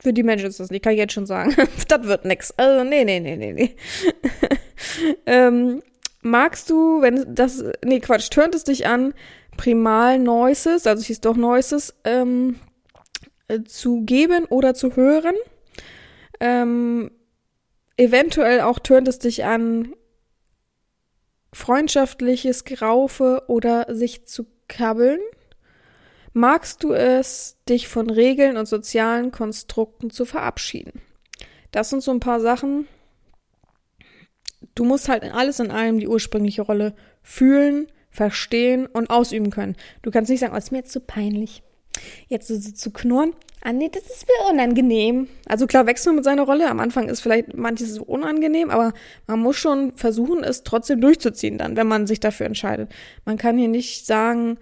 für 0.00 0.12
die 0.12 0.22
Menschen 0.22 0.48
ist 0.48 0.60
das 0.60 0.70
nicht, 0.70 0.82
kann 0.82 0.92
ich 0.92 0.98
jetzt 0.98 1.12
schon 1.12 1.26
sagen. 1.26 1.54
das 1.88 2.02
wird 2.04 2.24
nix. 2.24 2.52
Also, 2.56 2.84
nee, 2.84 3.04
nee, 3.04 3.20
nee, 3.20 3.36
nee, 3.36 3.52
nee. 3.52 3.76
ähm, 5.26 5.82
magst 6.22 6.70
du, 6.70 7.02
wenn 7.02 7.34
das, 7.34 7.64
nee, 7.84 8.00
Quatsch, 8.00 8.30
tönt 8.30 8.54
es 8.54 8.64
dich 8.64 8.86
an, 8.86 9.14
Primal 9.56 10.18
Noises, 10.18 10.86
also 10.86 11.04
hieß 11.04 11.20
doch 11.20 11.36
Noises, 11.36 11.94
ähm, 12.04 12.60
äh, 13.48 13.62
zu 13.64 14.02
geben 14.02 14.44
oder 14.44 14.74
zu 14.74 14.94
hören? 14.94 15.34
Ähm, 16.40 17.10
eventuell 17.96 18.60
auch 18.60 18.78
tönt 18.78 19.08
es 19.08 19.18
dich 19.18 19.44
an, 19.44 19.94
freundschaftliches 21.52 22.64
Geraufe 22.64 23.42
oder 23.48 23.92
sich 23.94 24.26
zu 24.26 24.46
kabbeln? 24.68 25.18
Magst 26.38 26.84
du 26.84 26.92
es, 26.92 27.56
dich 27.68 27.88
von 27.88 28.10
Regeln 28.10 28.56
und 28.56 28.66
sozialen 28.66 29.32
Konstrukten 29.32 30.10
zu 30.10 30.24
verabschieden. 30.24 31.02
Das 31.72 31.90
sind 31.90 32.02
so 32.02 32.12
ein 32.12 32.20
paar 32.20 32.40
Sachen. 32.40 32.86
Du 34.74 34.84
musst 34.84 35.08
halt 35.08 35.24
in 35.24 35.32
alles 35.32 35.60
in 35.60 35.70
allem 35.70 35.98
die 35.98 36.08
ursprüngliche 36.08 36.62
Rolle 36.62 36.94
fühlen, 37.22 37.88
verstehen 38.10 38.86
und 38.86 39.10
ausüben 39.10 39.50
können. 39.50 39.76
Du 40.02 40.10
kannst 40.10 40.30
nicht 40.30 40.40
sagen, 40.40 40.54
oh, 40.54 40.58
ist 40.58 40.72
mir 40.72 40.78
jetzt 40.78 40.92
zu 40.92 41.00
peinlich. 41.00 41.62
jetzt 42.28 42.46
so, 42.46 42.56
so 42.56 42.70
zu 42.70 42.92
knurren. 42.92 43.34
Ah, 43.60 43.72
nee, 43.72 43.90
das 43.92 44.04
ist 44.04 44.26
mir 44.28 44.52
unangenehm. 44.52 45.28
Also 45.46 45.66
klar 45.66 45.86
wächst 45.86 46.06
man 46.06 46.14
mit 46.14 46.24
seiner 46.24 46.44
Rolle. 46.44 46.70
Am 46.70 46.78
Anfang 46.78 47.08
ist 47.08 47.20
vielleicht 47.20 47.54
manches 47.54 47.94
so 47.94 48.04
unangenehm, 48.04 48.70
aber 48.70 48.92
man 49.26 49.40
muss 49.40 49.56
schon 49.56 49.96
versuchen, 49.96 50.44
es 50.44 50.62
trotzdem 50.62 51.00
durchzuziehen 51.00 51.58
dann, 51.58 51.76
wenn 51.76 51.88
man 51.88 52.06
sich 52.06 52.20
dafür 52.20 52.46
entscheidet. 52.46 52.92
Man 53.24 53.36
kann 53.36 53.58
hier 53.58 53.66
nicht 53.66 54.06
sagen, 54.06 54.58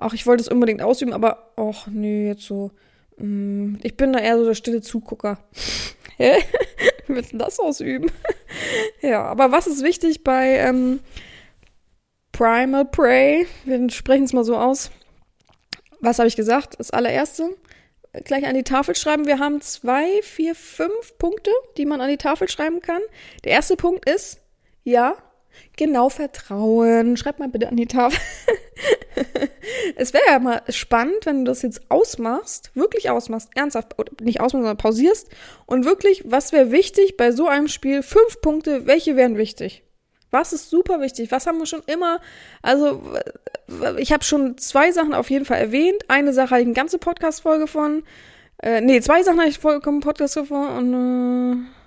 ach, 0.00 0.14
ich 0.14 0.26
wollte 0.26 0.42
es 0.42 0.48
unbedingt 0.48 0.82
ausüben, 0.82 1.12
aber, 1.12 1.52
ach, 1.56 1.86
nee, 1.86 2.26
jetzt 2.26 2.42
so, 2.42 2.72
mh, 3.18 3.26
mm, 3.26 3.78
ich 3.82 3.96
bin 3.96 4.12
da 4.12 4.18
eher 4.18 4.38
so 4.38 4.46
der 4.46 4.54
stille 4.54 4.80
Zugucker. 4.80 5.38
Hä? 6.16 6.38
Wie 7.06 7.14
willst 7.14 7.32
du 7.32 7.38
das 7.38 7.60
ausüben? 7.60 8.10
ja, 9.00 9.22
aber 9.22 9.52
was 9.52 9.66
ist 9.66 9.82
wichtig 9.82 10.24
bei 10.24 10.56
ähm, 10.56 11.00
Primal 12.32 12.84
Prey? 12.84 13.46
Wir 13.64 13.90
sprechen 13.90 14.24
es 14.24 14.32
mal 14.32 14.44
so 14.44 14.56
aus. 14.56 14.90
Was 16.00 16.18
habe 16.18 16.28
ich 16.28 16.36
gesagt? 16.36 16.76
Das 16.78 16.90
allererste, 16.90 17.56
gleich 18.24 18.46
an 18.46 18.54
die 18.54 18.64
Tafel 18.64 18.94
schreiben. 18.96 19.26
Wir 19.26 19.38
haben 19.38 19.60
zwei, 19.60 20.22
vier, 20.22 20.54
fünf 20.54 21.16
Punkte, 21.18 21.50
die 21.76 21.86
man 21.86 22.00
an 22.00 22.08
die 22.08 22.16
Tafel 22.16 22.48
schreiben 22.48 22.80
kann. 22.80 23.02
Der 23.44 23.52
erste 23.52 23.76
Punkt 23.76 24.08
ist, 24.08 24.40
ja, 24.84 25.16
genau 25.76 26.08
Vertrauen. 26.08 27.16
Schreib 27.16 27.38
mal 27.38 27.48
bitte 27.48 27.68
an 27.68 27.76
die 27.76 27.86
Tafel. 27.86 28.20
es 29.96 30.12
wäre 30.12 30.24
ja 30.26 30.38
mal 30.38 30.62
spannend, 30.68 31.24
wenn 31.26 31.44
du 31.44 31.50
das 31.50 31.62
jetzt 31.62 31.90
ausmachst, 31.90 32.70
wirklich 32.74 33.10
ausmachst, 33.10 33.50
ernsthaft, 33.54 33.94
nicht 34.20 34.40
ausmachst, 34.40 34.62
sondern 34.62 34.76
pausierst. 34.76 35.28
Und 35.66 35.84
wirklich, 35.84 36.24
was 36.26 36.52
wäre 36.52 36.70
wichtig 36.70 37.16
bei 37.16 37.32
so 37.32 37.48
einem 37.48 37.68
Spiel? 37.68 38.02
Fünf 38.02 38.40
Punkte, 38.40 38.86
welche 38.86 39.16
wären 39.16 39.36
wichtig? 39.36 39.82
Was 40.30 40.52
ist 40.52 40.70
super 40.70 41.00
wichtig? 41.00 41.32
Was 41.32 41.46
haben 41.46 41.58
wir 41.58 41.66
schon 41.66 41.82
immer? 41.86 42.20
Also, 42.62 43.02
ich 43.98 44.12
habe 44.12 44.22
schon 44.24 44.56
zwei 44.58 44.92
Sachen 44.92 45.12
auf 45.12 45.30
jeden 45.30 45.44
Fall 45.44 45.58
erwähnt. 45.58 46.04
Eine 46.08 46.32
Sache 46.32 46.50
hatte 46.50 46.60
ich 46.60 46.66
eine 46.66 46.74
ganze 46.74 46.98
Podcast-Folge 46.98 47.66
von. 47.66 48.04
Äh, 48.62 48.80
nee, 48.80 49.00
zwei 49.00 49.22
Sachen 49.22 49.40
hatte 49.40 49.50
ich 49.50 49.58
vollkommen 49.58 50.00
Podcast 50.00 50.38
von 50.38 50.68
und 50.68 51.64
äh, 51.64 51.80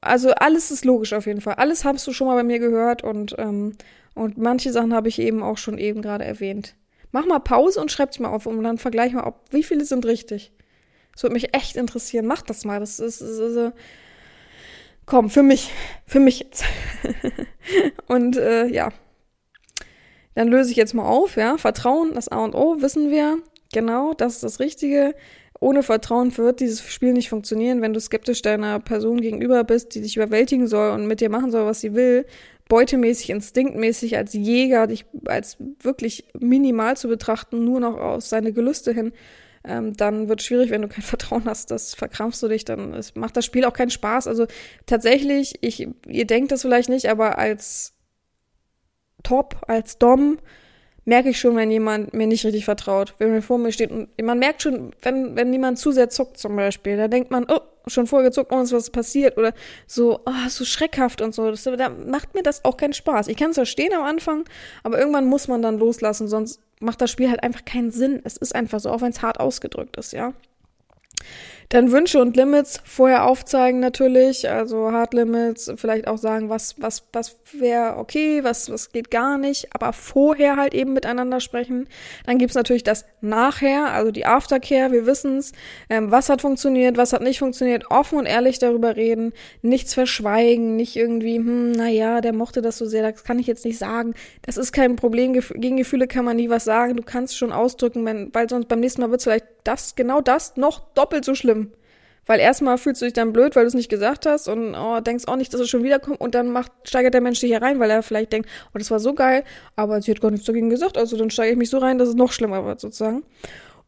also 0.00 0.30
alles 0.30 0.70
ist 0.70 0.84
logisch 0.84 1.12
auf 1.12 1.26
jeden 1.26 1.40
Fall. 1.40 1.54
Alles 1.54 1.84
hast 1.84 2.06
du 2.06 2.12
schon 2.12 2.26
mal 2.26 2.36
bei 2.36 2.42
mir 2.44 2.58
gehört 2.58 3.02
und, 3.02 3.34
ähm, 3.38 3.76
und 4.20 4.36
manche 4.36 4.70
Sachen 4.70 4.92
habe 4.92 5.08
ich 5.08 5.18
eben 5.18 5.42
auch 5.42 5.56
schon 5.56 5.78
eben 5.78 6.02
gerade 6.02 6.24
erwähnt. 6.24 6.76
Mach 7.10 7.24
mal 7.24 7.38
Pause 7.38 7.80
und 7.80 7.90
schreib's 7.90 8.18
mal 8.18 8.28
auf 8.28 8.44
und 8.44 8.62
dann 8.62 8.76
vergleich 8.76 9.14
mal, 9.14 9.24
ob, 9.24 9.40
wie 9.50 9.62
viele 9.62 9.86
sind 9.86 10.04
richtig. 10.04 10.52
Das 11.14 11.22
würde 11.22 11.32
mich 11.32 11.56
echt 11.56 11.76
interessieren. 11.76 12.26
Mach 12.26 12.42
das 12.42 12.66
mal. 12.66 12.80
Das 12.80 13.00
ist, 13.00 13.22
ist, 13.22 13.38
ist, 13.38 13.56
ist 13.56 13.72
komm, 15.06 15.30
für 15.30 15.42
mich, 15.42 15.72
für 16.06 16.20
mich 16.20 16.40
jetzt. 16.40 16.64
und 18.08 18.36
äh, 18.36 18.66
ja, 18.66 18.90
dann 20.34 20.48
löse 20.48 20.70
ich 20.70 20.76
jetzt 20.76 20.94
mal 20.94 21.06
auf, 21.06 21.36
ja. 21.36 21.56
Vertrauen, 21.56 22.12
das 22.14 22.28
A 22.28 22.44
und 22.44 22.54
O, 22.54 22.82
wissen 22.82 23.10
wir. 23.10 23.38
Genau, 23.72 24.12
das 24.12 24.34
ist 24.34 24.42
das 24.42 24.60
Richtige. 24.60 25.14
Ohne 25.60 25.82
Vertrauen 25.82 26.36
wird 26.36 26.60
dieses 26.60 26.82
Spiel 26.82 27.14
nicht 27.14 27.30
funktionieren, 27.30 27.80
wenn 27.80 27.94
du 27.94 28.00
skeptisch 28.00 28.42
deiner 28.42 28.80
Person 28.80 29.20
gegenüber 29.20 29.64
bist, 29.64 29.94
die 29.94 30.02
dich 30.02 30.16
überwältigen 30.16 30.66
soll 30.66 30.90
und 30.90 31.06
mit 31.06 31.20
dir 31.20 31.30
machen 31.30 31.50
soll, 31.50 31.66
was 31.66 31.80
sie 31.80 31.94
will, 31.94 32.26
beutemäßig, 32.70 33.28
instinktmäßig 33.28 34.16
als 34.16 34.32
Jäger, 34.32 34.86
dich 34.86 35.04
als 35.26 35.58
wirklich 35.82 36.24
minimal 36.38 36.96
zu 36.96 37.08
betrachten, 37.08 37.62
nur 37.64 37.80
noch 37.80 37.98
aus 37.98 38.30
seine 38.30 38.54
Gelüste 38.54 38.94
hin 38.94 39.12
ähm, 39.62 39.94
dann 39.94 40.28
wird 40.28 40.40
es 40.40 40.46
schwierig, 40.46 40.70
wenn 40.70 40.82
du 40.82 40.88
kein 40.88 41.02
Vertrauen 41.02 41.44
hast, 41.44 41.70
das 41.70 41.94
verkrampfst 41.94 42.42
du 42.42 42.48
dich, 42.48 42.64
dann 42.64 42.94
es 42.94 43.14
macht 43.14 43.36
das 43.36 43.44
Spiel 43.44 43.64
auch 43.64 43.72
keinen 43.72 43.90
Spaß. 43.90 44.26
Also 44.26 44.46
tatsächlich, 44.86 45.58
ich, 45.60 45.86
ihr 46.06 46.26
denkt 46.26 46.52
das 46.52 46.62
vielleicht 46.62 46.88
nicht, 46.88 47.08
aber 47.08 47.38
als 47.38 47.94
Top, 49.22 49.62
als 49.68 49.98
Dom, 49.98 50.38
merke 51.04 51.30
ich 51.30 51.40
schon, 51.40 51.56
wenn 51.56 51.70
jemand 51.70 52.14
mir 52.14 52.26
nicht 52.26 52.44
richtig 52.44 52.64
vertraut, 52.64 53.14
wenn 53.18 53.32
mir 53.32 53.42
vor 53.42 53.58
mir 53.58 53.72
steht. 53.72 53.90
Und 53.90 54.08
man 54.22 54.38
merkt 54.38 54.62
schon, 54.62 54.92
wenn, 55.02 55.34
wenn 55.36 55.52
jemand 55.52 55.78
zu 55.78 55.92
sehr 55.92 56.08
zuckt 56.08 56.38
zum 56.38 56.56
Beispiel, 56.56 56.96
da 56.96 57.08
denkt 57.08 57.30
man, 57.30 57.46
oh, 57.48 57.60
schon 57.86 58.06
gezuckt, 58.06 58.52
oh, 58.52 58.60
ist 58.60 58.72
was 58.72 58.90
passiert. 58.90 59.36
Oder 59.38 59.52
so, 59.86 60.20
oh, 60.26 60.48
so 60.48 60.64
schreckhaft 60.64 61.20
und 61.20 61.34
so. 61.34 61.50
Das, 61.50 61.64
da 61.64 61.88
macht 61.88 62.34
mir 62.34 62.42
das 62.42 62.64
auch 62.64 62.76
keinen 62.76 62.92
Spaß. 62.92 63.28
Ich 63.28 63.36
kann 63.36 63.50
es 63.50 63.56
verstehen 63.56 63.92
am 63.94 64.04
Anfang, 64.04 64.44
aber 64.82 64.98
irgendwann 64.98 65.26
muss 65.26 65.48
man 65.48 65.62
dann 65.62 65.78
loslassen, 65.78 66.28
sonst 66.28 66.60
macht 66.80 67.00
das 67.00 67.10
Spiel 67.10 67.30
halt 67.30 67.42
einfach 67.42 67.64
keinen 67.64 67.90
Sinn. 67.90 68.20
Es 68.24 68.36
ist 68.36 68.54
einfach 68.54 68.80
so, 68.80 68.90
auch 68.90 69.00
wenn 69.02 69.10
es 69.10 69.22
hart 69.22 69.40
ausgedrückt 69.40 69.96
ist, 69.96 70.12
ja. 70.12 70.32
Dann 71.70 71.92
Wünsche 71.92 72.20
und 72.20 72.36
Limits 72.36 72.80
vorher 72.84 73.26
aufzeigen 73.26 73.78
natürlich, 73.78 74.50
also 74.50 74.90
Hard 74.90 75.14
Limits, 75.14 75.72
vielleicht 75.76 76.08
auch 76.08 76.18
sagen, 76.18 76.48
was, 76.48 76.74
was, 76.80 77.04
was 77.12 77.36
wäre 77.52 77.96
okay, 77.96 78.42
was, 78.42 78.72
was 78.72 78.90
geht 78.90 79.12
gar 79.12 79.38
nicht, 79.38 79.68
aber 79.72 79.92
vorher 79.92 80.56
halt 80.56 80.74
eben 80.74 80.94
miteinander 80.94 81.38
sprechen. 81.38 81.86
Dann 82.26 82.38
gibt's 82.38 82.56
natürlich 82.56 82.82
das 82.82 83.04
Nachher, 83.20 83.92
also 83.92 84.10
die 84.10 84.26
Aftercare, 84.26 84.90
wir 84.90 85.06
wissen's, 85.06 85.52
ähm, 85.88 86.10
was 86.10 86.28
hat 86.28 86.40
funktioniert, 86.40 86.96
was 86.96 87.12
hat 87.12 87.22
nicht 87.22 87.38
funktioniert, 87.38 87.88
offen 87.88 88.18
und 88.18 88.26
ehrlich 88.26 88.58
darüber 88.58 88.96
reden, 88.96 89.32
nichts 89.62 89.94
verschweigen, 89.94 90.74
nicht 90.74 90.96
irgendwie, 90.96 91.36
hm, 91.36 91.70
naja, 91.70 92.20
der 92.20 92.32
mochte 92.32 92.62
das 92.62 92.78
so 92.78 92.86
sehr, 92.86 93.08
das 93.08 93.22
kann 93.22 93.38
ich 93.38 93.46
jetzt 93.46 93.64
nicht 93.64 93.78
sagen. 93.78 94.14
Das 94.42 94.56
ist 94.56 94.72
kein 94.72 94.96
Problem, 94.96 95.34
gegen 95.34 95.76
Gefühle 95.76 96.08
kann 96.08 96.24
man 96.24 96.36
nie 96.36 96.50
was 96.50 96.64
sagen, 96.64 96.96
du 96.96 97.04
kannst 97.04 97.38
schon 97.38 97.52
ausdrücken, 97.52 98.04
wenn, 98.04 98.34
weil 98.34 98.48
sonst 98.48 98.66
beim 98.66 98.80
nächsten 98.80 99.02
Mal 99.02 99.12
wird's 99.12 99.22
vielleicht 99.22 99.46
das, 99.62 99.94
genau 99.94 100.20
das 100.20 100.56
noch 100.56 100.80
doppelt 100.94 101.24
so 101.24 101.36
schlimm. 101.36 101.59
Weil 102.30 102.38
erstmal 102.38 102.78
fühlst 102.78 103.02
du 103.02 103.06
dich 103.06 103.12
dann 103.12 103.32
blöd, 103.32 103.56
weil 103.56 103.64
du 103.64 103.66
es 103.66 103.74
nicht 103.74 103.88
gesagt 103.88 104.24
hast 104.24 104.46
und 104.46 104.76
oh, 104.76 105.00
denkst 105.00 105.24
auch 105.26 105.34
nicht, 105.34 105.52
dass 105.52 105.60
es 105.60 105.68
schon 105.68 105.82
wiederkommt 105.82 106.20
und 106.20 106.36
dann 106.36 106.52
macht, 106.52 106.70
steigert 106.84 107.12
der 107.12 107.20
Mensch 107.20 107.40
dich 107.40 107.50
hier 107.50 107.60
rein, 107.60 107.80
weil 107.80 107.90
er 107.90 108.04
vielleicht 108.04 108.32
denkt, 108.32 108.48
oh, 108.72 108.78
das 108.78 108.88
war 108.92 109.00
so 109.00 109.14
geil, 109.14 109.42
aber 109.74 110.00
sie 110.00 110.12
hat 110.12 110.20
gar 110.20 110.30
nichts 110.30 110.46
dagegen 110.46 110.70
gesagt, 110.70 110.96
also 110.96 111.16
dann 111.16 111.30
steige 111.30 111.50
ich 111.50 111.58
mich 111.58 111.70
so 111.70 111.78
rein, 111.78 111.98
dass 111.98 112.08
es 112.08 112.14
noch 112.14 112.30
schlimmer 112.30 112.64
wird 112.64 112.78
sozusagen. 112.78 113.24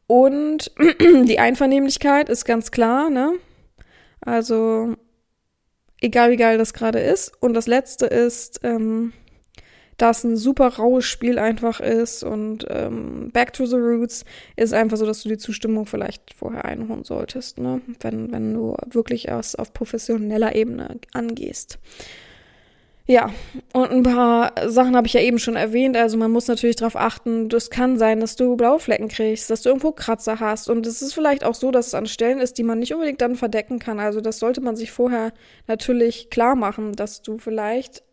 Und 0.08 0.72
die 1.00 1.38
Einvernehmlichkeit 1.38 2.28
ist 2.28 2.44
ganz 2.44 2.72
klar, 2.72 3.10
ne? 3.10 3.34
Also 4.20 4.96
egal 6.00 6.32
wie 6.32 6.36
geil 6.36 6.58
das 6.58 6.74
gerade 6.74 6.98
ist. 6.98 7.40
Und 7.40 7.54
das 7.54 7.68
letzte 7.68 8.06
ist, 8.06 8.58
ähm, 8.64 9.12
das 10.02 10.24
ein 10.24 10.36
super 10.36 10.66
raues 10.66 11.04
Spiel 11.04 11.38
einfach 11.38 11.78
ist 11.78 12.24
und 12.24 12.66
ähm, 12.68 13.30
Back 13.32 13.52
to 13.52 13.66
the 13.66 13.76
Roots 13.76 14.24
ist 14.56 14.74
einfach 14.74 14.96
so, 14.96 15.06
dass 15.06 15.22
du 15.22 15.28
die 15.28 15.38
Zustimmung 15.38 15.86
vielleicht 15.86 16.34
vorher 16.34 16.64
einholen 16.64 17.04
solltest, 17.04 17.58
ne? 17.58 17.80
wenn, 18.00 18.32
wenn 18.32 18.52
du 18.52 18.74
wirklich 18.90 19.28
erst 19.28 19.60
auf 19.60 19.72
professioneller 19.72 20.56
Ebene 20.56 20.98
angehst. 21.12 21.78
Ja, 23.06 23.32
und 23.72 23.90
ein 23.90 24.02
paar 24.02 24.52
Sachen 24.66 24.96
habe 24.96 25.06
ich 25.06 25.12
ja 25.12 25.20
eben 25.20 25.38
schon 25.38 25.54
erwähnt. 25.54 25.96
Also 25.96 26.16
man 26.16 26.30
muss 26.32 26.48
natürlich 26.48 26.76
darauf 26.76 26.96
achten, 26.96 27.48
das 27.48 27.70
kann 27.70 27.96
sein, 27.96 28.18
dass 28.18 28.34
du 28.34 28.56
blaue 28.56 28.80
Flecken 28.80 29.08
kriegst, 29.08 29.50
dass 29.50 29.62
du 29.62 29.68
irgendwo 29.68 29.92
Kratzer 29.92 30.40
hast. 30.40 30.68
Und 30.68 30.86
es 30.86 31.00
ist 31.02 31.12
vielleicht 31.12 31.44
auch 31.44 31.54
so, 31.54 31.70
dass 31.70 31.88
es 31.88 31.94
an 31.94 32.06
Stellen 32.06 32.40
ist, 32.40 32.58
die 32.58 32.62
man 32.64 32.78
nicht 32.78 32.94
unbedingt 32.94 33.20
dann 33.20 33.36
verdecken 33.36 33.78
kann. 33.78 34.00
Also 34.00 34.20
das 34.20 34.38
sollte 34.38 34.60
man 34.60 34.76
sich 34.76 34.90
vorher 34.90 35.32
natürlich 35.66 36.30
klar 36.30 36.54
machen, 36.56 36.92
dass 36.92 37.22
du 37.22 37.38
vielleicht 37.38 38.04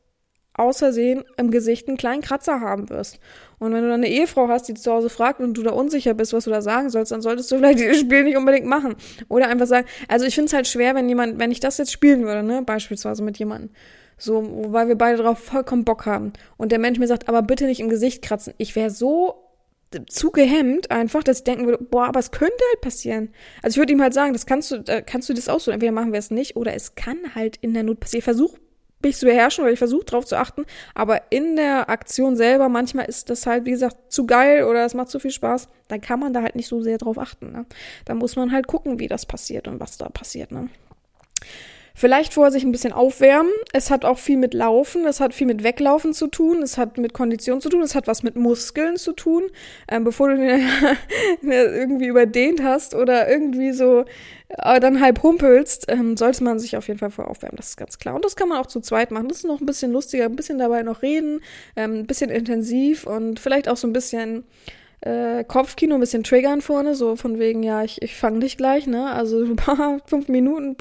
außersehen 0.59 1.23
im 1.37 1.51
Gesicht 1.51 1.87
einen 1.87 1.97
kleinen 1.97 2.21
Kratzer 2.21 2.61
haben 2.61 2.89
wirst. 2.89 3.19
Und 3.59 3.73
wenn 3.73 3.81
du 3.81 3.89
dann 3.89 4.03
eine 4.03 4.09
Ehefrau 4.09 4.47
hast, 4.47 4.67
die 4.67 4.73
zu 4.73 4.91
Hause 4.91 5.09
fragt 5.09 5.39
und 5.39 5.53
du 5.53 5.63
da 5.63 5.71
unsicher 5.71 6.13
bist, 6.13 6.33
was 6.33 6.45
du 6.45 6.49
da 6.49 6.61
sagen 6.61 6.89
sollst, 6.89 7.11
dann 7.11 7.21
solltest 7.21 7.51
du 7.51 7.57
vielleicht 7.57 7.79
dieses 7.79 7.99
Spiel 7.99 8.23
nicht 8.23 8.37
unbedingt 8.37 8.65
machen. 8.65 8.95
Oder 9.27 9.47
einfach 9.47 9.67
sagen, 9.67 9.87
also 10.07 10.25
ich 10.25 10.35
finde 10.35 10.47
es 10.47 10.53
halt 10.53 10.67
schwer, 10.67 10.95
wenn 10.95 11.09
jemand, 11.09 11.39
wenn 11.39 11.51
ich 11.51 11.59
das 11.59 11.77
jetzt 11.77 11.91
spielen 11.91 12.23
würde, 12.23 12.43
ne, 12.43 12.61
beispielsweise 12.61 13.23
mit 13.23 13.37
jemandem, 13.37 13.71
so, 14.17 14.43
weil 14.67 14.87
wir 14.87 14.97
beide 14.97 15.21
drauf 15.21 15.39
vollkommen 15.39 15.85
Bock 15.85 16.05
haben. 16.05 16.33
Und 16.57 16.71
der 16.71 16.79
Mensch 16.79 16.99
mir 16.99 17.07
sagt, 17.07 17.29
aber 17.29 17.41
bitte 17.41 17.65
nicht 17.65 17.79
im 17.79 17.89
Gesicht 17.89 18.21
kratzen. 18.21 18.53
Ich 18.57 18.75
wäre 18.75 18.89
so 18.89 19.45
zu 20.07 20.31
gehemmt 20.31 20.91
einfach, 20.91 21.23
dass 21.23 21.39
ich 21.39 21.43
denken 21.45 21.65
würde, 21.65 21.83
boah, 21.83 22.05
aber 22.05 22.19
es 22.19 22.31
könnte 22.31 22.63
halt 22.71 22.81
passieren. 22.81 23.29
Also 23.63 23.75
ich 23.75 23.77
würde 23.79 23.93
ihm 23.93 24.01
halt 24.01 24.13
sagen, 24.13 24.33
das 24.33 24.45
kannst 24.45 24.71
du, 24.71 24.75
äh, 24.87 25.01
kannst 25.01 25.29
du 25.29 25.33
das 25.33 25.49
auch 25.49 25.59
so, 25.59 25.71
entweder 25.71 25.91
machen 25.91 26.11
wir 26.11 26.19
es 26.19 26.31
nicht 26.31 26.55
oder 26.55 26.73
es 26.73 26.95
kann 26.95 27.17
halt 27.33 27.57
in 27.57 27.73
der 27.73 27.83
Not 27.83 27.99
passieren. 27.99 28.23
Versuch 28.23 28.55
mich 29.01 29.17
zu 29.17 29.25
beherrschen 29.25 29.63
weil 29.63 29.73
ich 29.73 29.79
versuche 29.79 30.05
drauf 30.05 30.25
zu 30.25 30.37
achten. 30.37 30.65
Aber 30.93 31.21
in 31.29 31.55
der 31.55 31.89
Aktion 31.89 32.35
selber, 32.35 32.69
manchmal 32.69 33.05
ist 33.05 33.29
das 33.29 33.45
halt, 33.45 33.65
wie 33.65 33.71
gesagt, 33.71 33.97
zu 34.09 34.25
geil 34.25 34.63
oder 34.63 34.85
es 34.85 34.93
macht 34.93 35.09
zu 35.09 35.19
viel 35.19 35.31
Spaß. 35.31 35.67
Dann 35.87 36.01
kann 36.01 36.19
man 36.19 36.33
da 36.33 36.41
halt 36.41 36.55
nicht 36.55 36.67
so 36.67 36.81
sehr 36.81 36.97
drauf 36.97 37.17
achten. 37.17 37.51
Ne? 37.51 37.65
Da 38.05 38.15
muss 38.15 38.35
man 38.35 38.51
halt 38.51 38.67
gucken, 38.67 38.99
wie 38.99 39.07
das 39.07 39.25
passiert 39.25 39.67
und 39.67 39.79
was 39.79 39.97
da 39.97 40.09
passiert. 40.09 40.51
Ne? 40.51 40.69
Vielleicht 41.93 42.33
vorher 42.33 42.51
sich 42.51 42.63
ein 42.63 42.71
bisschen 42.71 42.93
aufwärmen. 42.93 43.51
Es 43.73 43.91
hat 43.91 44.05
auch 44.05 44.17
viel 44.17 44.37
mit 44.37 44.53
Laufen, 44.53 45.05
es 45.05 45.19
hat 45.19 45.33
viel 45.33 45.47
mit 45.47 45.63
Weglaufen 45.63 46.13
zu 46.13 46.27
tun, 46.27 46.61
es 46.61 46.77
hat 46.77 46.97
mit 46.97 47.13
Kondition 47.13 47.61
zu 47.61 47.69
tun, 47.69 47.81
es 47.81 47.95
hat 47.95 48.07
was 48.07 48.23
mit 48.23 48.35
Muskeln 48.35 48.97
zu 48.97 49.13
tun. 49.13 49.43
Ähm, 49.89 50.03
bevor 50.03 50.29
du 50.29 50.37
den 51.41 51.51
irgendwie 51.51 52.07
überdehnt 52.07 52.63
hast 52.63 52.95
oder 52.95 53.29
irgendwie 53.29 53.71
so 53.71 54.05
äh, 54.49 54.79
dann 54.79 55.01
halb 55.01 55.21
humpelst, 55.23 55.85
ähm, 55.89 56.17
sollte 56.17 56.43
man 56.43 56.59
sich 56.59 56.75
auf 56.77 56.87
jeden 56.87 56.99
Fall 56.99 57.11
vorher 57.11 57.29
aufwärmen, 57.29 57.57
das 57.57 57.69
ist 57.69 57.77
ganz 57.77 57.97
klar. 57.97 58.15
Und 58.15 58.25
das 58.25 58.35
kann 58.35 58.49
man 58.49 58.59
auch 58.59 58.67
zu 58.67 58.79
zweit 58.81 59.11
machen. 59.11 59.27
Das 59.27 59.39
ist 59.39 59.45
noch 59.45 59.59
ein 59.59 59.65
bisschen 59.65 59.91
lustiger, 59.91 60.25
ein 60.25 60.35
bisschen 60.35 60.57
dabei 60.57 60.83
noch 60.83 61.01
reden, 61.01 61.41
ähm, 61.75 61.99
ein 61.99 62.07
bisschen 62.07 62.29
intensiv 62.29 63.05
und 63.05 63.39
vielleicht 63.39 63.69
auch 63.69 63.77
so 63.77 63.87
ein 63.87 63.93
bisschen 63.93 64.43
äh, 65.01 65.43
Kopfkino 65.43 65.95
ein 65.95 66.01
bisschen 66.01 66.23
triggern 66.23 66.61
vorne, 66.61 66.95
so 66.95 67.15
von 67.15 67.39
wegen, 67.39 67.63
ja, 67.63 67.83
ich, 67.83 68.01
ich 68.01 68.15
fange 68.15 68.39
dich 68.39 68.57
gleich, 68.57 68.85
ne? 68.85 69.11
Also 69.11 69.45
fünf 70.05 70.27
Minuten 70.27 70.75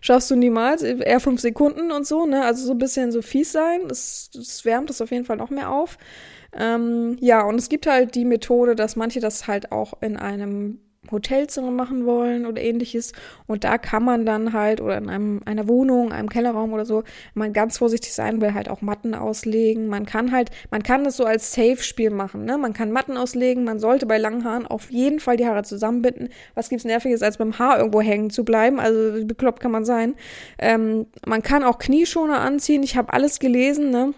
schaffst 0.00 0.30
du 0.30 0.36
niemals, 0.36 0.82
eher 0.82 1.20
fünf 1.20 1.40
Sekunden 1.40 1.90
und 1.90 2.06
so, 2.06 2.26
ne? 2.26 2.44
Also 2.44 2.64
so 2.64 2.72
ein 2.72 2.78
bisschen 2.78 3.10
so 3.10 3.22
fies 3.22 3.52
sein, 3.52 3.88
das, 3.88 4.30
das 4.32 4.64
wärmt 4.64 4.90
das 4.90 5.00
auf 5.00 5.10
jeden 5.10 5.24
Fall 5.24 5.36
noch 5.36 5.50
mehr 5.50 5.70
auf. 5.70 5.98
Ähm, 6.52 7.16
ja, 7.20 7.42
und 7.42 7.56
es 7.56 7.68
gibt 7.68 7.86
halt 7.86 8.14
die 8.14 8.24
Methode, 8.24 8.74
dass 8.74 8.96
manche 8.96 9.20
das 9.20 9.46
halt 9.46 9.72
auch 9.72 9.94
in 10.00 10.16
einem 10.16 10.80
Hotelzimmer 11.10 11.70
machen 11.70 12.06
wollen 12.06 12.46
oder 12.46 12.62
ähnliches. 12.62 13.12
Und 13.46 13.64
da 13.64 13.78
kann 13.78 14.04
man 14.04 14.26
dann 14.26 14.52
halt, 14.52 14.80
oder 14.80 14.98
in 14.98 15.08
einem, 15.08 15.40
einer 15.44 15.68
Wohnung, 15.68 16.12
einem 16.12 16.28
Kellerraum 16.28 16.72
oder 16.72 16.84
so, 16.84 17.04
man 17.34 17.52
ganz 17.52 17.78
vorsichtig 17.78 18.12
sein 18.12 18.40
will, 18.40 18.54
halt 18.54 18.68
auch 18.68 18.80
Matten 18.80 19.14
auslegen. 19.14 19.88
Man 19.88 20.06
kann 20.06 20.32
halt, 20.32 20.50
man 20.70 20.82
kann 20.82 21.04
das 21.04 21.16
so 21.16 21.24
als 21.24 21.52
Safe-Spiel 21.52 22.10
machen, 22.10 22.44
ne? 22.44 22.58
Man 22.58 22.72
kann 22.72 22.92
Matten 22.92 23.16
auslegen, 23.16 23.64
man 23.64 23.78
sollte 23.78 24.06
bei 24.06 24.18
langen 24.18 24.44
Haaren 24.44 24.66
auf 24.66 24.90
jeden 24.90 25.20
Fall 25.20 25.36
die 25.36 25.46
Haare 25.46 25.62
zusammenbinden. 25.62 26.28
Was 26.54 26.68
gibt's 26.68 26.84
Nerviges, 26.84 27.22
als 27.22 27.38
beim 27.38 27.58
Haar 27.58 27.78
irgendwo 27.78 28.00
hängen 28.00 28.30
zu 28.30 28.44
bleiben? 28.44 28.80
Also, 28.80 29.24
bekloppt 29.26 29.60
kann 29.60 29.70
man 29.70 29.84
sein. 29.84 30.14
Ähm, 30.58 31.06
man 31.26 31.42
kann 31.42 31.64
auch 31.64 31.78
Knieschoner 31.78 32.40
anziehen. 32.40 32.82
Ich 32.82 32.96
habe 32.96 33.12
alles 33.12 33.38
gelesen, 33.38 33.90
ne? 33.90 34.14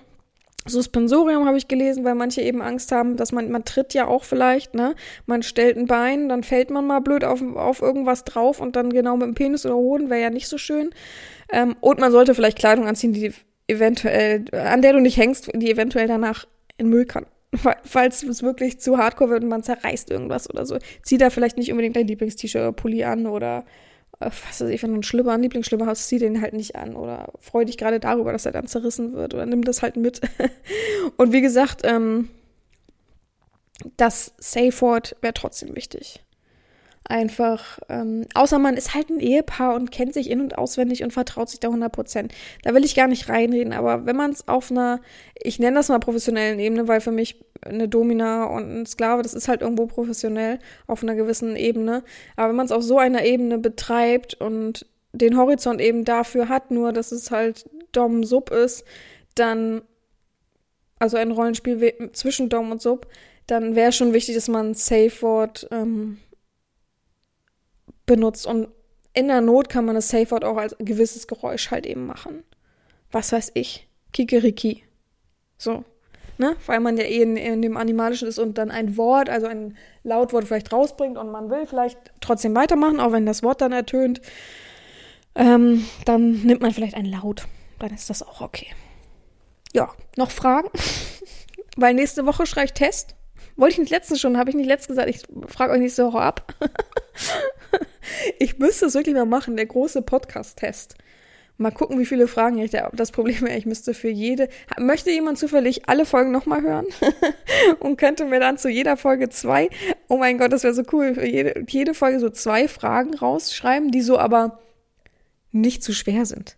Suspensorium 0.66 1.46
habe 1.46 1.56
ich 1.56 1.68
gelesen, 1.68 2.04
weil 2.04 2.14
manche 2.14 2.42
eben 2.42 2.60
Angst 2.60 2.92
haben, 2.92 3.16
dass 3.16 3.32
man, 3.32 3.50
man 3.50 3.64
tritt 3.64 3.94
ja 3.94 4.06
auch 4.06 4.24
vielleicht, 4.24 4.74
ne? 4.74 4.94
Man 5.24 5.42
stellt 5.42 5.78
ein 5.78 5.86
Bein, 5.86 6.28
dann 6.28 6.42
fällt 6.42 6.70
man 6.70 6.86
mal 6.86 7.00
blöd 7.00 7.24
auf, 7.24 7.42
auf 7.56 7.80
irgendwas 7.80 8.24
drauf 8.24 8.60
und 8.60 8.76
dann 8.76 8.90
genau 8.90 9.16
mit 9.16 9.26
dem 9.26 9.34
Penis 9.34 9.64
oder 9.64 9.76
Hoden 9.76 10.10
wäre 10.10 10.20
ja 10.20 10.30
nicht 10.30 10.48
so 10.48 10.58
schön. 10.58 10.90
Ähm, 11.50 11.76
und 11.80 11.98
man 11.98 12.12
sollte 12.12 12.34
vielleicht 12.34 12.58
Kleidung 12.58 12.86
anziehen, 12.86 13.14
die 13.14 13.32
eventuell, 13.68 14.44
an 14.52 14.82
der 14.82 14.92
du 14.92 15.00
nicht 15.00 15.16
hängst, 15.16 15.50
die 15.54 15.70
eventuell 15.70 16.08
danach 16.08 16.46
in 16.76 16.88
Müll 16.88 17.06
kann. 17.06 17.26
Falls 17.84 18.22
es 18.22 18.42
wirklich 18.42 18.80
zu 18.80 18.98
hardcore 18.98 19.30
wird 19.30 19.42
und 19.42 19.48
man 19.48 19.62
zerreißt 19.62 20.10
irgendwas 20.10 20.48
oder 20.50 20.66
so. 20.66 20.78
Zieh 21.02 21.16
da 21.16 21.30
vielleicht 21.30 21.56
nicht 21.56 21.70
unbedingt 21.70 21.96
dein 21.96 22.06
Lieblingst-T-Shirt 22.06 22.60
oder 22.60 22.72
Pulli 22.72 23.04
an 23.04 23.26
oder 23.26 23.58
äh, 23.58 23.89
was 24.20 24.60
weiß 24.60 24.68
ich, 24.68 24.82
wenn 24.82 24.90
du 24.90 24.96
einen 24.96 25.02
Schlüpper, 25.02 25.32
einen 25.32 25.42
Lieblingsschlüpper 25.42 25.86
hast, 25.86 26.06
zieh 26.08 26.18
den 26.18 26.42
halt 26.42 26.52
nicht 26.52 26.76
an 26.76 26.94
oder 26.94 27.32
freu 27.40 27.64
dich 27.64 27.78
gerade 27.78 28.00
darüber, 28.00 28.32
dass 28.32 28.46
er 28.46 28.52
dann 28.52 28.66
zerrissen 28.66 29.14
wird 29.14 29.34
oder 29.34 29.46
nimm 29.46 29.64
das 29.64 29.82
halt 29.82 29.96
mit. 29.96 30.20
und 31.16 31.32
wie 31.32 31.40
gesagt, 31.40 31.80
ähm, 31.84 32.28
das 33.96 34.34
Safe 34.38 34.78
Word 34.82 35.16
wäre 35.22 35.34
trotzdem 35.34 35.74
wichtig. 35.74 36.22
Einfach, 37.10 37.80
ähm, 37.88 38.24
außer 38.34 38.60
man 38.60 38.76
ist 38.76 38.94
halt 38.94 39.10
ein 39.10 39.18
Ehepaar 39.18 39.74
und 39.74 39.90
kennt 39.90 40.14
sich 40.14 40.30
in- 40.30 40.40
und 40.40 40.56
auswendig 40.56 41.02
und 41.02 41.12
vertraut 41.12 41.50
sich 41.50 41.58
da 41.58 41.66
100 41.66 41.90
Prozent. 41.90 42.32
Da 42.62 42.72
will 42.72 42.84
ich 42.84 42.94
gar 42.94 43.08
nicht 43.08 43.28
reinreden, 43.28 43.72
aber 43.72 44.06
wenn 44.06 44.14
man 44.14 44.30
es 44.30 44.46
auf 44.46 44.70
einer, 44.70 45.00
ich 45.34 45.58
nenne 45.58 45.74
das 45.74 45.88
mal 45.88 45.98
professionellen 45.98 46.60
Ebene, 46.60 46.86
weil 46.86 47.00
für 47.00 47.10
mich 47.10 47.44
eine 47.62 47.88
Domina 47.88 48.44
und 48.44 48.82
ein 48.82 48.86
Sklave, 48.86 49.22
das 49.22 49.34
ist 49.34 49.48
halt 49.48 49.60
irgendwo 49.60 49.86
professionell 49.86 50.60
auf 50.86 51.02
einer 51.02 51.16
gewissen 51.16 51.56
Ebene. 51.56 52.04
Aber 52.36 52.50
wenn 52.50 52.56
man 52.56 52.66
es 52.66 52.72
auf 52.72 52.84
so 52.84 52.98
einer 52.98 53.24
Ebene 53.24 53.58
betreibt 53.58 54.34
und 54.34 54.86
den 55.12 55.36
Horizont 55.36 55.80
eben 55.80 56.04
dafür 56.04 56.48
hat, 56.48 56.70
nur 56.70 56.92
dass 56.92 57.10
es 57.10 57.32
halt 57.32 57.68
Dom-Sub 57.90 58.50
ist, 58.50 58.84
dann, 59.34 59.82
also 61.00 61.16
ein 61.16 61.32
Rollenspiel 61.32 62.10
zwischen 62.12 62.48
Dom 62.48 62.70
und 62.70 62.80
Sub, 62.80 63.08
dann 63.48 63.74
wäre 63.74 63.90
schon 63.90 64.12
wichtig, 64.12 64.36
dass 64.36 64.46
man 64.46 64.70
ein 64.70 64.74
Safe 64.74 65.22
Word 65.22 65.66
ähm, 65.72 66.18
benutzt. 68.10 68.46
Und 68.46 68.68
in 69.14 69.28
der 69.28 69.40
Not 69.40 69.68
kann 69.68 69.84
man 69.84 69.94
das 69.94 70.08
Safe 70.08 70.30
Word 70.30 70.44
auch 70.44 70.56
als 70.56 70.76
gewisses 70.78 71.26
Geräusch 71.26 71.70
halt 71.70 71.86
eben 71.86 72.06
machen. 72.06 72.44
Was 73.10 73.32
weiß 73.32 73.52
ich? 73.54 73.88
Kikeriki. 74.12 74.84
So 75.58 75.84
ne? 76.40 76.56
Weil 76.66 76.80
man 76.80 76.96
ja 76.96 77.04
eh 77.04 77.22
in, 77.22 77.36
in, 77.36 77.62
dem 77.62 77.76
Animalischen 77.76 78.26
ist 78.26 78.38
und 78.38 78.58
dann 78.58 78.72
ein 78.72 78.96
Wort, 78.96 79.28
also 79.28 79.46
ein 79.46 79.76
Lautwort 80.02 80.46
vielleicht 80.46 80.72
rausbringt 80.72 81.16
und 81.18 81.30
man 81.30 81.50
will 81.50 81.66
vielleicht 81.66 81.98
trotzdem 82.20 82.56
weitermachen, 82.56 82.98
auch 82.98 83.12
wenn 83.12 83.26
das 83.26 83.44
Wort 83.44 83.60
dann 83.60 83.72
ertönt, 83.72 84.20
ähm, 85.36 85.84
dann 86.06 86.42
nimmt 86.42 86.62
man 86.62 86.72
vielleicht 86.72 86.94
ein 86.94 87.04
Laut. 87.04 87.46
Dann 87.78 87.94
ist 87.94 88.10
das 88.10 88.22
auch 88.22 88.40
okay. 88.40 88.66
Ja, 89.72 89.90
noch 90.16 90.30
Fragen? 90.30 90.68
Weil 91.76 91.94
nächste 91.94 92.26
Woche 92.26 92.46
schreibe 92.46 92.66
ich 92.66 92.72
Test. 92.72 93.14
Wollte 93.56 93.74
ich 93.74 93.78
nicht 93.78 93.90
letztens 93.90 94.20
schon, 94.20 94.38
habe 94.38 94.50
ich 94.50 94.56
nicht 94.56 94.66
letztens 94.66 94.96
gesagt, 94.96 95.10
ich 95.10 95.22
frage 95.52 95.72
euch 95.72 95.80
nächste 95.80 96.06
Woche 96.06 96.20
ab. 96.20 96.54
ich 98.38 98.58
müsste 98.58 98.86
es 98.86 98.94
wirklich 98.94 99.14
mal 99.14 99.26
machen, 99.26 99.56
der 99.56 99.66
große 99.66 100.02
Podcast-Test. 100.02 100.96
Mal 101.56 101.70
gucken, 101.70 101.98
wie 101.98 102.06
viele 102.06 102.26
Fragen 102.26 102.58
ich 102.58 102.70
da. 102.70 102.88
Das 102.94 103.12
Problem 103.12 103.42
wäre, 103.42 103.58
ich 103.58 103.66
müsste 103.66 103.92
für 103.92 104.08
jede. 104.08 104.48
Möchte 104.78 105.10
jemand 105.10 105.38
zufällig 105.38 105.88
alle 105.90 106.06
Folgen 106.06 106.30
nochmal 106.30 106.62
hören? 106.62 106.86
und 107.80 107.98
könnte 107.98 108.24
mir 108.24 108.40
dann 108.40 108.56
zu 108.56 108.70
jeder 108.70 108.96
Folge 108.96 109.28
zwei. 109.28 109.68
Oh 110.08 110.16
mein 110.16 110.38
Gott, 110.38 110.52
das 110.52 110.64
wäre 110.64 110.72
so 110.72 110.84
cool. 110.92 111.14
Für 111.14 111.26
jede, 111.26 111.64
jede 111.68 111.92
Folge 111.92 112.18
so 112.18 112.30
zwei 112.30 112.66
Fragen 112.66 113.14
rausschreiben, 113.14 113.90
die 113.90 114.00
so 114.00 114.18
aber 114.18 114.58
nicht 115.52 115.82
zu 115.82 115.92
schwer 115.92 116.24
sind. 116.24 116.56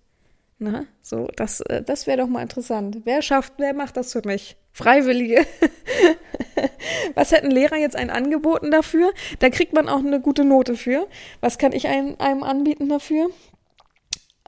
Na, 0.62 0.86
so, 1.02 1.26
das, 1.34 1.60
äh, 1.62 1.82
das 1.82 2.06
wäre 2.06 2.18
doch 2.18 2.28
mal 2.28 2.40
interessant. 2.40 2.98
Wer 3.02 3.20
schafft, 3.20 3.54
wer 3.56 3.74
macht 3.74 3.96
das 3.96 4.12
für 4.12 4.22
mich? 4.24 4.56
Freiwillige. 4.70 5.44
Was 7.14 7.32
hätten 7.32 7.50
Lehrer 7.50 7.78
jetzt 7.78 7.96
ein 7.96 8.10
angeboten 8.10 8.70
dafür? 8.70 9.12
Da 9.40 9.50
kriegt 9.50 9.72
man 9.72 9.88
auch 9.88 9.98
eine 9.98 10.20
gute 10.20 10.44
Note 10.44 10.76
für. 10.76 11.08
Was 11.40 11.58
kann 11.58 11.72
ich 11.72 11.88
einem, 11.88 12.14
einem 12.20 12.44
anbieten 12.44 12.88
dafür? 12.88 13.30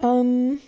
Ähm, 0.00 0.60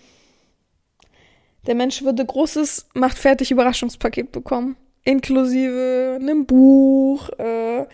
der 1.65 1.75
Mensch 1.75 2.03
würde 2.03 2.25
großes 2.25 2.87
macht 2.93 3.17
fertig 3.17 3.49
Überraschungspaket 3.49 4.33
bekommen. 4.33 4.75
Inklusive 5.05 6.17
einem 6.19 6.45
Buch, 6.45 7.29
äh, 7.39 7.85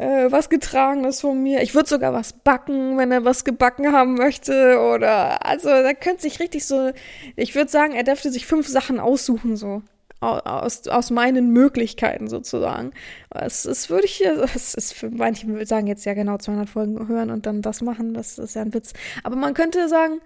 äh, 0.00 0.32
was 0.32 0.48
getragenes 0.48 1.20
von 1.20 1.42
mir. 1.42 1.62
Ich 1.62 1.74
würde 1.74 1.88
sogar 1.88 2.14
was 2.14 2.32
backen, 2.32 2.96
wenn 2.96 3.12
er 3.12 3.24
was 3.26 3.44
gebacken 3.44 3.92
haben 3.92 4.14
möchte. 4.14 4.80
Oder 4.80 5.44
also 5.44 5.68
da 5.68 5.92
könnte 5.92 6.22
sich 6.22 6.40
richtig 6.40 6.66
so. 6.66 6.92
Ich 7.36 7.54
würde 7.54 7.70
sagen, 7.70 7.92
er 7.92 8.02
dürfte 8.02 8.30
sich 8.30 8.46
fünf 8.46 8.66
Sachen 8.66 8.98
aussuchen, 8.98 9.56
so. 9.56 9.82
Aus, 10.22 10.86
aus 10.86 11.10
meinen 11.10 11.50
Möglichkeiten 11.50 12.28
sozusagen. 12.28 12.92
Es, 13.30 13.64
es 13.64 13.88
würde 13.88 14.04
ich, 14.04 14.22
es 14.54 14.74
ist 14.74 14.92
für 14.92 15.10
manche 15.10 15.64
sagen 15.64 15.86
jetzt 15.86 16.04
ja 16.04 16.12
genau 16.12 16.36
200 16.36 16.68
Folgen 16.68 17.08
hören 17.08 17.30
und 17.30 17.46
dann 17.46 17.62
das 17.62 17.80
machen, 17.80 18.12
das 18.12 18.38
ist 18.38 18.54
ja 18.54 18.60
ein 18.60 18.74
Witz. 18.74 18.92
Aber 19.22 19.36
man 19.36 19.54
könnte 19.54 19.88
sagen, 19.88 20.20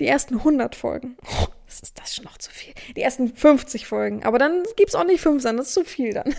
die 0.00 0.06
ersten 0.06 0.36
100 0.36 0.74
Folgen. 0.74 1.16
Oh, 1.24 1.46
das 1.66 1.80
ist 1.80 1.98
das 1.98 2.14
schon 2.14 2.24
noch 2.24 2.38
zu 2.38 2.50
viel. 2.50 2.72
Die 2.94 3.02
ersten 3.02 3.34
50 3.34 3.86
Folgen. 3.86 4.22
Aber 4.24 4.38
dann 4.38 4.62
gibt's 4.76 4.94
auch 4.94 5.04
nicht 5.04 5.20
fünf, 5.20 5.42
sondern 5.42 5.58
das 5.58 5.68
ist 5.68 5.74
zu 5.74 5.84
viel 5.84 6.12
dann. 6.12 6.34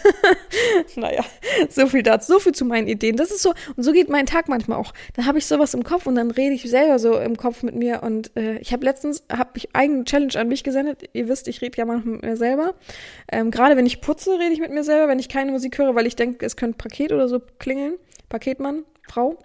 naja, 0.96 1.26
so 1.70 1.88
viel 1.88 2.04
dazu. 2.04 2.34
So 2.34 2.40
viel 2.40 2.54
zu 2.54 2.66
meinen 2.66 2.88
Ideen. 2.88 3.18
Das 3.18 3.32
ist 3.32 3.42
so, 3.42 3.54
und 3.76 3.84
so 3.84 3.92
geht 3.92 4.10
mein 4.10 4.26
Tag 4.26 4.48
manchmal 4.48 4.78
auch. 4.78 4.94
Dann 5.16 5.26
habe 5.26 5.38
ich 5.38 5.46
sowas 5.46 5.74
im 5.74 5.84
Kopf 5.84 6.06
und 6.08 6.16
dann 6.16 6.32
rede 6.32 6.56
ich 6.56 6.70
selber 6.70 6.98
so 6.98 7.18
im 7.20 7.36
Kopf 7.36 7.64
mit 7.64 7.76
mir. 7.76 8.04
Und 8.04 8.36
äh, 8.38 8.58
ich 8.60 8.72
habe 8.72 8.86
letztens, 8.86 9.24
habe 9.32 9.52
ich 9.56 9.76
eigene 9.76 10.06
Challenge 10.06 10.36
an 10.36 10.48
mich 10.48 10.64
gesendet. 10.64 11.10
Ihr 11.14 11.28
wisst, 11.28 11.48
ich 11.48 11.62
rede 11.62 11.78
ja 11.78 11.86
manchmal 11.86 12.16
mit 12.16 12.24
mir 12.24 12.38
selber. 12.38 12.76
Ähm, 13.32 13.52
Gerade 13.52 13.76
wenn 13.76 13.86
ich 13.86 14.02
putze, 14.02 14.40
rede 14.40 14.54
ich 14.54 14.60
mit 14.60 14.72
mir 14.72 14.84
selber, 14.84 15.10
wenn 15.10 15.20
ich 15.20 15.30
keine 15.30 15.52
Musik 15.52 15.78
höre, 15.78 15.96
weil 15.96 16.08
ich 16.08 16.16
denke, 16.16 16.46
es 16.46 16.56
könnte 16.56 16.78
Paket 16.78 17.12
oder 17.12 17.28
so 17.28 17.42
klingeln. 17.60 17.96
Paketmann, 18.30 18.84
Frau. 19.10 19.38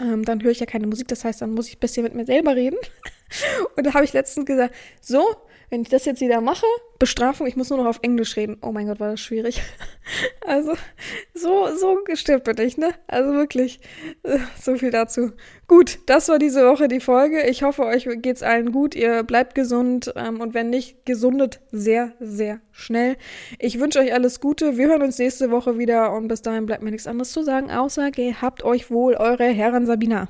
Ähm, 0.00 0.24
dann 0.24 0.42
höre 0.42 0.52
ich 0.52 0.60
ja 0.60 0.66
keine 0.66 0.86
Musik, 0.86 1.08
das 1.08 1.24
heißt, 1.24 1.42
dann 1.42 1.52
muss 1.52 1.68
ich 1.68 1.76
ein 1.76 1.80
bisschen 1.80 2.04
mit 2.04 2.14
mir 2.14 2.26
selber 2.26 2.54
reden. 2.54 2.78
Und 3.76 3.86
da 3.86 3.94
habe 3.94 4.04
ich 4.04 4.12
letztens 4.12 4.46
gesagt, 4.46 4.74
so, 5.00 5.24
wenn 5.70 5.82
ich 5.82 5.88
das 5.88 6.06
jetzt 6.06 6.20
wieder 6.20 6.40
mache, 6.40 6.66
Bestrafung, 6.98 7.46
ich 7.46 7.56
muss 7.56 7.68
nur 7.68 7.78
noch 7.78 7.86
auf 7.86 8.00
Englisch 8.02 8.36
reden. 8.36 8.56
Oh 8.62 8.72
mein 8.72 8.86
Gott, 8.86 9.00
war 9.00 9.10
das 9.10 9.20
schwierig. 9.20 9.62
Also, 10.46 10.72
so, 11.34 11.68
so 11.76 11.98
gestimmt 12.06 12.44
bin 12.44 12.58
ich, 12.58 12.78
ne? 12.78 12.94
Also 13.06 13.34
wirklich, 13.34 13.80
äh, 14.22 14.38
so 14.58 14.76
viel 14.76 14.90
dazu. 14.90 15.32
Gut, 15.66 15.98
das 16.06 16.30
war 16.30 16.38
diese 16.38 16.66
Woche 16.66 16.88
die 16.88 17.00
Folge. 17.00 17.46
Ich 17.46 17.62
hoffe, 17.62 17.84
euch 17.84 18.08
geht's 18.22 18.42
allen 18.42 18.72
gut. 18.72 18.94
Ihr 18.94 19.24
bleibt 19.24 19.54
gesund 19.54 20.10
ähm, 20.16 20.40
und 20.40 20.54
wenn 20.54 20.70
nicht, 20.70 21.04
gesundet 21.04 21.60
sehr, 21.70 22.14
sehr 22.18 22.62
schnell. 22.72 23.18
Ich 23.58 23.78
wünsche 23.78 23.98
euch 23.98 24.14
alles 24.14 24.40
Gute. 24.40 24.78
Wir 24.78 24.88
hören 24.88 25.02
uns 25.02 25.18
nächste 25.18 25.50
Woche 25.50 25.76
wieder 25.76 26.14
und 26.14 26.28
bis 26.28 26.40
dahin 26.40 26.64
bleibt 26.64 26.82
mir 26.82 26.90
nichts 26.90 27.06
anderes 27.06 27.32
zu 27.32 27.42
sagen, 27.42 27.70
außer 27.70 28.10
gehabt 28.10 28.62
euch 28.62 28.90
wohl, 28.90 29.14
eure 29.16 29.44
Herren 29.44 29.84
Sabina. 29.84 30.28